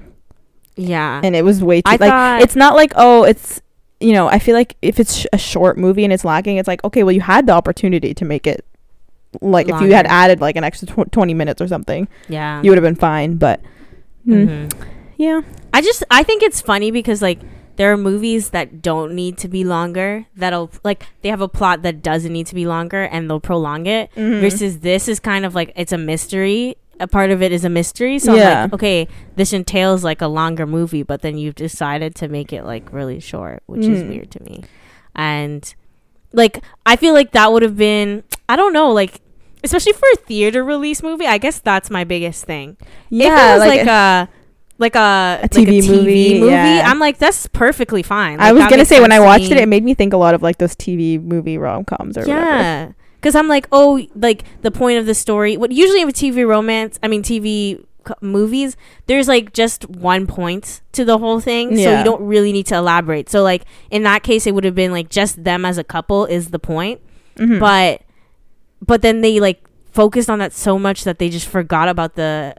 yeah. 0.76 1.22
and 1.24 1.36
it 1.36 1.44
was 1.44 1.64
way 1.64 1.82
too 1.82 1.90
I 1.92 1.96
like 1.96 2.44
it's 2.44 2.56
not 2.56 2.76
like 2.76 2.94
oh 2.96 3.24
it's 3.24 3.62
you 4.06 4.14
know 4.14 4.28
i 4.28 4.38
feel 4.40 4.56
like 4.56 4.76
if 4.82 5.00
it's 5.00 5.16
sh- 5.18 5.26
a 5.34 5.38
short 5.38 5.78
movie 5.78 6.04
and 6.04 6.14
it's 6.14 6.26
lacking 6.26 6.58
it's 6.58 6.68
like 6.68 6.84
okay 6.84 7.04
well 7.04 7.12
you 7.12 7.22
had 7.22 7.48
the 7.48 7.54
opportunity 7.54 8.14
to 8.14 8.26
make 8.26 8.46
it 8.46 8.64
like 9.42 9.68
if 9.68 9.82
you 9.82 9.92
had 9.94 10.06
added 10.08 10.40
like 10.40 10.56
an 10.56 10.64
extra 10.64 10.88
tw- 10.88 11.12
20 11.12 11.34
minutes 11.34 11.60
or 11.62 11.68
something 11.68 12.08
yeah. 12.30 12.62
you 12.62 12.70
would 12.72 12.78
have 12.78 12.84
been 12.84 12.96
fine 12.96 13.36
but 13.36 13.60
mm, 14.28 14.48
Mhm. 14.48 14.74
yeah 15.18 15.42
I 15.74 15.82
just 15.82 16.04
I 16.10 16.24
think 16.24 16.42
it's 16.44 16.62
funny 16.62 16.92
because 16.92 17.22
like 17.22 17.40
there 17.76 17.92
are 17.92 17.98
movies 17.98 18.52
that 18.52 18.82
don't 18.82 19.14
need 19.14 19.38
to 19.40 19.50
be 19.50 19.66
longer 19.66 20.26
that'll 20.38 20.72
like 20.86 21.08
they 21.22 21.28
have 21.30 21.42
a 21.42 21.50
plot 21.50 21.82
that 21.82 22.02
doesn't 22.02 22.32
need 22.32 22.48
to 22.48 22.56
be 22.56 22.66
longer 22.66 23.04
and 23.04 23.30
they'll 23.30 23.42
prolong 23.42 23.86
it 23.88 24.10
Mhm. 24.16 24.40
versus 24.40 24.80
this 24.80 25.10
is 25.10 25.20
kind 25.20 25.44
of 25.46 25.54
like 25.56 25.74
it's 25.76 25.92
a 25.92 25.98
mystery 25.98 26.78
a 27.00 27.08
part 27.08 27.30
of 27.32 27.42
it 27.42 27.52
is 27.52 27.66
a 27.66 27.70
mystery 27.70 28.18
so 28.20 28.32
I'm 28.32 28.38
Yeah. 28.38 28.62
like 28.64 28.74
okay 28.74 29.08
this 29.36 29.52
entails 29.54 30.04
like 30.04 30.22
a 30.22 30.28
longer 30.28 30.66
movie 30.66 31.04
but 31.04 31.22
then 31.22 31.38
you've 31.38 31.56
decided 31.56 32.16
to 32.16 32.28
make 32.28 32.54
it 32.54 32.64
like 32.64 32.92
really 32.94 33.20
short 33.20 33.64
which 33.66 33.86
is 33.86 34.02
Mhm. 34.04 34.10
weird 34.10 34.32
to 34.32 34.44
me 34.44 34.64
and 35.16 35.74
like 36.34 36.64
I 36.86 36.96
feel 36.96 37.14
like 37.14 37.32
that 37.32 37.52
would 37.52 37.64
have 37.64 37.78
been 37.78 38.24
I 38.50 38.56
don't 38.56 38.74
know 38.74 38.92
like 38.92 39.22
especially 39.64 39.94
for 39.94 40.06
a 40.14 40.18
theater 40.18 40.64
release 40.64 41.02
movie 41.04 41.26
I 41.26 41.38
guess 41.38 41.60
that's 41.60 41.90
my 41.90 42.04
biggest 42.04 42.46
thing 42.46 42.78
yeah 43.10 43.28
if 43.28 43.32
it 43.32 43.60
was 43.60 43.68
like, 43.70 43.80
like, 43.80 43.88
a 43.88 44.30
like 44.78 44.96
a, 44.96 45.00
A 45.00 45.42
like 45.44 45.52
TV 45.52 46.40
movie, 46.40 46.52
yeah. 46.52 46.84
I'm 46.86 47.00
like 47.00 47.18
that's 47.18 47.48
perfectly 47.48 48.04
fine. 48.04 48.40
i 48.42 48.52
was 48.52 48.66
gonna 48.68 48.84
say 48.86 49.00
when 49.00 49.12
i 49.14 49.20
watched 49.22 49.50
me. 49.50 49.56
it 49.56 49.62
it 49.62 49.70
made 49.70 49.84
me 49.86 49.94
think 49.94 50.12
a 50.14 50.18
lot 50.18 50.34
of 50.36 50.44
like 50.44 50.58
those 50.58 50.76
tv 50.76 51.22
movie 51.22 51.58
rom-coms 51.58 52.18
or 52.18 52.22
whatever 52.22 52.42
yeah, 52.42 52.92
because 53.26 53.36
I'm 53.36 53.48
like 53.48 53.68
oh 53.72 54.06
like 54.14 54.44
the 54.62 54.70
point 54.70 55.00
of 55.00 55.08
the 55.08 55.16
story. 55.16 55.58
What 55.58 55.72
usually 55.72 56.04
a 56.04 56.06
TV 56.08 56.48
romance, 56.48 57.00
I 57.02 57.08
mean 57.08 57.24
TV 57.24 57.84
movies, 58.22 58.78
there's 59.08 59.28
like 59.28 59.52
just 59.52 59.90
one 59.90 60.28
point 60.28 60.82
to 60.92 61.04
the 61.04 61.18
whole 61.18 61.40
thing, 61.40 61.76
so 61.76 61.98
you 61.98 62.04
don't 62.04 62.22
really 62.22 62.52
need 62.52 62.68
to 62.68 62.76
elaborate. 62.76 63.30
So 63.32 63.42
like 63.42 63.64
in 63.90 64.04
that 64.04 64.22
case, 64.22 64.46
it 64.46 64.54
would 64.54 64.64
have 64.64 64.76
been 64.76 64.92
like 64.92 65.10
just 65.10 65.44
them 65.44 65.66
as 65.66 65.80
a 65.80 65.84
couple 65.84 66.26
is 66.28 66.52
the 66.52 66.60
point, 66.60 67.02
Mhm. 67.38 67.60
but 67.60 68.04
but 68.86 69.02
then 69.02 69.22
they 69.22 69.40
like 69.40 69.64
focused 69.92 70.30
on 70.30 70.38
that 70.38 70.54
so 70.54 70.78
much 70.78 71.04
that 71.04 71.18
they 71.18 71.30
just 71.30 71.48
forgot 71.48 71.90
about 71.90 72.14
the 72.14 72.54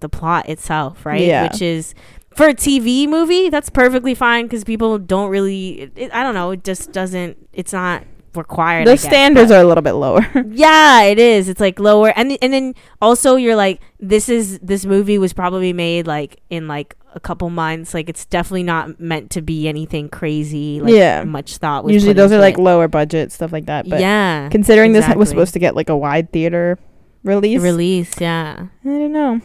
the 0.00 0.08
plot 0.08 0.48
itself 0.48 1.06
right 1.06 1.20
Yeah. 1.20 1.44
which 1.44 1.60
is 1.62 1.94
for 2.34 2.48
a 2.48 2.54
tv 2.54 3.06
movie 3.06 3.48
that's 3.50 3.68
perfectly 3.68 4.14
fine 4.14 4.46
because 4.46 4.64
people 4.64 4.98
don't 4.98 5.28
really 5.30 5.80
it, 5.82 5.92
it- 5.96 6.14
i 6.14 6.22
don't 6.22 6.32
know 6.34 6.52
it 6.52 6.64
just 6.64 6.90
doesn't 6.92 7.36
it's 7.52 7.72
not 7.72 8.04
required 8.36 8.86
those 8.86 9.00
standards 9.00 9.50
are 9.50 9.60
a 9.60 9.64
little 9.64 9.82
bit 9.82 9.92
lower. 9.92 10.26
Yeah 10.50 11.02
it 11.02 11.18
is. 11.18 11.48
It's 11.48 11.60
like 11.60 11.78
lower. 11.78 12.12
And 12.16 12.36
and 12.42 12.52
then 12.52 12.74
also 13.00 13.36
you're 13.36 13.56
like 13.56 13.80
this 13.98 14.28
is 14.28 14.58
this 14.60 14.84
movie 14.84 15.18
was 15.18 15.32
probably 15.32 15.72
made 15.72 16.06
like 16.06 16.40
in 16.50 16.68
like 16.68 16.96
a 17.14 17.20
couple 17.20 17.50
months. 17.50 17.94
Like 17.94 18.08
it's 18.08 18.24
definitely 18.26 18.62
not 18.62 19.00
meant 19.00 19.30
to 19.32 19.42
be 19.42 19.68
anything 19.68 20.08
crazy 20.08 20.80
like 20.80 20.94
Yeah. 20.94 21.24
much 21.24 21.56
thought 21.58 21.84
was 21.84 21.92
usually 21.94 22.12
those 22.12 22.32
are 22.32 22.38
like 22.38 22.58
it. 22.58 22.62
lower 22.62 22.88
budget 22.88 23.32
stuff 23.32 23.52
like 23.52 23.66
that. 23.66 23.88
But 23.88 24.00
yeah 24.00 24.48
considering 24.50 24.92
this 24.92 25.02
was 25.02 25.06
exactly. 25.06 25.26
supposed 25.26 25.52
to 25.54 25.58
get 25.58 25.74
like 25.74 25.88
a 25.88 25.96
wide 25.96 26.32
theater 26.32 26.78
release. 27.24 27.60
Release 27.60 28.20
yeah. 28.20 28.66
I 28.84 28.88
don't 28.88 29.12
know 29.12 29.40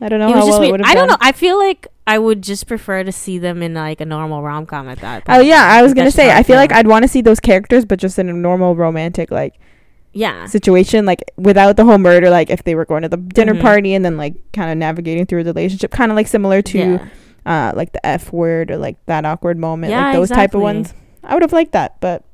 i 0.00 0.08
don't 0.08 0.18
know 0.20 0.28
it 0.30 0.34
how 0.34 0.46
well 0.46 0.62
it 0.62 0.70
would 0.70 0.80
have 0.80 0.90
I 0.90 0.94
don't 0.94 1.08
know. 1.08 1.16
I 1.20 1.32
feel 1.32 1.58
like 1.58 1.86
I 2.06 2.18
would 2.18 2.42
just 2.42 2.66
prefer 2.66 3.04
to 3.04 3.12
see 3.12 3.38
them 3.38 3.62
in 3.62 3.74
like 3.74 4.00
a 4.00 4.04
normal 4.04 4.42
rom 4.42 4.66
com 4.66 4.88
at 4.88 4.98
that. 5.00 5.22
Oh 5.28 5.40
yeah, 5.40 5.64
I 5.64 5.82
was 5.82 5.94
gonna 5.94 6.10
say. 6.10 6.32
I 6.32 6.42
feel 6.42 6.56
like. 6.56 6.72
I'd 6.72 6.86
want 6.88 7.02
to 7.04 7.08
see 7.08 7.20
those 7.22 7.38
characters, 7.38 7.84
but 7.84 8.00
just 8.00 8.18
in 8.18 8.28
a 8.28 8.32
normal 8.32 8.74
romantic 8.74 9.30
like 9.30 9.54
yeah, 10.12 10.46
situation, 10.46 11.06
like 11.06 11.22
without 11.36 11.76
the 11.76 11.84
whole 11.84 11.98
murder. 11.98 12.30
Like 12.30 12.50
if 12.50 12.64
they 12.64 12.74
were 12.74 12.84
going 12.84 13.02
to 13.02 13.08
the 13.08 13.16
dinner 13.16 13.54
Mhm. 13.54 13.60
party 13.60 13.94
and 13.94 14.04
then 14.04 14.16
like 14.16 14.34
kind 14.52 14.72
of 14.72 14.76
navigating 14.78 15.24
through 15.26 15.44
the 15.44 15.52
relationship, 15.52 15.92
kind 15.92 16.10
of 16.10 16.16
like 16.16 16.26
similar 16.26 16.62
to 16.62 16.78
yeah. 16.78 17.08
uh 17.46 17.72
like 17.76 17.92
the 17.92 18.04
F 18.04 18.32
word 18.32 18.72
or 18.72 18.76
like 18.76 18.96
that 19.06 19.24
awkward 19.24 19.56
moment, 19.58 19.92
Yeah, 19.92 20.06
like 20.06 20.14
those 20.14 20.30
type 20.30 20.54
of 20.54 20.62
ones. 20.62 20.94
I 21.22 21.34
would 21.34 21.42
have 21.42 21.52
liked 21.52 21.72
that, 21.72 22.00
but 22.00 22.24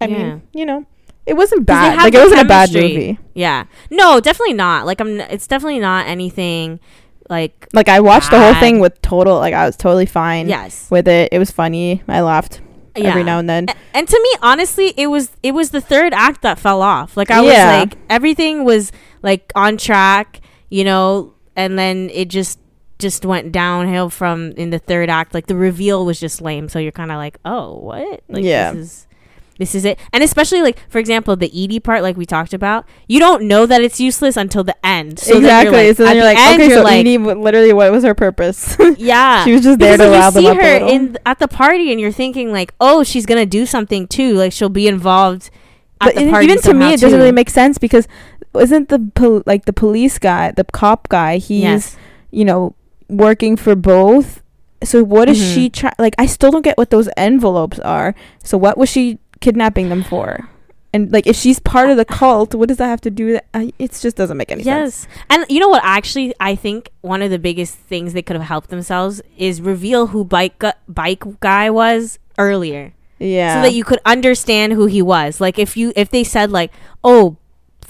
I 0.00 0.06
Yeah. 0.06 0.18
mean, 0.18 0.42
you 0.52 0.66
know, 0.66 0.84
it 1.24 1.34
wasn't 1.34 1.66
bad. 1.66 1.96
Like 1.98 2.14
it 2.14 2.18
wasn't 2.20 2.42
a 2.42 2.44
bad 2.44 2.72
movie. 2.72 3.18
yeah. 3.34 3.64
No, 3.90 4.20
definitely 4.20 4.54
not. 4.54 4.86
Like 4.86 5.00
I'm. 5.00 5.18
n- 5.20 5.26
It's 5.30 5.48
definitely 5.48 5.80
not 5.80 6.06
anything 6.06 6.78
like 7.28 7.66
Like 7.72 7.88
I 7.88 8.00
watched 8.00 8.30
the 8.30 8.38
whole 8.40 8.54
thing 8.54 8.80
with 8.80 9.00
total. 9.02 9.36
Like 9.36 9.54
I 9.54 9.66
was 9.66 9.76
totally 9.76 10.06
fine 10.06 10.48
yes. 10.48 10.90
with 10.90 11.08
it. 11.08 11.28
It 11.32 11.38
was 11.38 11.50
funny. 11.50 12.02
I 12.08 12.20
laughed 12.20 12.60
Yeah. 12.96 13.08
every 13.10 13.24
now 13.24 13.38
and 13.38 13.48
then. 13.48 13.66
A- 13.68 13.74
and 13.94 14.08
to 14.08 14.20
me, 14.22 14.30
honestly, 14.42 14.94
it 14.96 15.08
was 15.08 15.30
it 15.42 15.52
was 15.52 15.70
the 15.70 15.80
third 15.80 16.12
act 16.14 16.42
that 16.42 16.58
fell 16.58 16.82
off. 16.82 17.16
Like 17.16 17.30
I 17.30 17.42
Yeah. 17.44 17.80
was 17.80 17.88
like 17.90 17.98
everything 18.08 18.64
was 18.64 18.92
like 19.22 19.50
on 19.54 19.76
track, 19.76 20.40
you 20.70 20.84
know, 20.84 21.34
and 21.56 21.78
then 21.78 22.10
it 22.12 22.28
just 22.28 22.58
just 22.98 23.26
went 23.26 23.52
downhill 23.52 24.08
from 24.08 24.52
in 24.52 24.70
the 24.70 24.78
third 24.78 25.10
act. 25.10 25.34
Like 25.34 25.46
the 25.48 25.56
reveal 25.56 26.06
was 26.06 26.18
just 26.18 26.40
lame. 26.40 26.68
So 26.68 26.78
you're 26.78 26.92
kind 26.92 27.10
of 27.10 27.18
like, 27.18 27.38
oh, 27.44 27.74
what? 27.78 28.22
Like 28.28 28.44
Yeah. 28.44 28.72
this 28.72 28.80
is 28.86 29.06
this 29.58 29.74
is 29.74 29.84
it. 29.84 29.98
And 30.12 30.22
especially 30.22 30.62
like 30.62 30.78
for 30.90 30.98
example, 30.98 31.36
the 31.36 31.46
Edie 31.48 31.80
part, 31.80 32.02
like 32.02 32.16
we 32.16 32.26
talked 32.26 32.52
about, 32.52 32.86
you 33.08 33.18
don't 33.18 33.44
know 33.44 33.66
that 33.66 33.80
it's 33.82 33.98
useless 34.00 34.36
until 34.36 34.64
the 34.64 34.76
end. 34.86 35.18
So 35.18 35.34
then 35.34 35.42
you're 35.42 35.50
exactly. 35.50 35.86
like- 35.88 35.96
so 35.96 36.04
then 36.04 36.16
you're 36.16 36.24
the 36.24 36.34
like, 36.34 36.38
end, 36.38 36.62
okay, 36.62 36.74
so 36.74 36.82
like, 36.82 37.00
Edie, 37.00 37.18
literally, 37.18 37.72
what 37.72 37.90
was 37.92 38.04
her 38.04 38.14
purpose? 38.14 38.76
yeah. 38.98 39.44
she 39.44 39.52
was 39.52 39.62
just 39.62 39.78
there 39.78 39.96
because 39.96 40.06
to 40.06 40.18
rile 40.18 40.42
you 40.42 40.48
them 40.54 40.56
see 40.56 40.62
her 40.62 40.86
in 40.86 41.18
at 41.26 41.38
the 41.38 41.48
party 41.48 41.90
and 41.92 42.00
you're 42.00 42.12
thinking 42.12 42.52
like 42.52 42.74
oh 42.80 43.02
she's 43.02 43.26
gonna 43.26 43.46
do 43.46 43.64
something 43.66 44.06
too 44.06 44.34
like 44.34 44.52
she'll 44.52 44.68
be 44.68 44.86
involved 44.88 45.50
at 46.00 46.14
but 46.14 46.14
the 46.16 46.30
party 46.30 46.44
even 46.46 46.60
to 46.60 46.74
me 46.74 46.92
it 46.92 47.00
doesn't 47.00 47.18
really 47.18 47.32
make 47.32 47.48
sense 47.50 47.78
because 47.78 48.06
isn't 48.58 48.88
the 48.88 48.98
pol- 49.14 49.42
like 49.46 49.64
the 49.64 49.72
police 49.72 50.18
guy 50.18 50.50
the 50.52 50.64
cop 50.64 51.08
guy 51.08 51.38
he's 51.38 51.62
yes 51.62 51.96
you 52.30 52.44
know 52.44 52.74
working 53.08 53.56
for 53.56 53.74
both 53.74 54.42
so 54.82 55.02
what 55.02 55.28
is 55.28 55.38
Mhm. 55.40 55.54
she 55.54 55.70
trying 55.70 55.94
like 55.98 56.14
i 56.18 56.26
still 56.26 56.50
don't 56.50 56.62
get 56.62 56.76
what 56.78 56.90
those 56.90 57.08
envelopes 57.16 57.78
are 57.80 58.14
so 58.42 58.56
what 58.58 58.76
was 58.78 58.88
she 58.88 59.18
kidnapping 59.40 59.88
them 59.88 60.02
for. 60.02 60.48
And 60.92 61.12
like 61.12 61.26
if 61.26 61.36
she's 61.36 61.58
part 61.58 61.90
of 61.90 61.98
the 61.98 62.06
cult 62.06 62.54
what 62.54 62.68
does 62.68 62.78
that 62.78 62.86
have 62.86 63.02
to 63.02 63.10
do 63.10 63.26
with 63.26 63.42
I, 63.52 63.72
it 63.78 63.92
just 63.92 64.16
doesn't 64.16 64.36
make 64.36 64.50
any 64.50 64.62
sense. 64.62 65.06
Yes. 65.06 65.24
And 65.28 65.44
you 65.50 65.60
know 65.60 65.68
what? 65.68 65.82
Actually 65.84 66.34
i 66.40 66.54
think 66.54 66.90
one 67.02 67.20
of 67.22 67.30
the 67.30 67.38
biggest 67.38 67.74
things 67.74 68.12
they 68.12 68.22
could 68.22 68.36
have 68.36 68.46
helped 68.46 68.70
themselves 68.70 69.20
is 69.36 69.60
reveal 69.60 70.08
who 70.08 70.24
bike 70.24 70.58
gu- 70.58 70.72
bike 70.88 71.22
guy 71.40 71.70
was 71.70 72.18
earlier. 72.38 72.94
Yeah. 73.18 73.56
So 73.56 73.62
that 73.62 73.74
you 73.74 73.84
could 73.84 74.00
understand 74.06 74.72
who 74.72 74.86
he 74.86 75.02
was. 75.02 75.40
Like 75.40 75.58
if 75.58 75.76
you 75.76 75.92
if 75.96 76.10
they 76.10 76.24
said 76.24 76.50
like 76.50 76.72
oh 77.04 77.36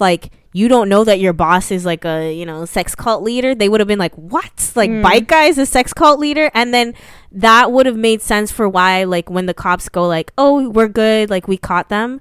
like 0.00 0.32
you 0.56 0.68
don't 0.68 0.88
know 0.88 1.02
that 1.04 1.18
your 1.20 1.32
boss 1.44 1.70
is 1.70 1.84
like 1.84 2.04
a 2.04 2.32
you 2.32 2.46
know 2.50 2.64
sex 2.64 2.94
cult 2.94 3.22
leader 3.22 3.54
they 3.54 3.68
would 3.68 3.80
have 3.80 3.88
been 3.92 3.98
like 4.06 4.14
what 4.14 4.72
like 4.74 4.90
Mm. 4.90 5.02
bike 5.02 5.26
guy 5.28 5.44
is 5.52 5.58
a 5.58 5.66
sex 5.66 5.92
cult 5.92 6.18
leader 6.18 6.50
and 6.54 6.72
then 6.72 6.94
that 7.30 7.70
would 7.72 7.84
have 7.86 7.96
made 8.08 8.22
sense 8.22 8.50
for 8.50 8.66
why 8.76 9.04
like 9.04 9.28
when 9.28 9.46
the 9.46 9.54
cops 9.64 9.88
go 9.88 10.06
like 10.06 10.32
oh 10.38 10.68
we're 10.76 10.88
good 10.88 11.28
like 11.28 11.46
we 11.46 11.56
caught 11.70 11.88
them 11.90 12.20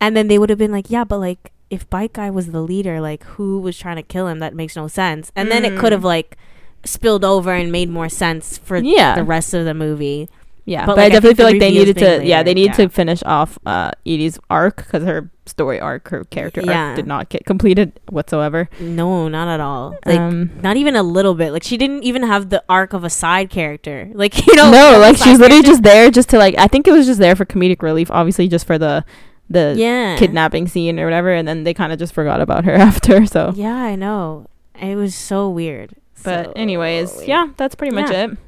and 0.00 0.16
then 0.16 0.28
they 0.28 0.38
would 0.38 0.50
have 0.50 0.58
been 0.64 0.70
like 0.78 0.90
yeah 0.90 1.04
but 1.04 1.18
like 1.18 1.50
if 1.70 1.88
bike 1.90 2.12
guy 2.12 2.30
was 2.30 2.46
the 2.52 2.60
leader 2.60 3.00
like 3.00 3.24
who 3.34 3.58
was 3.60 3.76
trying 3.78 3.96
to 3.96 4.02
kill 4.02 4.28
him 4.28 4.38
that 4.38 4.54
makes 4.54 4.76
no 4.76 4.86
sense 4.86 5.32
and 5.34 5.50
then 5.50 5.64
it 5.64 5.72
Mm. 5.72 5.80
could 5.80 5.92
have 5.92 6.04
like 6.04 6.36
spilled 6.84 7.24
over 7.24 7.52
and 7.52 7.72
made 7.72 7.88
more 7.88 8.08
sense 8.08 8.58
for 8.58 8.76
Yeah. 8.76 9.14
the 9.14 9.22
rest 9.24 9.54
of 9.54 9.64
the 9.64 9.72
movie. 9.74 10.28
Yeah, 10.64 10.86
But, 10.86 10.92
but, 10.94 10.96
like, 10.98 11.02
I 11.02 11.06
I 11.06 11.08
definitely 11.20 11.30
the 11.32 11.36
feel 11.36 11.46
like 11.46 11.60
they 11.60 11.70
needed 11.72 11.96
to. 11.98 12.04
being 12.18 12.26
Yeah, 12.26 12.42
they 12.44 12.54
needed 12.54 12.78
yeah. 12.78 12.84
to 12.84 12.88
finish 12.88 13.22
off 13.24 13.58
uh 13.66 13.90
Edie's 14.06 14.38
arc 14.48 14.76
because 14.76 15.02
her 15.02 15.28
story 15.46 15.80
arc, 15.80 16.08
her 16.10 16.22
character 16.24 16.62
Yeah. 16.64 16.88
arc, 16.90 16.96
did 16.96 17.06
not 17.06 17.28
get 17.30 17.44
completed 17.46 17.98
whatsoever. 18.10 18.68
No, 18.78 19.26
not 19.28 19.48
at 19.48 19.58
all. 19.58 19.96
Like 20.06 20.20
um, 20.20 20.50
not 20.62 20.76
even 20.76 20.94
a 20.94 21.02
little 21.02 21.34
bit. 21.34 21.52
Like 21.52 21.64
she 21.64 21.76
didn't 21.76 22.04
even 22.04 22.22
have 22.22 22.50
the 22.50 22.62
arc 22.68 22.92
of 22.92 23.02
a 23.02 23.10
side 23.10 23.50
character. 23.50 24.08
Like 24.14 24.46
you 24.46 24.54
know, 24.54 24.70
no, 24.70 24.98
like 25.00 25.16
she's 25.16 25.38
literally 25.40 25.62
character. 25.62 25.70
just 25.72 25.82
there 25.82 26.10
just 26.12 26.28
to 26.30 26.38
like. 26.38 26.54
I 26.58 26.68
think 26.68 26.86
it 26.86 26.92
was 26.92 27.06
just 27.06 27.18
there 27.18 27.34
for 27.34 27.44
comedic 27.44 27.82
relief, 27.82 28.08
obviously, 28.12 28.46
just 28.46 28.64
for 28.66 28.78
the 28.78 29.04
the 29.50 29.74
yeah 29.76 30.16
kidnapping 30.16 30.68
scene 30.68 31.00
or 31.00 31.04
whatever, 31.04 31.32
and 31.32 31.46
then 31.48 31.64
they 31.64 31.74
kind 31.74 31.92
of 31.92 31.98
just 31.98 32.14
forgot 32.14 32.40
about 32.40 32.64
her 32.64 32.72
after. 32.88 33.26
So, 33.26 33.52
Yeah, 33.56 33.74
I 33.74 33.96
know. 33.96 34.46
It 34.80 34.94
was 34.94 35.14
so 35.16 35.48
weird. 35.50 35.94
but 36.22 36.46
So 36.46 36.52
anyways, 36.54 37.16
weird. 37.16 37.28
yeah, 37.28 37.46
that's 37.56 37.74
pretty 37.74 37.94
much 37.94 38.10
it. 38.12 38.38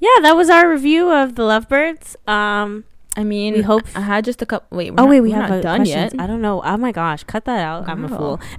Yeah, 0.00 0.20
that 0.22 0.36
was 0.36 0.48
our 0.50 0.68
review 0.70 1.10
of 1.12 1.34
the 1.36 1.42
Lovebirds. 1.42 2.16
Um, 2.28 2.84
I 3.18 3.24
mean, 3.24 3.54
We 3.54 3.62
hope- 3.62 3.84
I 3.94 4.00
had 4.00 4.24
just 4.26 4.42
a 4.42 4.46
couple. 4.46 4.76
Wait, 4.76 4.90
oh 4.90 4.94
not- 4.94 5.08
wait, 5.08 5.20
we 5.22 5.30
have 5.30 5.48
not 5.48 5.62
done 5.62 5.78
questions. 5.80 6.12
yet. 6.12 6.20
I 6.22 6.26
don't 6.26 6.42
know. 6.42 6.62
Oh 6.62 6.76
my 6.76 6.92
gosh, 6.92 7.24
cut 7.24 7.44
that 7.46 7.60
out. 7.60 7.88
I'm 7.88 8.04
a 8.04 8.08
fool. 8.08 8.40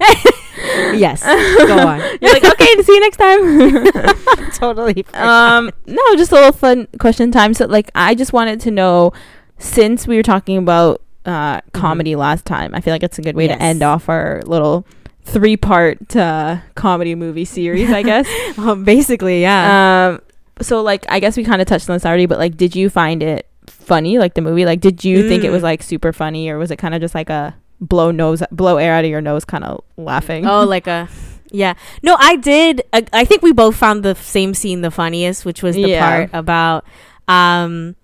yes, 0.96 1.22
go 1.66 1.78
on. 1.86 2.00
You're 2.20 2.32
like, 2.32 2.44
okay, 2.44 2.82
see 2.82 2.92
you 2.94 3.00
next 3.00 3.16
time. 3.18 4.48
totally. 4.54 5.04
um 5.14 5.70
no 5.86 6.02
just 6.16 6.32
a 6.32 6.34
little 6.34 6.52
fun 6.52 6.88
question 6.98 7.30
time 7.30 7.54
so 7.54 7.66
like 7.66 7.90
i 7.94 8.14
just 8.14 8.32
wanted 8.32 8.58
to 8.58 8.70
know 8.70 9.12
since 9.58 10.06
we 10.06 10.16
were 10.16 10.22
talking 10.22 10.56
about 10.56 11.00
uh 11.26 11.60
comedy 11.72 12.16
last 12.16 12.44
time 12.44 12.74
i 12.74 12.80
feel 12.80 12.92
like 12.92 13.02
it's 13.04 13.18
a 13.18 13.22
good 13.22 13.36
way 13.36 13.46
Yes. 13.46 13.58
to 13.58 13.62
end 13.62 13.82
off 13.82 14.08
our 14.08 14.42
little 14.46 14.84
three 15.22 15.56
part 15.56 16.16
uh 16.16 16.56
comedy 16.74 17.14
movie 17.14 17.44
series 17.44 17.90
i 17.90 18.02
guess 18.02 18.26
um, 18.58 18.82
basically, 18.84 19.42
yeah. 19.42 20.08
um 20.16 20.20
so 20.60 20.82
like 20.82 21.04
i 21.08 21.20
guess 21.20 21.36
we 21.36 21.44
kind 21.44 21.60
of 21.62 21.68
touched 21.68 21.88
on 21.88 21.94
this 21.96 22.04
already 22.06 22.26
but 22.26 22.38
like 22.38 22.56
did 22.56 22.74
you 22.76 22.88
find 22.90 23.22
it 23.22 23.46
funny 23.66 24.18
like 24.18 24.34
the 24.34 24.40
movie 24.40 24.64
like 24.64 24.80
did 24.80 25.04
you 25.04 25.28
think 25.28 25.44
it 25.44 25.50
was 25.50 25.60
Mm. 25.60 25.64
like 25.64 25.82
super 25.82 26.12
funny 26.12 26.48
or 26.48 26.58
was 26.58 26.70
it 26.70 26.76
kind 26.76 26.94
of 26.94 27.00
just 27.00 27.14
like 27.14 27.30
a 27.30 27.54
blow 27.80 28.10
nose 28.10 28.42
blow 28.50 28.76
air 28.76 28.94
out 28.94 29.04
of 29.04 29.10
your 29.10 29.20
nose 29.20 29.44
kind 29.44 29.62
of 29.64 29.84
laughing 29.96 30.46
oh, 30.46 30.64
like 30.64 30.86
a. 30.86 31.08
Yeah. 31.50 31.74
No, 32.02 32.14
I 32.18 32.36
did. 32.36 32.82
I, 32.92 33.06
I 33.12 33.24
think 33.24 33.40
we 33.42 33.52
both 33.52 33.74
found 33.74 34.02
the 34.02 34.14
same 34.14 34.52
scene 34.52 34.82
the 34.82 34.90
funniest, 34.90 35.46
which 35.46 35.62
was 35.62 35.76
the 35.76 35.82
Yeah. 35.88 36.06
part 36.26 36.30
about 36.34 36.84
um 37.26 37.96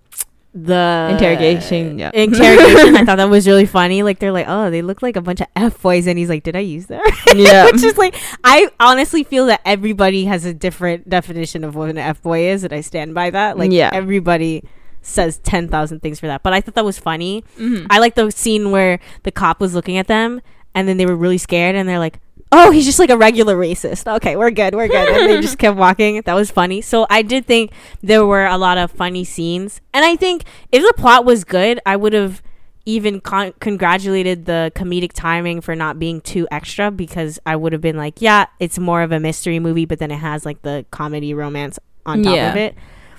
the 0.54 1.08
Interrogation, 1.10 1.98
yeah. 1.98 2.10
Interrogation. 2.14 2.96
I 2.96 3.04
thought 3.04 3.16
that 3.16 3.28
was 3.28 3.46
really 3.46 3.66
funny. 3.66 4.02
Like 4.04 4.20
they're 4.20 4.32
like, 4.32 4.46
oh, 4.48 4.70
they 4.70 4.82
look 4.82 5.02
like 5.02 5.16
a 5.16 5.20
bunch 5.20 5.40
of 5.40 5.48
f 5.56 5.82
boys, 5.82 6.06
and 6.06 6.16
he's 6.18 6.28
like, 6.28 6.44
did 6.44 6.54
I 6.56 6.60
use 6.60 6.86
that? 6.86 7.02
yeah 7.36 7.64
Which 7.66 7.82
is 7.82 7.98
like, 7.98 8.14
I 8.44 8.68
honestly 8.78 9.24
feel 9.24 9.46
that 9.46 9.60
everybody 9.64 10.24
has 10.26 10.44
a 10.44 10.54
different 10.54 11.08
definition 11.08 11.64
of 11.64 11.74
what 11.74 11.90
an 11.90 11.98
f 11.98 12.22
boy 12.22 12.48
is, 12.48 12.62
and 12.64 12.72
I 12.72 12.80
stand 12.82 13.14
by 13.14 13.30
that. 13.30 13.58
Like, 13.58 13.72
Yeah. 13.72 13.90
everybody 13.92 14.62
says 15.02 15.38
ten 15.38 15.68
thousand 15.68 16.00
things 16.00 16.20
for 16.20 16.28
that. 16.28 16.42
But 16.42 16.52
I 16.52 16.60
thought 16.60 16.74
that 16.76 16.84
was 16.84 16.98
funny. 16.98 17.44
Mhm. 17.58 17.86
I 17.90 17.98
like 17.98 18.14
the 18.14 18.30
scene 18.30 18.70
where 18.70 19.00
the 19.24 19.32
cop 19.32 19.60
was 19.60 19.74
looking 19.74 19.96
at 19.98 20.06
them, 20.06 20.40
and 20.74 20.86
then 20.88 20.96
they 20.98 21.06
were 21.06 21.16
really 21.16 21.38
scared, 21.38 21.74
and 21.74 21.88
they're 21.88 21.98
like. 21.98 22.20
Oh, 22.56 22.70
he's 22.70 22.84
just 22.84 22.98
like 23.00 23.10
a 23.10 23.16
regular 23.16 23.56
racist. 23.56 24.06
Okay, 24.16 24.36
we're 24.36 24.50
good. 24.52 24.74
We're 24.76 24.86
good. 24.88 25.08
And 25.08 25.28
they 25.28 25.40
just 25.40 25.58
kept 25.64 25.76
walking. 25.76 26.22
That 26.24 26.34
was 26.34 26.50
funny. 26.52 26.80
So 26.82 27.04
I 27.10 27.22
did 27.22 27.46
think 27.46 27.72
there 28.00 28.24
were 28.24 28.46
a 28.46 28.56
lot 28.56 28.78
of 28.78 28.90
funny 28.92 29.24
scenes. 29.24 29.80
And 29.92 30.04
I 30.04 30.14
think 30.14 30.44
if 30.70 30.82
the 30.82 30.94
plot 31.00 31.24
was 31.24 31.42
good, 31.42 31.80
I 31.84 31.96
would 31.96 32.12
have 32.12 32.42
even 32.86 33.20
con- 33.20 33.54
congratulated 33.60 34.44
the 34.44 34.70
comedic 34.76 35.12
timing 35.14 35.60
for 35.62 35.74
not 35.74 35.98
being 35.98 36.20
too 36.20 36.46
extra 36.52 36.90
because 36.90 37.38
I 37.46 37.56
would 37.56 37.72
have 37.72 37.80
been 37.82 37.96
like, 37.96 38.20
yeah, 38.20 38.46
it's 38.60 38.78
more 38.78 39.02
of 39.02 39.10
a 39.10 39.18
mystery 39.18 39.58
movie, 39.58 39.86
but 39.86 39.98
then 39.98 40.10
it 40.10 40.18
has 40.18 40.44
like 40.46 40.62
the 40.62 40.84
comedy 40.90 41.34
romance 41.34 41.78
on 42.06 42.22
top 42.22 42.36
Yeah. 42.36 42.50
of 42.50 42.56
it. 42.56 42.74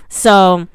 So 0.07 0.67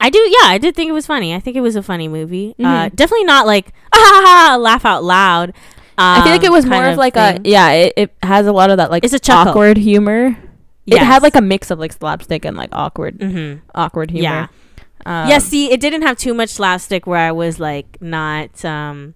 I 0.00 0.10
do, 0.10 0.18
yeah, 0.18 0.48
I 0.48 0.58
did 0.58 0.76
think 0.76 0.90
it 0.90 0.92
was 0.92 1.06
funny. 1.06 1.34
I 1.34 1.40
think 1.40 1.56
it 1.56 1.62
was 1.62 1.76
a 1.76 1.82
funny 1.82 2.06
movie. 2.08 2.54
Uh, 2.58 2.62
Mhm. 2.90 2.94
definitely 2.94 3.24
not 3.24 3.46
like 3.46 3.72
ah, 3.92 4.56
laugh 4.60 4.84
out 4.84 5.02
loud. 5.02 5.54
I 5.96 6.22
feel 6.22 6.32
like 6.32 6.42
it 6.42 6.48
um, 6.48 6.52
was 6.52 6.66
more 6.66 6.80
kind 6.80 6.92
of 6.92 6.98
like 6.98 7.16
a 7.16 7.38
yeah. 7.44 7.70
It, 7.72 7.92
it 7.96 8.12
has 8.22 8.46
a 8.46 8.52
lot 8.52 8.70
of 8.70 8.78
that 8.78 8.90
like 8.90 9.04
It's 9.04 9.14
a 9.14 9.18
chuckle. 9.18 9.50
awkward 9.50 9.76
humor. 9.76 10.36
It 10.86 10.98
had 10.98 11.22
like 11.22 11.34
a 11.36 11.40
mix 11.40 11.70
of 11.70 11.78
like 11.78 11.92
slapstick 11.92 12.44
and 12.44 12.56
like 12.56 12.70
awkward 12.72 13.18
Mhm. 13.18 13.60
awkward 13.74 14.10
humor. 14.10 14.22
Yeah. 14.22 14.46
Um, 15.06 15.28
yeah, 15.28 15.38
see, 15.38 15.70
it 15.70 15.80
didn't 15.80 16.02
have 16.02 16.16
too 16.16 16.32
much 16.34 16.50
slapstick 16.50 17.06
where 17.06 17.18
I 17.18 17.32
was 17.32 17.60
like 17.60 17.98
not 18.00 18.64
um 18.64 19.14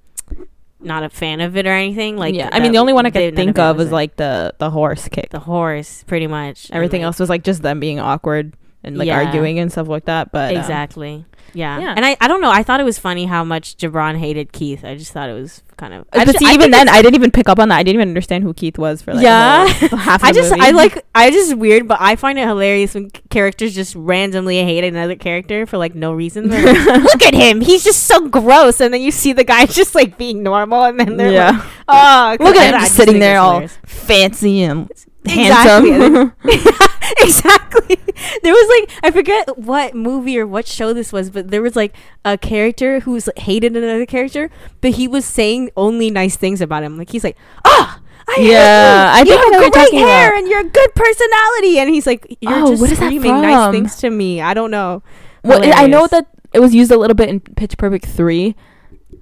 not 0.80 1.02
a 1.02 1.08
fan 1.10 1.40
of 1.40 1.56
it 1.56 1.66
or 1.66 1.70
anything. 1.72 2.16
Like 2.16 2.34
yeah. 2.34 2.48
I 2.52 2.60
mean, 2.60 2.72
the 2.72 2.78
only 2.78 2.92
one 2.92 3.04
I 3.06 3.10
could 3.10 3.34
think 3.34 3.58
of 3.58 3.76
was 3.78 3.88
it. 3.88 3.92
like 3.92 4.16
the 4.16 4.54
the 4.58 4.70
horse 4.70 5.08
kick. 5.08 5.30
the 5.30 5.40
horse, 5.40 6.04
pretty 6.06 6.26
much. 6.26 6.66
and, 6.68 6.76
Everything 6.76 7.00
like, 7.02 7.06
else 7.06 7.18
was 7.20 7.28
like 7.28 7.42
just 7.42 7.62
them 7.62 7.80
being 7.80 7.98
awkward 7.98 8.54
and 8.88 8.98
like 8.98 9.06
Yeah. 9.06 9.22
arguing 9.24 9.58
and 9.60 9.70
stuff 9.70 9.86
like 9.88 10.06
that. 10.06 10.32
But 10.32 10.54
um, 10.54 10.60
exactly. 10.60 11.24
Yeah. 11.54 11.78
yeah. 11.80 11.94
And 11.96 12.04
I, 12.04 12.14
I 12.20 12.28
don't 12.28 12.42
know. 12.42 12.50
I 12.50 12.62
thought 12.62 12.78
it 12.78 12.84
was 12.84 12.98
funny 12.98 13.24
how 13.24 13.42
much 13.42 13.76
Jibran 13.78 14.18
hated 14.18 14.52
Keith. 14.52 14.84
I 14.84 14.96
just 14.96 15.12
thought 15.12 15.30
it 15.30 15.32
was 15.32 15.62
kind 15.78 15.94
of. 15.94 16.04
I 16.12 16.18
but 16.26 16.32
just- 16.32 16.38
see, 16.40 16.46
I 16.46 16.52
even 16.52 16.70
then, 16.70 16.90
I 16.90 17.00
didn't 17.00 17.14
even 17.14 17.30
pick 17.30 17.48
up 17.48 17.58
on 17.58 17.70
that. 17.70 17.76
I 17.76 17.82
didn't 17.82 18.00
even 18.00 18.08
understand 18.10 18.44
who 18.44 18.52
Keith 18.52 18.76
was 18.76 19.00
for 19.00 19.14
like 19.14 19.22
Yeah. 19.22 19.66
whole- 19.66 19.98
half. 19.98 20.22
I 20.22 20.32
just 20.32 20.50
movie. 20.50 20.62
I 20.62 20.70
like 20.72 21.06
I 21.14 21.30
just 21.30 21.54
weird, 21.56 21.88
but 21.88 21.98
I 22.02 22.16
find 22.16 22.38
it 22.38 22.46
hilarious 22.46 22.92
when 22.94 23.08
characters 23.30 23.74
just 23.74 23.94
randomly 23.94 24.58
hate 24.62 24.84
another 24.84 25.16
character 25.16 25.64
for 25.64 25.78
like 25.78 25.94
no 25.94 26.12
reason. 26.12 26.50
Like, 26.50 26.64
Look 27.02 27.22
at 27.22 27.32
him, 27.34 27.62
he's 27.62 27.82
just 27.82 28.02
so 28.04 28.28
gross, 28.28 28.80
and 28.82 28.92
then 28.92 29.00
you 29.00 29.10
see 29.10 29.32
the 29.32 29.44
guy 29.44 29.64
just 29.80 29.94
like 29.94 30.18
being 30.18 30.42
normal, 30.42 30.84
and 30.84 31.00
then 31.00 31.16
they're 31.16 31.32
yeah. 31.32 31.50
like, 31.52 31.62
oh, 31.88 32.36
Look 32.40 32.56
at 32.56 32.66
him 32.74 32.80
just 32.80 32.84
just 32.88 32.96
sitting 32.96 33.20
there 33.20 33.38
all 33.38 33.52
hilarious. 33.60 33.78
fancy 33.86 34.62
and 34.64 34.90
Exactly. 35.24 35.90
handsome. 35.92 36.32
exactly. 37.20 37.96
There 38.42 38.52
was 38.52 38.68
like 38.80 38.98
I 39.04 39.10
forget 39.10 39.56
what 39.58 39.94
movie 39.94 40.38
or 40.38 40.46
what 40.46 40.66
show 40.66 40.92
this 40.92 41.12
was, 41.12 41.30
but 41.30 41.50
there 41.50 41.62
was 41.62 41.76
like 41.76 41.94
a 42.24 42.36
character 42.38 43.00
who 43.00 43.12
was 43.12 43.28
hated 43.36 43.76
another 43.76 44.06
character, 44.06 44.50
but 44.80 44.92
he 44.92 45.06
was 45.08 45.24
saying 45.24 45.70
only 45.76 46.10
nice 46.10 46.36
things 46.36 46.60
about 46.60 46.82
him. 46.82 46.96
Like 46.98 47.10
he's 47.10 47.24
like, 47.24 47.36
ah. 47.64 48.00
I 48.30 48.36
Yeah, 48.40 49.10
I 49.14 49.24
think 49.24 49.40
you 49.40 49.46
I 49.46 49.48
know 49.50 49.60
what 49.62 49.74
you're 49.74 49.82
have 49.82 49.90
great 49.90 49.92
hair 49.94 50.28
about. 50.28 50.38
and 50.38 50.48
you're 50.48 50.60
a 50.60 50.64
good 50.64 50.94
personality, 50.94 51.78
and 51.78 51.88
he's 51.88 52.06
like, 52.06 52.36
"You're 52.42 52.52
Oh, 52.52 52.70
just 52.72 52.80
what 52.82 52.92
is 52.92 52.98
that 52.98 53.06
screaming 53.06 53.40
nice 53.40 53.72
things 53.72 53.96
to 53.96 54.10
me." 54.10 54.42
I 54.42 54.52
don't 54.52 54.70
know. 54.70 55.02
Well, 55.42 55.60
I 55.64 55.86
know 55.86 56.06
that 56.08 56.26
it 56.52 56.60
was 56.60 56.74
used 56.74 56.90
a 56.90 56.98
little 56.98 57.14
bit 57.14 57.30
in 57.30 57.40
Pitch 57.40 57.78
Perfect 57.78 58.04
three. 58.04 58.54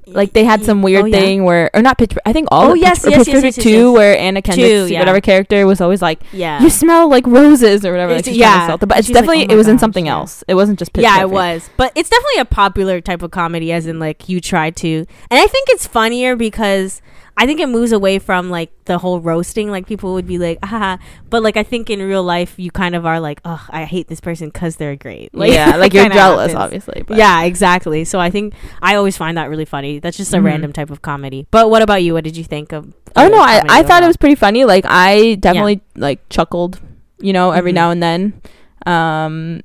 Like 0.09 0.33
they 0.35 0.45
had 0.45 0.65
some 0.65 0.83
weird 0.83 1.03
Oh, 1.03 1.07
yeah. 1.07 1.19
thing 1.19 1.45
where, 1.45 1.69
or 1.75 1.83
not 1.83 1.99
Pitch. 1.99 2.13
I 2.25 2.33
think 2.33 2.47
all 2.53 2.69
Oh, 2.69 2.73
of 2.73 2.77
yes, 2.79 3.03
Pitch, 3.05 3.11
yes, 3.11 3.19
Pitch 3.19 3.29
yes, 3.29 3.35
Perfect 3.37 3.57
yes, 3.59 3.65
two, 3.65 3.71
yes, 3.71 3.79
yes. 3.81 3.93
where 3.95 4.19
Anna 4.19 4.41
Kendrick's 4.43 4.91
yeah. 4.91 4.99
whatever 5.01 5.21
character 5.21 5.67
was 5.67 5.81
always 5.81 6.01
like, 6.01 6.21
Yeah, 6.33 6.63
"You 6.63 6.71
smell 6.71 7.11
like 7.11 7.27
roses" 7.27 7.85
or 7.85 7.91
whatever. 7.91 8.13
Like 8.13 8.21
It's- 8.21 8.33
she's 8.35 8.41
yeah. 8.41 8.73
it. 8.73 8.81
but 8.81 8.99
it's 8.99 9.09
She's 9.09 9.15
like, 9.17 9.25
definitely 9.25 9.49
"Oh 9.51 9.55
it 9.55 9.57
was 9.57 9.67
in 9.69 9.79
something 9.81 10.07
yeah. 10.07 10.13
else. 10.13 10.45
It 10.47 10.55
wasn't 10.55 10.79
just 10.79 10.93
Pitch 10.93 11.03
yeah, 11.03 11.21
it 11.21 11.31
was. 11.31 11.69
But 11.77 11.91
it's 11.97 12.09
definitely 12.09 12.41
a 12.41 12.45
popular 12.45 13.01
type 13.01 13.23
of 13.23 13.33
comedy, 13.33 13.73
as 13.73 13.87
in 13.87 13.99
like 13.99 14.29
you 14.29 14.41
try 14.41 14.71
to, 14.71 14.89
and 15.31 15.41
I 15.41 15.47
think 15.49 15.69
it's 15.71 15.87
funnier 15.89 16.37
because 16.37 17.03
I 17.39 17.45
think 17.47 17.61
it 17.61 17.69
moves 17.69 17.93
away 17.93 18.19
from 18.19 18.49
like 18.49 18.71
the 18.87 18.97
whole 18.97 19.21
roasting. 19.21 19.71
Like 19.71 19.87
people 19.87 20.15
would 20.15 20.27
be 20.27 20.39
like, 20.39 20.59
ah, 20.63 20.99
but 21.29 21.43
like 21.43 21.57
I 21.59 21.63
think 21.63 21.91
in 21.91 22.01
real 22.01 22.23
life 22.23 22.55
you 22.59 22.71
kind 22.71 22.95
of 22.95 23.05
are 23.05 23.21
like, 23.21 23.41
oh, 23.45 23.63
I 23.69 23.85
hate 23.85 24.09
this 24.09 24.21
person 24.21 24.49
because 24.49 24.77
they're 24.77 24.97
great. 24.97 25.35
Like, 25.35 25.53
yeah, 25.53 25.77
like 25.77 25.93
you're 25.95 26.09
jealous, 26.09 26.53
happens. 26.53 26.65
obviously. 26.65 27.03
But 27.07 27.19
Yeah, 27.19 27.43
exactly. 27.43 28.05
So 28.05 28.19
I 28.19 28.31
think 28.31 28.55
I 28.81 28.95
always 28.95 29.17
find 29.19 29.37
that 29.37 29.51
really 29.51 29.67
funny. 29.67 29.99
That's 29.99 30.17
just 30.17 30.33
a 30.33 30.39
Mhm. 30.39 30.45
random 30.45 30.73
type 30.73 30.91
of 30.91 31.03
comedy. 31.03 31.47
But 31.51 31.69
what 31.69 31.83
about 31.83 32.03
you? 32.03 32.15
What 32.15 32.25
did 32.25 32.37
you 32.39 32.45
think 32.45 32.73
of? 32.73 32.93
Oh 33.17 33.29
no, 33.29 33.39
I, 33.41 33.63
I 33.69 33.83
thought 33.83 34.03
it 34.03 34.07
was 34.07 34.17
pretty 34.17 34.35
funny. 34.35 34.65
Like 34.65 34.85
I 34.89 35.35
definitely 35.35 35.83
like 35.95 36.27
chuckled, 36.31 36.81
you 37.21 37.33
know, 37.35 37.51
every 37.51 37.73
Mhm. 37.73 37.75
now 37.75 37.91
and 37.91 38.03
then. 38.03 38.41
Um, 38.87 39.61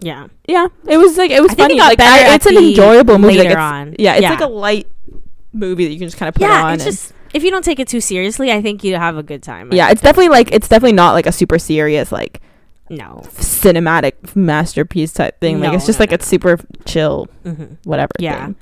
yeah. 0.00 0.26
yeah, 0.46 0.66
it 0.86 0.98
was 0.98 1.16
like 1.16 1.30
it 1.32 1.40
was 1.42 1.52
I 1.52 1.54
funny. 1.54 1.78
it 1.78 1.80
like 1.80 2.00
I, 2.00 2.34
it's 2.34 2.46
an 2.46 2.56
enjoyable 2.56 3.18
movie. 3.18 3.38
Like, 3.38 3.46
later 3.48 3.58
it's, 3.58 3.72
on. 3.72 3.96
Yeah, 3.98 4.14
it's 4.14 4.22
Yeah. 4.22 4.30
like 4.30 4.40
a 4.40 4.46
light 4.46 4.86
movie 5.52 5.84
that 5.86 5.92
you 5.92 5.98
can 5.98 6.08
just 6.08 6.16
kind 6.18 6.28
of 6.28 6.34
put 6.34 6.42
yeah, 6.42 6.64
on. 6.64 6.74
it's 6.74 6.84
and- 6.84 6.92
just 6.92 7.12
if 7.34 7.42
you 7.42 7.50
don't 7.50 7.64
take 7.64 7.78
it 7.80 7.88
too 7.88 8.00
seriously, 8.00 8.52
I 8.52 8.60
think 8.60 8.84
you 8.84 8.94
have 8.96 9.16
a 9.16 9.22
good 9.22 9.42
time. 9.42 9.70
I 9.72 9.76
yeah, 9.76 9.90
it's 9.90 10.02
definitely 10.02 10.28
like 10.28 10.52
it's 10.52 10.68
definitely 10.68 10.92
not 10.96 11.12
like 11.12 11.26
a 11.26 11.32
super 11.32 11.58
serious 11.58 12.12
like 12.12 12.40
no. 12.90 13.22
cinematic 13.26 14.36
masterpiece 14.36 15.12
type 15.12 15.40
thing. 15.40 15.60
like 15.60 15.70
No, 15.70 15.76
it's 15.76 15.86
just 15.86 15.98
no, 15.98 16.02
like 16.02 16.10
no. 16.10 16.14
it's 16.16 16.26
super 16.26 16.58
chill, 16.84 17.28
Mm-hmm. 17.44 17.74
whatever. 17.84 18.10
Yeah. 18.18 18.46
thing. 18.46 18.56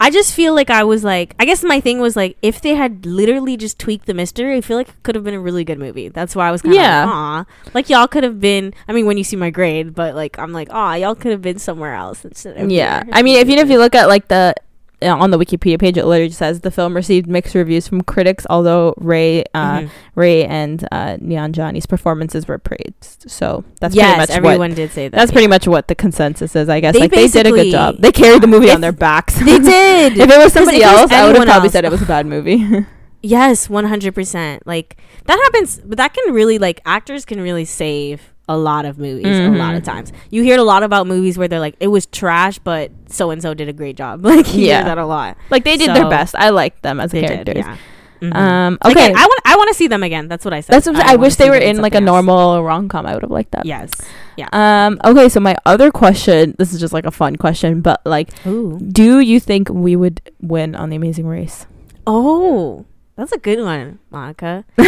I 0.00 0.10
just 0.10 0.32
feel 0.32 0.54
like 0.54 0.70
I 0.70 0.84
was 0.84 1.02
like, 1.02 1.34
I 1.40 1.44
guess 1.44 1.64
my 1.64 1.80
thing 1.80 1.98
was 1.98 2.14
like, 2.14 2.36
if 2.40 2.60
they 2.60 2.74
had 2.76 3.04
literally 3.04 3.56
just 3.56 3.80
tweaked 3.80 4.06
the 4.06 4.14
mystery, 4.14 4.56
I 4.56 4.60
feel 4.60 4.76
like 4.76 4.88
it 4.88 5.02
could 5.02 5.16
have 5.16 5.24
been 5.24 5.34
a 5.34 5.40
really 5.40 5.64
good 5.64 5.78
movie. 5.78 6.08
That's 6.08 6.36
why 6.36 6.46
I 6.48 6.52
was 6.52 6.62
kind 6.62 6.74
of 6.74 6.80
Yeah. 6.80 7.04
like, 7.04 7.14
aw. 7.14 7.44
Like, 7.74 7.90
y'all 7.90 8.06
could 8.06 8.22
have 8.22 8.40
been, 8.40 8.74
I 8.86 8.92
mean, 8.92 9.06
when 9.06 9.18
you 9.18 9.24
see 9.24 9.34
my 9.34 9.50
grade, 9.50 9.94
but 9.96 10.14
like, 10.14 10.38
I'm 10.38 10.52
like, 10.52 10.68
aw, 10.72 10.94
y'all 10.94 11.16
could 11.16 11.32
have 11.32 11.42
been 11.42 11.58
somewhere 11.58 11.94
else 11.94 12.24
instead 12.24 12.56
of 12.56 12.70
Yeah, 12.70 13.02
here." 13.04 13.12
I 13.12 13.22
mean, 13.22 13.38
if 13.38 13.48
you 13.48 13.56
if 13.56 13.68
you 13.70 13.78
look 13.78 13.96
at 13.96 14.06
like 14.06 14.28
the 14.28 14.54
on 15.02 15.30
the 15.30 15.38
Wikipedia 15.38 15.78
page, 15.78 15.96
it 15.96 16.04
literally 16.06 16.30
says 16.32 16.60
the 16.60 16.70
film 16.70 16.94
received 16.96 17.28
mixed 17.28 17.54
reviews 17.54 17.86
from 17.86 18.00
critics, 18.02 18.46
although 18.50 18.94
Rae, 18.96 19.44
uh, 19.54 19.78
Mhm. 19.80 19.90
Rae 20.16 20.44
and 20.44 20.84
uh, 20.90 21.16
Nanjiani's 21.18 21.86
performances 21.86 22.48
were 22.48 22.58
praised. 22.58 23.24
So 23.28 23.64
that's 23.80 23.94
yes, 23.94 24.16
pretty 24.16 24.18
much 24.20 24.30
everyone 24.36 24.70
what. 24.70 24.76
did 24.76 24.90
say 24.90 25.08
that. 25.08 25.16
That's 25.16 25.30
yeah. 25.30 25.34
pretty 25.34 25.48
much 25.48 25.68
what 25.68 25.88
the 25.88 25.94
consensus 25.94 26.56
is, 26.56 26.68
I 26.68 26.80
guess. 26.80 26.94
They 26.94 27.00
like 27.00 27.10
they 27.12 27.28
did 27.28 27.46
a 27.46 27.50
good 27.50 27.70
job. 27.70 27.96
They 27.98 28.10
carried 28.12 28.42
the 28.42 28.46
movie 28.48 28.70
on 28.70 28.80
their 28.80 28.92
backs. 28.92 29.34
They 29.38 29.58
did. 29.60 30.18
if 30.18 30.30
it 30.30 30.38
was 30.38 30.52
somebody 30.52 30.78
it 30.78 30.86
was 30.86 31.02
else, 31.02 31.12
I 31.12 31.26
would 31.26 31.36
have 31.36 31.44
probably 31.46 31.66
else- 31.66 31.72
said 31.72 31.84
it 31.84 31.90
was 31.92 32.02
a 32.02 32.06
bad 32.06 32.26
movie. 32.26 32.86
Yes, 33.20 33.68
one 33.68 33.84
hundred 33.84 34.14
percent. 34.14 34.64
Like 34.64 34.96
that 35.26 35.36
happens, 35.42 35.80
but 35.84 35.98
that 35.98 36.14
can 36.14 36.32
really 36.32 36.58
like 36.58 36.80
actors 36.86 37.24
can 37.24 37.40
really 37.40 37.64
save 37.64 38.32
a 38.48 38.56
lot 38.56 38.84
of 38.84 38.96
movies 38.96 39.26
a 39.26 39.48
lot 39.50 39.74
of 39.74 39.82
Mhm. 39.82 39.86
times. 39.86 40.12
You 40.30 40.44
hear 40.44 40.56
a 40.56 40.62
lot 40.62 40.84
about 40.84 41.08
movies 41.08 41.36
where 41.36 41.48
they're 41.48 41.58
like, 41.58 41.74
it 41.80 41.88
was 41.88 42.06
trash, 42.06 42.60
but 42.60 42.92
so 43.08 43.30
and 43.30 43.40
so 43.42 43.54
did 43.54 43.68
a 43.68 43.72
great 43.72 43.96
job. 43.96 44.24
Like 44.28 44.52
you 44.54 44.66
Yeah. 44.66 44.76
hear 44.78 44.84
that 44.84 44.98
a 44.98 45.06
lot. 45.06 45.36
Like 45.50 45.64
they 45.64 45.76
did 45.76 45.94
their 45.94 46.08
best. 46.08 46.34
I 46.38 46.50
liked 46.50 46.82
them 46.82 47.00
as 47.00 47.12
characters. 47.12 47.44
did, 47.54 47.56
yeah. 47.56 47.76
Um, 48.20 48.78
Like, 48.82 48.96
okay, 48.96 49.08
I 49.14 49.26
want 49.26 49.40
I 49.44 49.56
want 49.56 49.68
to 49.68 49.74
see 49.74 49.86
them 49.86 50.02
again. 50.02 50.26
That's 50.28 50.44
what 50.44 50.52
I 50.52 50.60
said. 50.60 50.74
that's 50.74 50.86
what 50.86 50.96
I'm 50.96 51.02
saying. 51.02 51.12
I, 51.12 51.16
wish 51.16 51.36
they 51.36 51.50
were 51.50 51.56
in 51.56 51.80
like 51.80 51.94
a 51.94 51.98
else. 51.98 52.04
normal 52.04 52.64
rom 52.64 52.88
com. 52.88 53.06
I 53.06 53.14
would 53.14 53.22
have 53.22 53.30
liked 53.30 53.52
that. 53.52 53.64
Yes. 53.64 53.90
Yeah. 54.36 54.48
Um. 54.52 54.98
Okay. 55.04 55.28
So 55.28 55.38
my 55.40 55.56
other 55.64 55.90
question. 55.92 56.54
This 56.58 56.72
is 56.74 56.80
just 56.80 56.92
like 56.92 57.06
a 57.06 57.12
fun 57.12 57.36
question, 57.36 57.80
but 57.80 58.00
like, 58.04 58.30
Ooh. 58.44 58.76
do 58.80 59.20
you 59.20 59.38
think 59.38 59.68
we 59.70 59.94
would 59.94 60.20
win 60.40 60.74
on 60.74 60.90
the 60.90 60.96
Amazing 60.96 61.26
Race? 61.28 61.66
Oh, 62.08 62.86
that's 63.14 63.30
a 63.32 63.38
good 63.38 63.60
one, 63.60 64.00
Monica. 64.10 64.64
to 64.76 64.82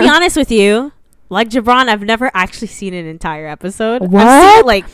be 0.00 0.08
honest 0.08 0.36
with 0.36 0.52
you, 0.52 0.92
like 1.28 1.48
Jibran, 1.50 1.88
I've 1.88 2.02
never 2.02 2.30
actually 2.34 2.68
seen 2.68 2.94
an 2.94 3.06
entire 3.06 3.48
episode. 3.48 3.96
I've 4.02 4.10
seen 4.10 4.12
What? 4.12 4.66
like, 4.66 4.84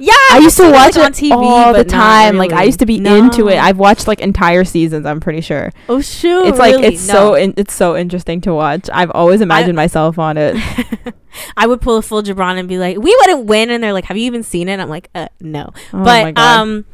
yeah, 0.00 0.12
I 0.32 0.38
used 0.42 0.56
to 0.56 0.64
watch 0.70 0.96
like, 0.96 0.96
it 0.96 1.02
on 1.04 1.12
TV 1.12 1.32
all 1.32 1.72
the 1.72 1.80
but 1.84 1.88
time. 1.88 2.36
Like 2.36 2.52
I 2.52 2.64
used 2.64 2.78
to 2.80 2.86
be 2.86 2.98
No. 2.98 3.14
into 3.16 3.48
it. 3.48 3.58
I've 3.58 3.78
watched 3.78 4.08
like 4.08 4.20
entire 4.20 4.64
seasons. 4.64 5.06
I'm 5.06 5.20
pretty 5.20 5.40
sure. 5.40 5.70
oh 5.88 6.00
shoot, 6.00 6.46
it's 6.46 6.58
like 6.58 6.74
really? 6.74 6.94
it's 6.94 7.06
No. 7.06 7.12
so 7.14 7.34
in, 7.34 7.54
it's 7.56 7.74
so 7.74 7.96
interesting 7.96 8.40
to 8.42 8.54
watch. 8.54 8.88
I've 8.92 9.10
always 9.12 9.40
imagined 9.40 9.76
myself 9.76 10.18
on 10.18 10.36
it. 10.38 10.56
I 11.56 11.66
would 11.66 11.80
pull 11.80 11.96
a 11.96 12.02
full 12.02 12.22
Jibran 12.22 12.58
and 12.58 12.68
be 12.68 12.78
like, 12.78 12.96
"We 12.98 13.16
wouldn't 13.20 13.46
win," 13.46 13.70
and 13.70 13.82
they're 13.84 13.92
like, 13.92 14.06
"Have 14.06 14.16
you 14.16 14.24
even 14.24 14.42
seen 14.42 14.68
it?" 14.68 14.80
I'm 14.80 14.88
like, 14.88 15.10
uh, 15.14 15.28
"No," 15.40 15.70
Oh 15.92 16.02
but 16.04 16.36
um, 16.38 16.84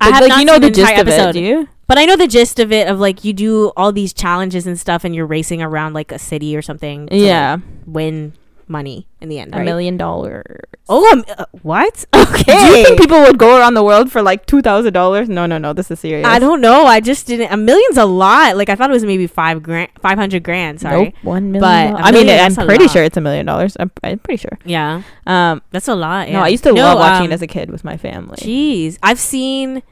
I 0.00 0.10
have 0.10 0.20
like 0.20 0.28
not 0.28 0.38
you 0.38 0.44
know 0.44 0.58
the 0.58 0.68
entire 0.68 0.84
gist 0.96 1.00
of 1.00 1.08
it, 1.08 1.12
episode. 1.12 1.32
do 1.32 1.40
you? 1.40 1.68
But 1.86 1.98
I 1.98 2.04
know 2.04 2.14
the 2.14 2.28
gist 2.28 2.60
of 2.60 2.70
it 2.70 2.86
of 2.86 3.00
like 3.00 3.24
you 3.24 3.32
do 3.32 3.72
all 3.76 3.90
these 3.90 4.12
challenges 4.12 4.66
and 4.66 4.78
stuff, 4.78 5.02
and 5.04 5.12
you're 5.14 5.26
racing 5.26 5.60
around 5.60 5.92
like 5.94 6.12
a 6.12 6.18
city 6.20 6.56
or 6.56 6.62
something. 6.62 7.08
to, 7.08 7.14
like, 7.14 7.22
Yeah, 7.26 7.56
win 7.86 8.32
money 8.70 9.06
in 9.20 9.28
the 9.28 9.38
end. 9.38 9.52
a 9.54 9.58
Right? 9.58 9.64
million 9.64 9.96
dollars. 9.96 10.64
Oh, 10.88 11.08
um, 11.12 11.24
uh, 11.36 11.44
what? 11.62 12.04
Okay. 12.14 12.42
Do 12.44 12.52
you 12.78 12.84
think 12.86 12.98
people 13.00 13.20
would 13.20 13.38
go 13.38 13.58
around 13.58 13.74
the 13.74 13.82
world 13.84 14.10
for 14.10 14.22
like 14.22 14.46
two 14.46 14.62
thousand 14.62 14.92
dollars? 14.92 15.28
No, 15.28 15.46
no, 15.46 15.58
no. 15.58 15.72
This 15.72 15.90
is 15.90 16.00
serious. 16.00 16.26
I 16.26 16.38
don't 16.38 16.60
know. 16.60 16.86
I 16.86 17.00
just 17.00 17.26
didn't. 17.26 17.52
A 17.52 17.56
million's 17.56 17.96
a 17.98 18.06
lot. 18.06 18.56
Like 18.56 18.68
I 18.68 18.74
thought 18.76 18.90
it 18.90 18.92
was 18.94 19.04
maybe 19.04 19.26
five 19.26 19.62
grand, 19.62 19.90
five 20.00 20.16
hundred 20.18 20.42
grand. 20.42 20.80
Sorry. 20.80 21.04
Nope, 21.06 21.14
one 21.22 21.52
million. 21.52 21.92
But 21.94 22.02
I 22.02 22.10
mean, 22.12 22.28
I'm 22.30 22.54
pretty 22.54 22.88
sure 22.88 23.02
it's 23.02 23.16
a 23.16 23.20
million 23.20 23.46
dollars. 23.46 23.76
I'm, 23.78 23.90
I'm 24.02 24.18
pretty 24.20 24.38
sure. 24.40 24.58
Yeah, 24.64 25.02
Um, 25.26 25.62
that's 25.70 25.88
a 25.88 25.94
lot. 25.94 26.28
no. 26.30 26.40
I 26.40 26.48
used 26.48 26.64
to 26.64 26.72
No, 26.72 26.82
love 26.82 26.98
watching 26.98 27.26
um, 27.26 27.32
it 27.32 27.34
as 27.34 27.42
a 27.42 27.46
kid 27.46 27.70
with 27.70 27.84
my 27.84 27.96
family. 27.96 28.36
Jeez, 28.36 28.98
I've 29.02 29.20
seen. 29.20 29.82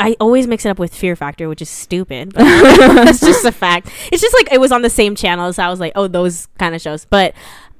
I 0.00 0.16
always 0.18 0.48
mix 0.48 0.66
it 0.66 0.70
up 0.70 0.80
with 0.80 0.92
Fear 0.92 1.14
Factor, 1.14 1.48
which 1.48 1.62
is 1.62 1.68
stupid. 1.68 2.32
But 2.34 2.42
that's 3.04 3.20
just 3.20 3.44
a 3.44 3.52
fact. 3.52 3.88
It's 4.10 4.20
just 4.22 4.34
like 4.34 4.50
it 4.52 4.58
was 4.60 4.72
on 4.72 4.82
the 4.82 4.90
same 4.90 5.14
channel, 5.14 5.52
so 5.52 5.62
I 5.62 5.68
was 5.70 5.78
like, 5.78 5.92
oh, 5.94 6.08
those 6.08 6.46
kind 6.58 6.74
of 6.74 6.80
shows. 6.80 7.04
But 7.04 7.34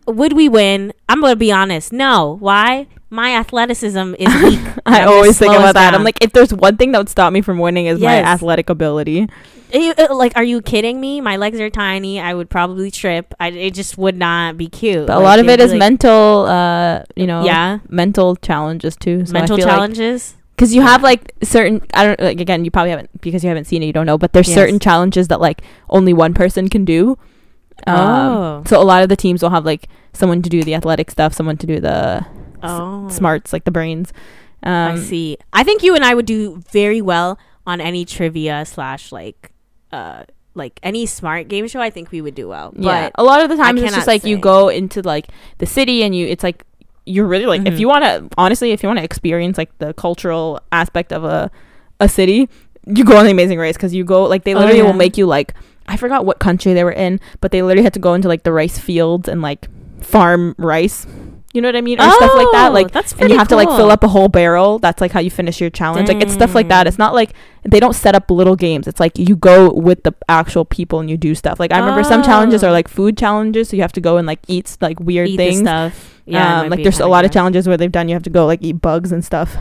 would 0.07 0.32
we 0.34 0.48
win? 0.48 0.92
I'm 1.09 1.20
gonna 1.20 1.36
be 1.36 1.53
honest. 1.53 1.92
No. 1.92 2.36
Why? 2.40 2.86
My 3.11 3.34
athleticism 3.36 4.14
is 4.18 4.34
weak. 4.42 4.61
I 4.86 5.03
always 5.05 5.38
think 5.38 5.53
about 5.55 5.74
that. 5.74 5.92
I'm 5.94 6.03
like, 6.05 6.22
if 6.24 6.32
there's 6.32 6.53
one 6.55 6.76
thing 6.78 6.92
that 6.92 6.98
would 6.98 7.09
stop 7.11 7.32
me 7.32 7.42
from 7.42 7.59
winning 7.59 7.86
is 7.86 8.00
my 8.00 8.22
athletic 8.22 8.70
ability. 8.70 9.28
Are 9.74 9.78
you- 9.78 9.94
uh, 9.98 10.14
like, 10.14 10.32
are 10.36 10.42
you 10.44 10.61
kidding 10.62 11.00
me? 11.00 11.20
My 11.20 11.36
legs 11.36 11.59
are 11.61 11.68
tiny. 11.70 12.20
I 12.20 12.32
would 12.34 12.48
probably 12.50 12.90
trip. 12.90 13.34
I, 13.40 13.48
it 13.48 13.72
just 13.74 13.96
would 13.98 14.16
not 14.16 14.57
be 14.57 14.66
cute. 14.68 15.07
But 15.07 15.14
a 15.14 15.20
Like, 15.20 15.24
lot 15.24 15.38
of 15.40 15.48
it 15.48 15.61
is 15.61 15.70
like- 15.72 15.78
mental. 15.78 16.46
Uh, 16.46 17.03
you 17.16 17.26
know, 17.26 17.44
Yeah, 17.44 17.78
mental 17.88 18.36
challenges 18.36 18.96
too. 18.96 19.24
So 19.26 19.32
mental 19.32 19.57
I 19.57 19.59
feel 19.61 19.66
challenges. 19.68 20.34
because 20.57 20.74
you 20.74 20.80
have 20.82 21.03
like 21.03 21.32
certain. 21.42 21.82
I 21.94 22.05
don't 22.07 22.20
like 22.20 22.40
again. 22.40 22.64
You 22.64 22.70
probably 22.70 22.90
haven't 22.90 23.11
because 23.20 23.42
you 23.44 23.48
haven't 23.48 23.64
seen 23.66 23.82
it. 23.82 23.86
You 23.86 23.92
don't 23.92 24.07
know. 24.07 24.16
But 24.18 24.32
there's 24.32 24.48
Yes. 24.48 24.55
certain 24.57 24.78
challenges 24.78 25.28
that 25.28 25.40
like 25.40 25.62
only 25.90 26.12
one 26.14 26.32
person 26.34 26.68
can 26.68 26.84
do. 26.86 27.16
Um, 27.87 27.99
oh, 27.99 28.62
So 28.66 28.80
a 28.80 28.85
lot 28.85 29.03
of 29.03 29.09
the 29.09 29.16
teams 29.16 29.43
will 29.43 29.51
have 29.51 29.64
like 29.64 29.89
someone 30.12 30.43
to 30.43 30.49
do 30.51 30.62
the 30.62 30.74
athletic 30.74 31.11
stuff, 31.11 31.33
someone 31.35 31.57
to 31.59 31.66
do 31.66 31.80
the 31.80 32.24
oh, 32.62 33.09
smarts, 33.09 33.53
like 33.53 33.64
the 33.64 33.70
brains. 33.70 34.12
Um, 34.62 34.93
I 34.93 34.97
see. 34.99 35.39
I 35.53 35.64
think 35.64 35.83
you 35.83 35.95
and 35.95 36.05
I 36.05 36.14
would 36.14 36.26
do 36.26 36.62
very 36.70 37.01
well 37.03 37.39
on 37.66 37.80
any 37.80 38.05
trivia 38.05 38.64
slash 38.64 39.11
like, 39.11 39.51
uh, 39.93 40.24
like 40.55 40.78
any 40.83 41.07
smart 41.07 41.49
game 41.49 41.66
show. 41.66 41.80
I 41.80 41.91
think 41.91 42.11
we 42.12 42.20
would 42.20 42.35
do 42.35 42.47
well. 42.49 42.72
Yeah, 42.76 43.11
But 43.11 43.20
a 43.20 43.24
lot 43.24 43.43
of 43.43 43.49
the 43.49 43.57
time 43.57 43.76
it's 43.78 43.95
just 43.95 44.07
like 44.07 44.24
you 44.24 44.37
go 44.39 44.68
into 44.68 45.03
like 45.03 45.28
the 45.59 45.66
city 45.66 46.03
and 46.05 46.14
you. 46.14 46.26
It's 46.26 46.45
like 46.45 46.64
you're 47.07 47.26
really 47.26 47.47
like 47.47 47.62
if 47.66 47.74
Mhm. 47.74 47.78
you 47.80 47.89
want 47.89 48.05
to 48.05 48.28
honestly, 48.39 48.70
if 48.70 48.83
you 48.83 48.89
want 48.89 48.99
to 48.99 49.05
experience 49.05 49.59
like 49.59 49.76
the 49.78 49.93
cultural 49.95 50.61
aspect 50.70 51.12
of 51.12 51.24
a 51.24 51.51
a 51.99 52.09
city, 52.09 52.49
you 52.87 53.03
go 53.05 53.16
on 53.16 53.24
the 53.24 53.30
Amazing 53.33 53.59
Race 53.59 53.76
because 53.76 53.95
you 53.95 54.05
go 54.05 54.24
like 54.24 54.45
they 54.45 54.55
Oh, 54.55 54.59
literally 54.59 54.78
yeah. 54.78 54.85
will 54.85 54.93
make 54.93 55.16
you 55.16 55.26
like 55.26 55.55
I 55.87 55.97
forgot 55.97 56.24
what 56.24 56.39
country 56.39 56.74
they 56.74 56.85
were 56.85 56.93
in, 56.93 57.20
but 57.41 57.51
they 57.53 57.62
literally 57.62 57.83
had 57.85 57.95
to 57.95 58.01
go 58.01 58.14
into 58.14 58.28
like 58.28 58.43
the 58.45 58.53
rice 58.53 58.78
fields 58.78 59.28
and 59.28 59.43
like 59.43 59.68
farm 60.01 60.55
rice. 60.59 61.07
You 61.55 61.61
know 61.61 61.68
what 61.68 61.76
I 61.76 61.83
mean, 61.83 62.01
or 62.01 62.11
stuff 62.11 62.35
like 62.35 62.47
that. 62.53 62.70
Oh, 62.70 62.72
Like 62.72 62.93
that's 62.93 63.12
and 63.12 63.28
you 63.28 63.37
have 63.37 63.49
to 63.49 63.57
like 63.57 63.68
fill 63.68 63.91
up 63.91 64.03
a 64.03 64.09
whole 64.09 64.28
barrel. 64.28 64.78
That's 64.78 65.03
like 65.03 65.11
how 65.12 65.20
you 65.20 65.30
finish 65.30 65.61
your 65.61 65.68
challenge. 65.68 66.09
Like 66.09 66.22
it's 66.22 66.33
stuff 66.33 66.55
like 66.55 66.68
that. 66.68 66.87
It's 66.87 66.97
not 66.99 67.12
like 67.12 67.35
they 67.62 67.78
don't 67.78 67.93
set 67.93 68.14
up 68.14 68.30
little 68.30 68.57
games. 68.57 68.89
It's 68.89 68.99
like 68.99 69.18
you 69.18 69.37
go 69.37 69.70
with 69.70 70.03
the 70.03 70.14
actual 70.30 70.64
people 70.64 71.01
and 71.01 71.11
you 71.11 71.18
do 71.18 71.35
stuff. 71.35 71.61
Like 71.61 71.70
I 71.70 71.78
remember 71.78 72.05
some 72.05 72.22
challenges 72.22 72.64
Oh. 72.64 72.68
are 72.68 72.72
like 72.72 72.89
food 72.89 73.18
challenges, 73.18 73.68
so 73.68 73.76
you 73.76 73.83
have 73.83 73.93
to 73.93 74.01
go 74.01 74.16
and 74.16 74.26
like 74.26 74.39
eat 74.49 74.78
like 74.80 74.99
weird 74.99 75.28
Eat 75.28 75.37
things. 75.37 75.59
stuff. 75.59 76.20
Yeah, 76.24 76.61
um, 76.62 76.70
like 76.70 76.83
there's 76.83 77.01
a 77.01 77.07
lot 77.07 77.26
of 77.26 77.30
challenges 77.33 77.68
where 77.68 77.76
they've 77.76 77.93
done 77.93 78.09
you 78.09 78.14
have 78.14 78.22
to 78.22 78.30
go 78.30 78.47
like 78.47 78.61
eat 78.62 78.80
bugs 78.80 79.12
and 79.12 79.22
stuff 79.22 79.55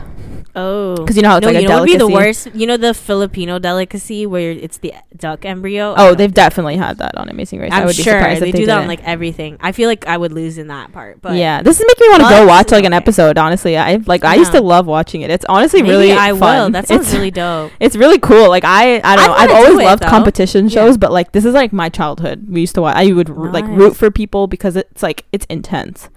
Oh, 0.54 0.96
because 0.96 1.16
you 1.16 1.22
know 1.22 1.30
how 1.30 1.36
it's 1.38 1.46
no, 1.46 1.52
like 1.52 1.62
you 1.62 1.66
a 1.66 1.70
know 1.70 1.74
what 1.76 1.80
would 1.82 1.92
be 1.92 1.96
the 1.96 2.08
worst? 2.08 2.48
You 2.54 2.66
know 2.66 2.76
the 2.76 2.92
Filipino 2.92 3.58
delicacy 3.58 4.26
where 4.26 4.50
it's 4.50 4.78
the 4.78 4.92
duck 5.16 5.46
embryo. 5.46 5.94
Oh, 5.96 6.14
they've 6.14 6.32
definitely 6.32 6.76
had 6.76 6.98
that 6.98 7.16
on 7.16 7.30
Amazing 7.30 7.60
Race. 7.60 7.72
I 7.72 7.80
I'm 7.80 7.86
would 7.86 7.96
be 7.96 8.02
surprised 8.02 8.42
they 8.42 8.48
if 8.50 8.52
they 8.52 8.60
do 8.60 8.66
that 8.66 8.82
on 8.82 8.86
like 8.86 9.02
everything. 9.02 9.56
I 9.60 9.72
feel 9.72 9.88
like 9.88 10.06
I 10.06 10.16
would 10.18 10.30
lose 10.32 10.58
in 10.58 10.66
that 10.66 10.92
part. 10.92 11.22
But 11.22 11.36
yeah, 11.36 11.62
this 11.62 11.80
is 11.80 11.86
making 11.88 12.06
me 12.06 12.10
want 12.18 12.22
to 12.24 12.28
go 12.28 12.46
watch 12.46 12.70
like 12.70 12.84
an 12.84 12.92
episode. 12.92 13.38
Honestly, 13.38 13.78
I 13.78 13.96
like 14.06 14.24
I 14.24 14.34
used 14.34 14.52
to 14.52 14.60
love 14.60 14.86
watching 14.86 15.22
it. 15.22 15.30
It's 15.30 15.46
honestly 15.48 15.80
maybe 15.80 15.92
really 15.94 16.12
I 16.12 16.30
fun. 16.36 16.38
will. 16.40 16.70
That 16.72 16.86
sounds 16.86 17.06
it's, 17.06 17.14
really 17.14 17.30
dope. 17.30 17.72
It's 17.80 17.96
really 17.96 18.18
cool. 18.18 18.50
Like 18.50 18.64
I, 18.64 18.96
I 18.96 19.16
don't 19.16 19.24
I 19.24 19.26
know. 19.26 19.32
I've 19.34 19.50
always 19.52 19.70
do 19.70 19.80
it, 19.80 19.84
loved 19.84 20.02
though. 20.02 20.08
competition 20.08 20.66
Yeah. 20.66 20.70
shows, 20.74 20.98
but 20.98 21.12
like 21.12 21.32
this 21.32 21.46
is 21.46 21.54
like 21.54 21.72
my 21.72 21.88
childhood. 21.88 22.44
We 22.46 22.60
used 22.60 22.74
to 22.74 22.82
watch. 22.82 22.96
I 22.96 23.10
would 23.12 23.30
r- 23.30 23.50
like 23.50 23.64
root 23.66 23.96
for 23.96 24.10
people 24.10 24.48
because 24.48 24.76
it's 24.76 25.02
like 25.02 25.24
it's 25.32 25.46
intense. 25.46 26.10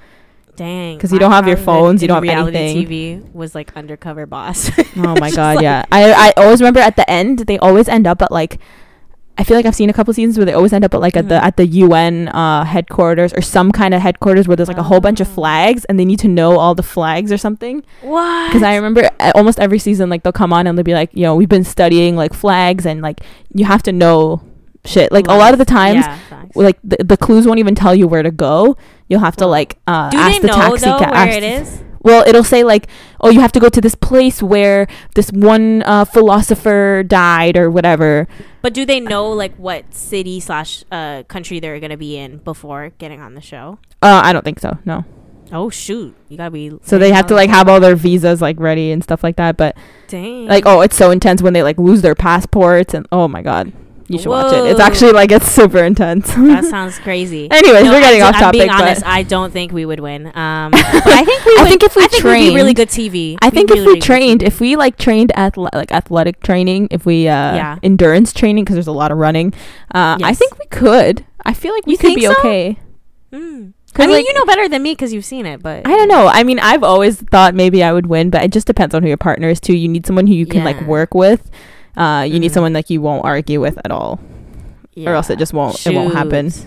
Dang, 0.56 0.98
'Cause 1.00 1.12
you 1.12 1.20
don't 1.20 1.32
have 1.32 1.48
your 1.48 1.58
phones, 1.58 2.02
you 2.02 2.08
don't 2.08 2.16
have 2.16 2.24
reality 2.24 2.58
anything. 2.58 2.86
TV 3.22 3.34
was 3.34 3.54
like 3.56 3.76
undercover 3.76 4.26
boss. 4.26 4.72
Oh 4.98 5.16
my 5.20 5.30
god, 5.32 5.58
like- 5.58 5.64
yeah. 5.64 5.84
I 5.92 6.14
I 6.14 6.34
always 6.38 6.62
remember 6.62 6.80
at 6.80 6.96
the 6.96 7.10
end 7.10 7.40
they 7.40 7.58
always 7.60 7.88
end 7.88 8.08
up 8.08 8.22
at 8.22 8.32
like. 8.32 8.60
I 9.38 9.44
feel 9.44 9.58
like 9.58 9.66
I've 9.66 9.76
seen 9.76 9.90
a 9.90 9.94
couple 9.94 10.14
seasons 10.14 10.38
where 10.38 10.46
they 10.46 10.54
always 10.54 10.72
end 10.72 10.86
up 10.86 10.94
at 10.94 11.02
like 11.02 11.18
at 11.18 11.28
the 11.28 11.36
Mhm. 11.36 11.44
at 11.44 11.58
the 11.58 11.68
UN 11.68 12.30
uh, 12.30 12.64
headquarters 12.64 13.34
or 13.34 13.42
some 13.42 13.70
kind 13.74 13.94
of 13.94 14.02
headquarters 14.02 14.48
where 14.48 14.56
there's 14.56 14.70
like 14.70 14.78
a 14.78 14.84
whole 14.84 15.02
bunch 15.02 15.20
of 15.20 15.28
Oh. 15.28 15.34
flags 15.34 15.84
and 15.86 16.00
they 16.00 16.06
need 16.06 16.20
to 16.20 16.30
know 16.30 16.58
all 16.58 16.74
the 16.74 16.82
flags 16.84 17.34
or 17.34 17.38
something. 17.38 17.84
What? 18.02 18.48
Because 18.48 18.64
I 18.64 18.76
remember 18.76 19.10
uh, 19.20 19.34
almost 19.36 19.60
every 19.60 19.78
season, 19.78 20.10
like 20.10 20.24
they'll 20.24 20.32
come 20.32 20.54
on 20.54 20.68
and 20.68 20.78
they'll 20.78 20.86
be 20.86 20.94
like, 20.94 21.10
you 21.14 21.24
know, 21.24 21.36
we've 21.36 21.50
been 21.50 21.66
studying 21.66 22.16
like 22.16 22.34
flags 22.34 22.86
and 22.86 23.02
like 23.02 23.20
you 23.54 23.66
have 23.66 23.84
to 23.84 23.92
know 23.92 24.40
shit. 24.86 25.12
Like 25.12 25.28
a 25.28 25.34
lot 25.34 25.54
of 25.54 25.60
the 25.60 25.66
times, 25.66 26.06
Yeah, 26.06 26.46
like 26.56 26.80
the, 26.84 26.98
the 27.04 27.18
clues 27.18 27.46
won't 27.46 27.60
even 27.60 27.76
tell 27.76 27.94
you 27.96 28.08
where 28.08 28.24
to 28.24 28.32
go. 28.32 28.78
You'll 29.08 29.20
have 29.22 29.36
to 29.38 29.46
like 29.48 29.78
uh, 29.88 30.10
do 30.10 30.18
ask 30.18 30.34
they 30.34 30.40
the 30.40 30.48
know 30.48 30.54
taxi 30.54 30.86
though 30.86 31.00
ca- 31.00 31.12
where 31.12 31.28
it 31.30 31.44
is? 31.44 31.82
Well, 32.02 32.24
it'll 32.28 32.44
say 32.44 32.64
like, 32.64 32.88
oh, 33.20 33.32
you 33.32 33.40
have 33.40 33.52
to 33.54 33.60
go 33.60 33.68
to 33.68 33.82
this 33.82 33.96
place 33.96 34.42
where 34.44 34.86
this 35.16 35.32
one 35.32 35.82
uh, 35.84 36.06
philosopher 36.06 37.04
died 37.04 37.58
or 37.58 37.72
whatever. 37.72 38.28
But 38.62 38.76
do 38.76 38.86
they 38.86 39.00
know 39.00 39.32
like 39.32 39.56
what 39.56 39.92
city 39.94 40.40
slash 40.40 40.84
uh 40.92 41.24
country 41.24 41.60
they're 41.60 41.80
gonna 41.80 41.98
be 41.98 42.16
in 42.18 42.38
before 42.38 42.92
getting 43.00 43.22
on 43.22 43.34
the 43.34 43.42
show? 43.42 43.80
Uh, 44.04 44.22
I 44.24 44.34
don't 44.34 44.46
think 44.46 44.60
so. 44.60 44.78
No. 44.86 45.04
Oh 45.52 45.70
shoot, 45.70 46.16
you 46.30 46.38
gotta 46.38 46.52
be. 46.52 46.78
So 46.84 46.98
they 46.98 47.12
have 47.12 47.28
to 47.28 47.34
like 47.36 47.50
have 47.50 47.68
all 47.68 47.80
their 47.80 47.96
visas 47.96 48.42
like 48.42 48.60
ready 48.60 48.92
and 48.92 49.04
stuff 49.04 49.24
like 49.24 49.36
that. 49.38 49.58
But 49.58 49.76
Dang. 50.08 50.48
like, 50.48 50.64
oh, 50.66 50.82
it's 50.82 50.96
so 50.96 51.12
intense 51.12 51.42
when 51.42 51.54
they 51.54 51.64
like 51.64 51.78
lose 51.78 52.02
their 52.02 52.16
passports 52.16 52.94
and 52.94 53.08
oh 53.12 53.28
my 53.28 53.42
god, 53.42 53.72
you 54.08 54.20
should 54.20 54.30
watch 54.30 54.54
it. 54.54 54.66
It's 54.72 54.80
actually 54.80 55.12
like 55.14 55.32
it's 55.32 55.48
super 55.52 55.80
intense. 55.84 56.28
that 56.36 56.66
sounds 56.70 57.00
crazy. 57.00 57.50
Anyways, 57.50 57.86
No, 57.86 57.92
we're 57.92 58.02
getting 58.02 58.22
I, 58.22 58.28
off 58.30 58.36
I'm 58.42 58.52
being 58.52 58.68
but 58.68 58.82
honest. 58.82 59.06
I 59.06 59.24
don't 59.24 59.52
think 59.52 59.72
we 59.72 59.86
would 59.86 60.00
win. 60.00 60.28
Um, 60.28 60.34
I 60.76 61.24
think 61.26 61.46
we. 61.46 61.52
Would, 61.54 61.62
I 61.62 61.70
think 61.70 61.84
if 61.84 61.96
we 61.96 62.04
I 62.04 62.08
be 62.08 62.22
really 62.56 62.74
trained- 62.74 62.76
good 62.78 62.90
TV. 62.90 63.38
I 63.42 63.50
think 63.50 63.72
if 63.72 63.78
really 63.78 63.94
we 63.94 64.00
trained, 64.00 64.44
if 64.44 64.60
we 64.60 64.76
like 64.76 64.98
trained 64.98 65.32
at 65.36 65.58
like 65.58 65.92
athletic 65.92 66.42
training, 66.42 66.88
if 66.92 67.06
we 67.06 67.28
uh 67.28 67.56
Yeah. 67.56 67.80
endurance 67.84 68.32
training 68.34 68.64
because 68.66 68.76
there's 68.76 68.88
a 68.88 68.92
lot 68.92 69.12
of 69.12 69.18
running, 69.18 69.54
uh, 69.94 70.18
I 70.22 70.34
think 70.36 70.60
we 70.60 70.66
could. 70.68 71.26
I 71.46 71.54
feel 71.54 71.74
like 71.74 71.86
we 71.86 71.94
You 71.94 71.98
could 71.98 72.16
be 72.16 72.22
so? 72.26 72.32
okay. 72.40 72.80
Mm. 73.32 73.74
I 73.98 74.08
mean, 74.08 74.18
like- 74.18 74.28
you 74.28 74.34
know 74.34 74.46
better 74.46 74.68
than 74.68 74.84
me 74.84 74.92
because 74.92 75.14
you've 75.14 75.24
seen 75.26 75.46
it. 75.46 75.64
But 75.64 75.88
I 75.88 75.90
don't 75.90 76.10
know. 76.10 76.28
I 76.28 76.44
mean, 76.44 76.60
I've 76.60 76.84
always 76.84 77.22
thought 77.22 77.56
maybe 77.56 77.82
I 77.82 77.94
would 77.94 78.08
win, 78.08 78.30
but 78.30 78.44
it 78.44 78.52
just 78.52 78.68
depends 78.68 78.94
on 78.94 79.04
who 79.04 79.08
your 79.08 79.18
partner 79.18 79.48
is 79.50 79.60
too. 79.62 79.76
You 79.76 79.88
need 79.88 80.06
someone 80.06 80.28
who 80.28 80.34
you 80.34 80.46
can 80.46 80.64
like 80.64 80.80
work 80.82 81.14
with. 81.14 81.50
Uh, 81.98 82.24
you 82.28 82.40
need 82.40 82.52
Mhm. 82.52 82.54
someone 82.54 82.74
like 82.74 82.90
you 82.90 83.02
won't 83.02 83.24
argue 83.26 83.62
with 83.62 83.78
at 83.84 83.92
all, 83.92 84.20
or 84.98 85.14
else 85.14 85.30
it 85.30 85.40
just 85.40 85.54
won't. 85.54 85.86
It 85.86 85.94
won't 85.94 86.14
happen. 86.14 86.52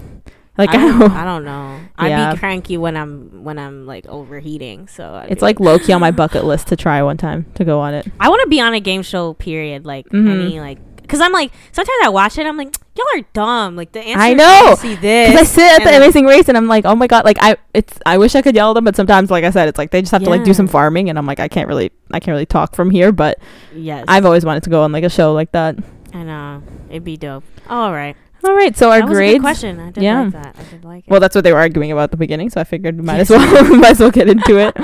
Like 0.59 0.71
I, 0.71 0.73
I, 0.73 0.77
don't, 0.89 1.13
I 1.23 1.25
don't 1.25 1.45
know. 1.45 1.81
I'd 1.97 2.33
be 2.33 2.39
cranky 2.41 2.77
when 2.77 2.97
I'm 2.97 3.45
when 3.45 3.61
I'm 3.61 3.87
like 3.87 4.05
overheating. 4.07 4.89
So 4.89 5.15
I'd 5.15 5.31
it's 5.31 5.41
like 5.41 5.61
low 5.61 5.79
key 5.79 5.93
on 5.93 6.01
my 6.01 6.11
bucket 6.23 6.45
list 6.45 6.67
to 6.69 6.77
try 6.77 7.01
one 7.01 7.17
time 7.17 7.47
to 7.55 7.65
go 7.65 7.79
on 7.79 7.95
it. 7.95 8.09
I 8.19 8.29
want 8.29 8.43
to 8.43 8.49
be 8.49 8.61
on 8.61 8.75
a 8.75 8.81
game 8.81 9.03
show. 9.03 9.35
Period. 9.35 9.87
Like 9.87 10.09
mm-hmm. 10.09 10.29
any 10.29 10.59
like 10.59 10.79
because 11.09 11.21
I'm 11.21 11.33
like 11.33 11.51
sometimes 11.73 11.99
I 12.05 12.09
watch 12.11 12.39
it, 12.39 12.47
I'm 12.47 12.57
like 12.57 12.77
y'all 12.97 13.07
are 13.21 13.25
dumb. 13.33 13.77
Like 13.77 13.93
the 13.93 14.01
answer. 14.01 14.21
I 14.21 14.35
know. 14.35 14.75
See 14.79 14.95
this. 14.97 15.31
Because 15.31 15.49
I 15.49 15.53
sit 15.53 15.81
at 15.81 15.85
the 15.91 15.97
Amazing 15.97 16.27
Race 16.27 16.49
and 16.49 16.57
I'm 16.57 16.67
like, 16.67 16.85
oh 16.85 16.95
my 16.97 17.07
god, 17.07 17.25
like 17.25 17.39
I, 17.41 17.57
it's, 17.73 17.97
I 18.05 18.19
wish 18.19 18.35
I 18.35 18.43
could 18.43 18.55
yell 18.57 18.71
at 18.71 18.75
them, 18.75 18.85
but 18.85 18.97
sometimes, 18.97 19.31
like 19.31 19.45
I 19.45 19.51
said, 19.51 19.69
it's 19.69 19.79
like 19.79 19.91
they 19.93 20.01
just 20.03 20.11
have 20.13 20.25
to 20.25 20.31
like 20.31 20.45
do 20.45 20.53
some 20.53 20.67
farming, 20.69 21.09
and 21.09 21.17
I'm 21.19 21.25
like, 21.27 21.39
I 21.41 21.47
can't 21.49 21.69
really, 21.69 21.93
I 22.13 22.19
can't 22.21 22.33
really 22.35 22.47
talk 22.47 22.75
from 22.75 22.91
here. 22.91 23.13
But 23.13 23.39
Yes, 23.75 24.05
I've 24.09 24.25
always 24.27 24.45
wanted 24.45 24.65
to 24.65 24.71
go 24.71 24.83
on 24.83 24.91
like 24.93 25.05
a 25.05 25.09
show 25.11 25.33
like 25.33 25.53
that. 25.53 25.77
I 26.13 26.23
know 26.25 26.63
it'd 26.91 27.05
be 27.05 27.17
dope. 27.17 27.45
All 27.69 27.93
right, 27.93 28.17
All 28.45 28.55
right, 28.55 28.77
so 28.77 28.91
our 28.91 28.99
that 29.01 29.09
was 29.09 29.17
a 29.17 29.21
grades. 29.21 29.41
question. 29.43 29.79
I 29.79 29.91
did 29.93 30.03
Yeah. 30.03 30.23
like 30.25 30.33
that. 30.33 30.57
I 30.59 30.63
did 30.65 30.85
like 30.85 31.05
it. 31.07 31.11
Well, 31.11 31.21
that's 31.21 31.35
what 31.37 31.45
they 31.45 31.53
were 31.53 31.59
arguing 31.61 31.93
about 31.93 32.05
at 32.05 32.11
the 32.11 32.17
beginning, 32.17 32.51
so 32.51 32.61
I 32.61 32.65
figured 32.65 32.97
we 32.97 33.03
might 33.05 33.21
as 33.21 33.31
well, 33.31 33.75
might 33.77 33.93
as 33.93 34.01
well 34.01 34.11
get 34.11 34.29
into 34.29 34.59
it. 34.59 34.75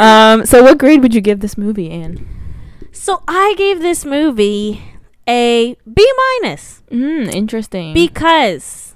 Um, 0.00 0.44
so 0.44 0.62
what 0.64 0.78
grade 0.78 1.02
would 1.02 1.14
you 1.14 1.20
give 1.20 1.38
this 1.40 1.56
movie, 1.56 1.90
Anne? 1.90 2.26
so 2.90 3.22
I 3.28 3.54
gave 3.58 3.80
this 3.80 4.04
movie 4.04 4.82
a 5.28 5.76
B 5.92 6.12
minus. 6.42 6.82
Mm, 6.90 7.32
interesting. 7.32 7.94
because 7.94 8.94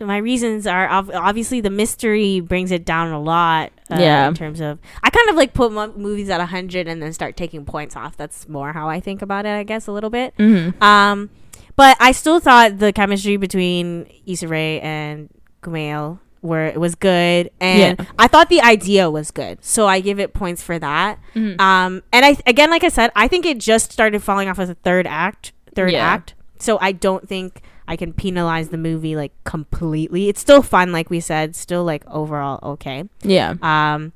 my 0.00 0.16
reasons 0.16 0.66
are 0.66 0.90
ob- 0.90 1.12
obviously 1.14 1.60
the 1.60 1.70
mystery 1.70 2.40
brings 2.40 2.72
it 2.72 2.84
down 2.84 3.12
a 3.12 3.20
lot 3.20 3.70
uh, 3.88 3.98
Yeah. 4.00 4.26
in 4.26 4.34
terms 4.34 4.60
of 4.60 4.80
i 5.00 5.10
kind 5.10 5.28
of 5.30 5.36
like 5.36 5.54
put 5.54 5.70
mo- 5.70 5.92
movies 5.96 6.28
at 6.28 6.38
100 6.40 6.88
and 6.88 7.00
then 7.00 7.12
start 7.12 7.36
taking 7.36 7.64
points 7.64 7.94
off 7.94 8.16
that's 8.16 8.48
more 8.48 8.72
how 8.72 8.88
i 8.88 8.98
think 8.98 9.22
about 9.22 9.46
it 9.46 9.50
i 9.50 9.62
guess 9.62 9.86
a 9.86 9.92
little 9.92 10.10
bit 10.10 10.36
mm-hmm. 10.38 10.82
um 10.82 11.30
but 11.76 11.96
i 12.00 12.10
still 12.10 12.40
thought 12.40 12.78
the 12.80 12.92
chemistry 12.92 13.36
between 13.36 14.10
Issa 14.26 14.48
Rae 14.48 14.80
and 14.80 15.28
Kumail 15.62 16.18
were 16.42 16.66
it 16.66 16.78
was 16.80 16.94
good 16.96 17.50
and 17.60 17.98
Yeah. 17.98 18.04
i 18.18 18.26
thought 18.26 18.48
the 18.48 18.60
idea 18.60 19.08
was 19.08 19.30
good 19.30 19.64
so 19.64 19.86
i 19.86 20.00
give 20.00 20.18
it 20.18 20.34
points 20.34 20.62
for 20.62 20.78
that 20.78 21.18
Mm-hmm. 21.34 21.60
um, 21.60 22.02
and 22.12 22.26
I 22.26 22.36
again, 22.46 22.68
like 22.68 22.84
I 22.84 22.88
said, 22.88 23.10
I 23.16 23.26
think 23.26 23.46
it 23.46 23.58
just 23.58 23.90
started 23.90 24.22
falling 24.22 24.48
off 24.50 24.58
as 24.58 24.68
a 24.68 24.74
third 24.74 25.06
act, 25.06 25.52
third 25.74 25.92
Yeah. 25.92 26.04
act. 26.04 26.34
So 26.58 26.76
I 26.80 26.92
don't 26.92 27.26
think 27.26 27.62
I 27.88 27.96
can 27.96 28.12
penalize 28.12 28.68
the 28.68 28.76
movie 28.76 29.16
like 29.16 29.32
completely. 29.44 30.28
It's 30.28 30.40
still 30.40 30.60
fun, 30.62 30.92
like 30.92 31.08
we 31.08 31.20
said, 31.20 31.56
still 31.56 31.84
like 31.84 32.04
overall 32.06 32.58
okay. 32.74 33.04
yeah. 33.22 33.54
Um, 33.62 34.12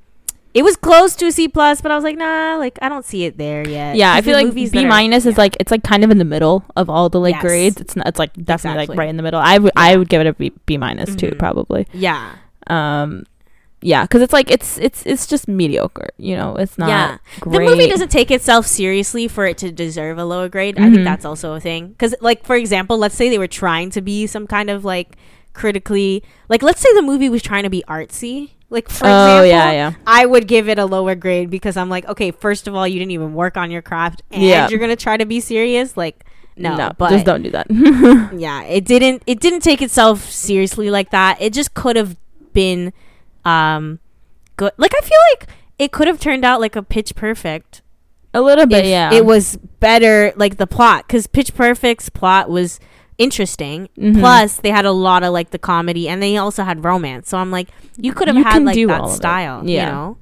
it 0.57 0.63
was 0.65 0.75
close 0.75 1.15
to 1.17 1.27
a 1.27 1.33
C 1.33 1.49
plus, 1.49 1.83
but 1.83 1.91
I 1.93 1.95
was 1.95 2.03
like, 2.03 2.17
nah, 2.17 2.57
like 2.57 2.79
I 2.81 2.89
don't 2.89 3.05
see 3.05 3.25
it 3.25 3.37
there 3.37 3.69
yet. 3.69 3.95
Yeah, 3.97 4.15
I 4.15 4.23
feel 4.23 4.33
like 4.33 4.55
B 4.55 4.71
are- 4.75 4.89
minus 4.89 5.27
is 5.27 5.35
yeah. 5.35 5.41
like 5.45 5.57
it's 5.61 5.71
like 5.71 5.83
kind 5.83 6.03
of 6.03 6.11
in 6.11 6.17
the 6.17 6.25
middle 6.25 6.65
of 6.77 6.89
all 6.89 7.09
the 7.11 7.21
like 7.21 7.35
Yes. 7.35 7.43
grades. 7.43 7.81
It's 7.81 7.95
not. 7.95 8.07
It's 8.09 8.19
like 8.19 8.33
definitely 8.33 8.85
Exactly. 8.85 8.87
like 8.95 8.99
right 8.99 9.09
in 9.11 9.19
the 9.19 9.23
middle. 9.23 9.39
I 9.41 9.59
would 9.59 9.73
I 9.77 9.97
would 9.97 10.09
give 10.09 10.23
it 10.23 10.27
a 10.27 10.33
B, 10.33 10.53
B 10.65 10.79
minus 10.79 11.15
too 11.15 11.33
Mhm. 11.33 11.39
probably. 11.39 11.87
yeah, 11.93 12.37
Um, 12.69 13.25
yeah, 13.83 14.03
because 14.05 14.23
it's 14.23 14.33
like 14.33 14.51
it's 14.51 14.79
it's 14.79 15.05
it's 15.05 15.27
just 15.27 15.47
mediocre. 15.47 16.09
You 16.17 16.37
know, 16.37 16.57
it's 16.57 16.79
not. 16.79 16.89
yeah. 16.89 17.19
Great. 17.41 17.67
The 17.67 17.71
movie 17.77 17.87
doesn't 17.89 18.11
take 18.11 18.31
itself 18.31 18.67
seriously 18.67 19.29
for 19.29 19.45
it 19.47 19.59
to 19.59 19.71
deserve 19.71 20.17
a 20.17 20.25
lower 20.25 20.49
grade. 20.49 20.79
I 20.79 20.85
Mhm. 20.85 20.93
think 20.95 21.05
that's 21.05 21.27
also 21.27 21.53
a 21.53 21.61
thing. 21.61 21.89
Because, 21.89 22.15
like, 22.23 22.47
for 22.47 22.57
example, 22.57 22.97
let's 22.97 23.15
say 23.15 23.29
they 23.29 23.39
were 23.39 23.47
trying 23.47 23.91
to 23.91 24.01
be 24.01 24.27
some 24.27 24.47
kind 24.47 24.71
of 24.71 24.85
like 24.87 25.17
critically, 25.53 26.23
like, 26.49 26.63
let's 26.63 26.81
say 26.81 26.89
the 26.95 27.03
movie 27.03 27.29
was 27.29 27.43
trying 27.43 27.63
to 27.65 27.71
be 27.71 27.85
artsy. 27.89 28.51
Like, 28.69 28.89
for 28.89 29.07
oh 29.07 29.43
example, 29.43 29.47
yeah, 29.47 29.71
yeah. 29.73 29.93
I 30.07 30.27
would 30.27 30.49
give 30.49 30.69
it 30.69 30.79
a 30.79 30.87
lower 30.87 31.15
grade 31.15 31.51
because 31.51 31.77
I'm 31.77 31.89
like, 31.89 32.07
okay, 32.09 32.33
first 32.33 32.67
of 32.67 32.75
all, 32.75 32.87
you 32.87 32.99
didn't 32.99 33.13
even 33.13 33.35
work 33.35 33.57
on 33.57 33.71
your 33.71 33.83
craft, 33.83 34.23
and 34.31 34.43
Yeah. 34.43 34.69
you're 34.69 34.81
gonna 34.81 34.97
try 34.97 35.17
to 35.17 35.27
be 35.27 35.41
serious. 35.41 35.97
Like, 35.97 36.25
no, 36.57 36.77
no 36.77 36.93
but 36.99 37.11
just 37.11 37.27
don't 37.27 37.43
do 37.43 37.51
that. 37.51 37.67
yeah, 38.37 38.65
it 38.65 38.85
didn't. 38.85 39.23
It 39.27 39.41
didn't 39.41 39.61
take 39.61 39.83
itself 39.83 40.29
seriously 40.29 40.91
like 40.91 41.11
that. 41.11 41.41
It 41.41 41.53
just 41.53 41.75
could 41.75 41.97
have 41.97 42.17
been, 42.53 42.93
um, 43.45 44.01
good. 44.57 44.73
Like, 44.77 44.93
I 44.97 45.01
feel 45.01 45.19
like 45.33 45.49
it 45.79 45.93
could 45.93 46.09
have 46.09 46.19
turned 46.19 46.45
out 46.45 46.61
like 46.61 46.75
a 46.75 46.83
Pitch 46.83 47.15
Perfect 47.15 47.83
a 48.37 48.43
little 48.43 48.67
bit, 48.67 48.85
yeah. 48.85 49.13
it 49.15 49.25
was 49.25 49.57
better 49.81 50.33
like 50.37 50.59
the 50.59 50.67
plot 50.67 51.07
because 51.07 51.27
pitch 51.27 51.55
perfect's 51.55 52.11
plot 52.11 52.51
was 52.51 52.79
interesting 53.19 53.89
Mhm. 53.99 54.19
plus 54.21 54.57
they 54.57 54.71
had 54.71 54.85
a 54.85 54.93
lot 54.93 55.23
of 55.23 55.33
like 55.33 55.51
the 55.51 55.59
comedy 55.59 56.09
and 56.09 56.23
they 56.23 56.37
also 56.37 56.63
had 56.65 56.85
romance 56.85 57.29
so 57.31 57.39
i'm 57.39 57.51
like 57.51 57.69
you 57.97 58.13
could 58.13 58.29
have 58.29 58.37
had 58.37 58.63
like 58.63 58.77
that 58.77 59.01
all 59.01 59.09
of 59.09 59.13
it. 59.15 59.17
style 59.17 59.63
Yeah. 59.65 59.87
you 59.87 59.93
know 59.93 60.17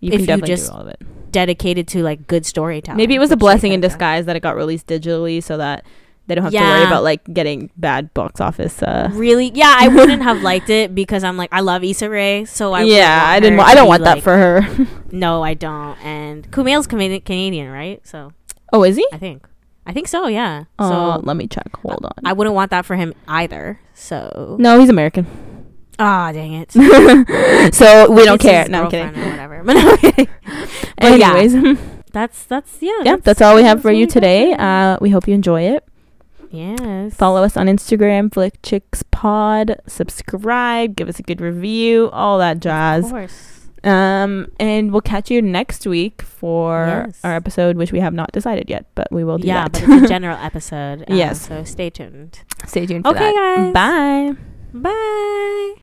you 0.00 0.08
if 0.08 0.12
can 0.12 0.20
you 0.20 0.26
definitely 0.26 0.54
just- 0.54 0.66
do 0.70 0.74
all 0.74 0.80
of 0.82 0.88
it. 0.88 1.00
dedicated 1.30 1.86
to 1.88 2.02
like 2.02 2.26
good 2.26 2.44
storytelling 2.46 2.96
Maybe 2.96 3.14
it 3.14 3.18
was 3.18 3.30
a 3.30 3.36
blessing 3.36 3.72
in 3.72 3.80
disguise 3.80 4.24
that 4.26 4.36
it 4.36 4.40
got 4.40 4.56
released 4.56 4.86
digitally, 4.88 5.42
so 5.42 5.56
that 5.58 5.84
they 6.26 6.34
don't 6.34 6.44
have 6.44 6.52
to 6.52 6.58
worry 6.58 6.84
about 6.84 7.02
like 7.04 7.22
getting 7.34 7.70
bad 7.76 8.12
box 8.14 8.40
office. 8.40 8.82
Uh, 8.82 9.10
really 9.12 9.50
yeah 9.54 9.74
i 9.78 9.88
wouldn't 9.88 10.22
have 10.22 10.40
liked 10.50 10.70
it 10.70 10.94
because 10.94 11.22
i'm 11.24 11.36
like 11.36 11.50
i 11.52 11.60
love 11.60 11.82
Issa 11.84 12.08
Rae 12.08 12.44
so 12.46 12.72
i 12.72 12.82
yeah, 12.82 13.24
I 13.26 13.38
didn't. 13.40 13.58
wa- 13.58 13.64
I 13.64 13.74
don't 13.74 13.88
want 13.88 14.02
that 14.04 14.14
like- 14.16 14.22
for 14.22 14.36
her. 14.36 14.66
no 15.12 15.42
i 15.42 15.54
don't 15.54 15.98
and 16.04 16.50
kumail's 16.50 16.86
Cana- 16.86 17.20
canadian 17.20 17.70
right 17.70 18.00
so 18.06 18.32
oh, 18.72 18.82
is 18.84 18.96
he? 18.96 19.06
i 19.12 19.18
think 19.18 19.46
i 19.90 19.92
think 19.92 20.06
so 20.08 20.26
yeah 20.28 20.64
Oh, 20.78 20.88
so 21.18 21.20
let 21.24 21.36
me 21.36 21.46
check. 21.46 21.68
Hold 21.82 22.04
on. 22.04 22.12
i 22.24 22.32
wouldn't 22.32 22.54
want 22.54 22.70
that 22.70 22.84
for 22.86 22.96
him 22.96 23.12
either 23.28 23.80
so 23.94 24.56
no, 24.58 24.78
he's 24.80 24.88
American. 24.88 25.26
ah 25.98 26.30
dang 26.32 26.52
it 26.54 26.70
so 27.74 28.10
we 28.10 28.24
don't 28.24 28.40
care. 28.40 28.66
No, 28.68 28.84
I'm 28.84 28.90
kidding. 28.90 29.22
or 29.22 29.30
whatever. 29.30 29.62
But 29.64 29.74
no, 29.74 29.96
kidding. 29.98 30.28
But 31.00 31.18
yeah, 31.18 31.34
Anyways, 31.34 31.78
that's 32.12 32.44
that's 32.44 32.76
yeah. 32.80 33.00
yeah, 33.04 33.16
that's 33.16 33.40
all 33.42 33.54
we 33.56 33.62
have 33.64 33.80
for 33.82 33.90
you 33.90 34.06
today. 34.06 34.52
Uh, 34.52 34.96
we 35.00 35.10
hope 35.10 35.26
you 35.28 35.34
enjoy 35.34 35.62
it. 35.62 35.84
yes. 36.50 37.14
Follow 37.14 37.42
us 37.42 37.56
on 37.56 37.66
Instagram, 37.66 38.32
Flick 38.32 38.60
Chicks 38.62 39.02
Pod. 39.10 39.80
Subscribe, 39.86 40.94
give 40.96 41.08
us 41.08 41.18
a 41.18 41.22
good 41.22 41.40
review, 41.40 42.10
all 42.12 42.38
that 42.38 42.56
Of 42.56 42.62
jazz. 42.62 43.10
course. 43.10 43.59
Um, 43.82 44.52
and 44.60 44.92
we'll 44.92 45.00
catch 45.00 45.30
you 45.30 45.40
next 45.42 45.86
week 45.86 46.22
for 46.22 47.04
Yes. 47.06 47.20
our 47.24 47.34
episode, 47.34 47.76
which 47.76 47.92
we 47.92 48.00
have 48.00 48.12
not 48.14 48.30
decided 48.32 48.68
yet, 48.68 48.86
but 48.94 49.10
we 49.10 49.24
will 49.24 49.38
do 49.38 49.46
Yeah, 49.46 49.68
that. 49.68 49.72
but 49.72 49.82
it's 49.82 50.04
a 50.04 50.08
general 50.16 50.36
episode. 50.36 51.02
uh, 51.02 51.14
Yes. 51.14 51.48
So 51.48 51.64
stay 51.64 51.90
tuned. 51.90 52.40
Stay 52.66 52.86
tuned 52.86 53.04
for 53.04 53.10
Okay, 53.12 53.32
that. 53.32 53.72
guys. 53.72 54.34
Bye. 54.34 54.40
Bye. 54.74 55.80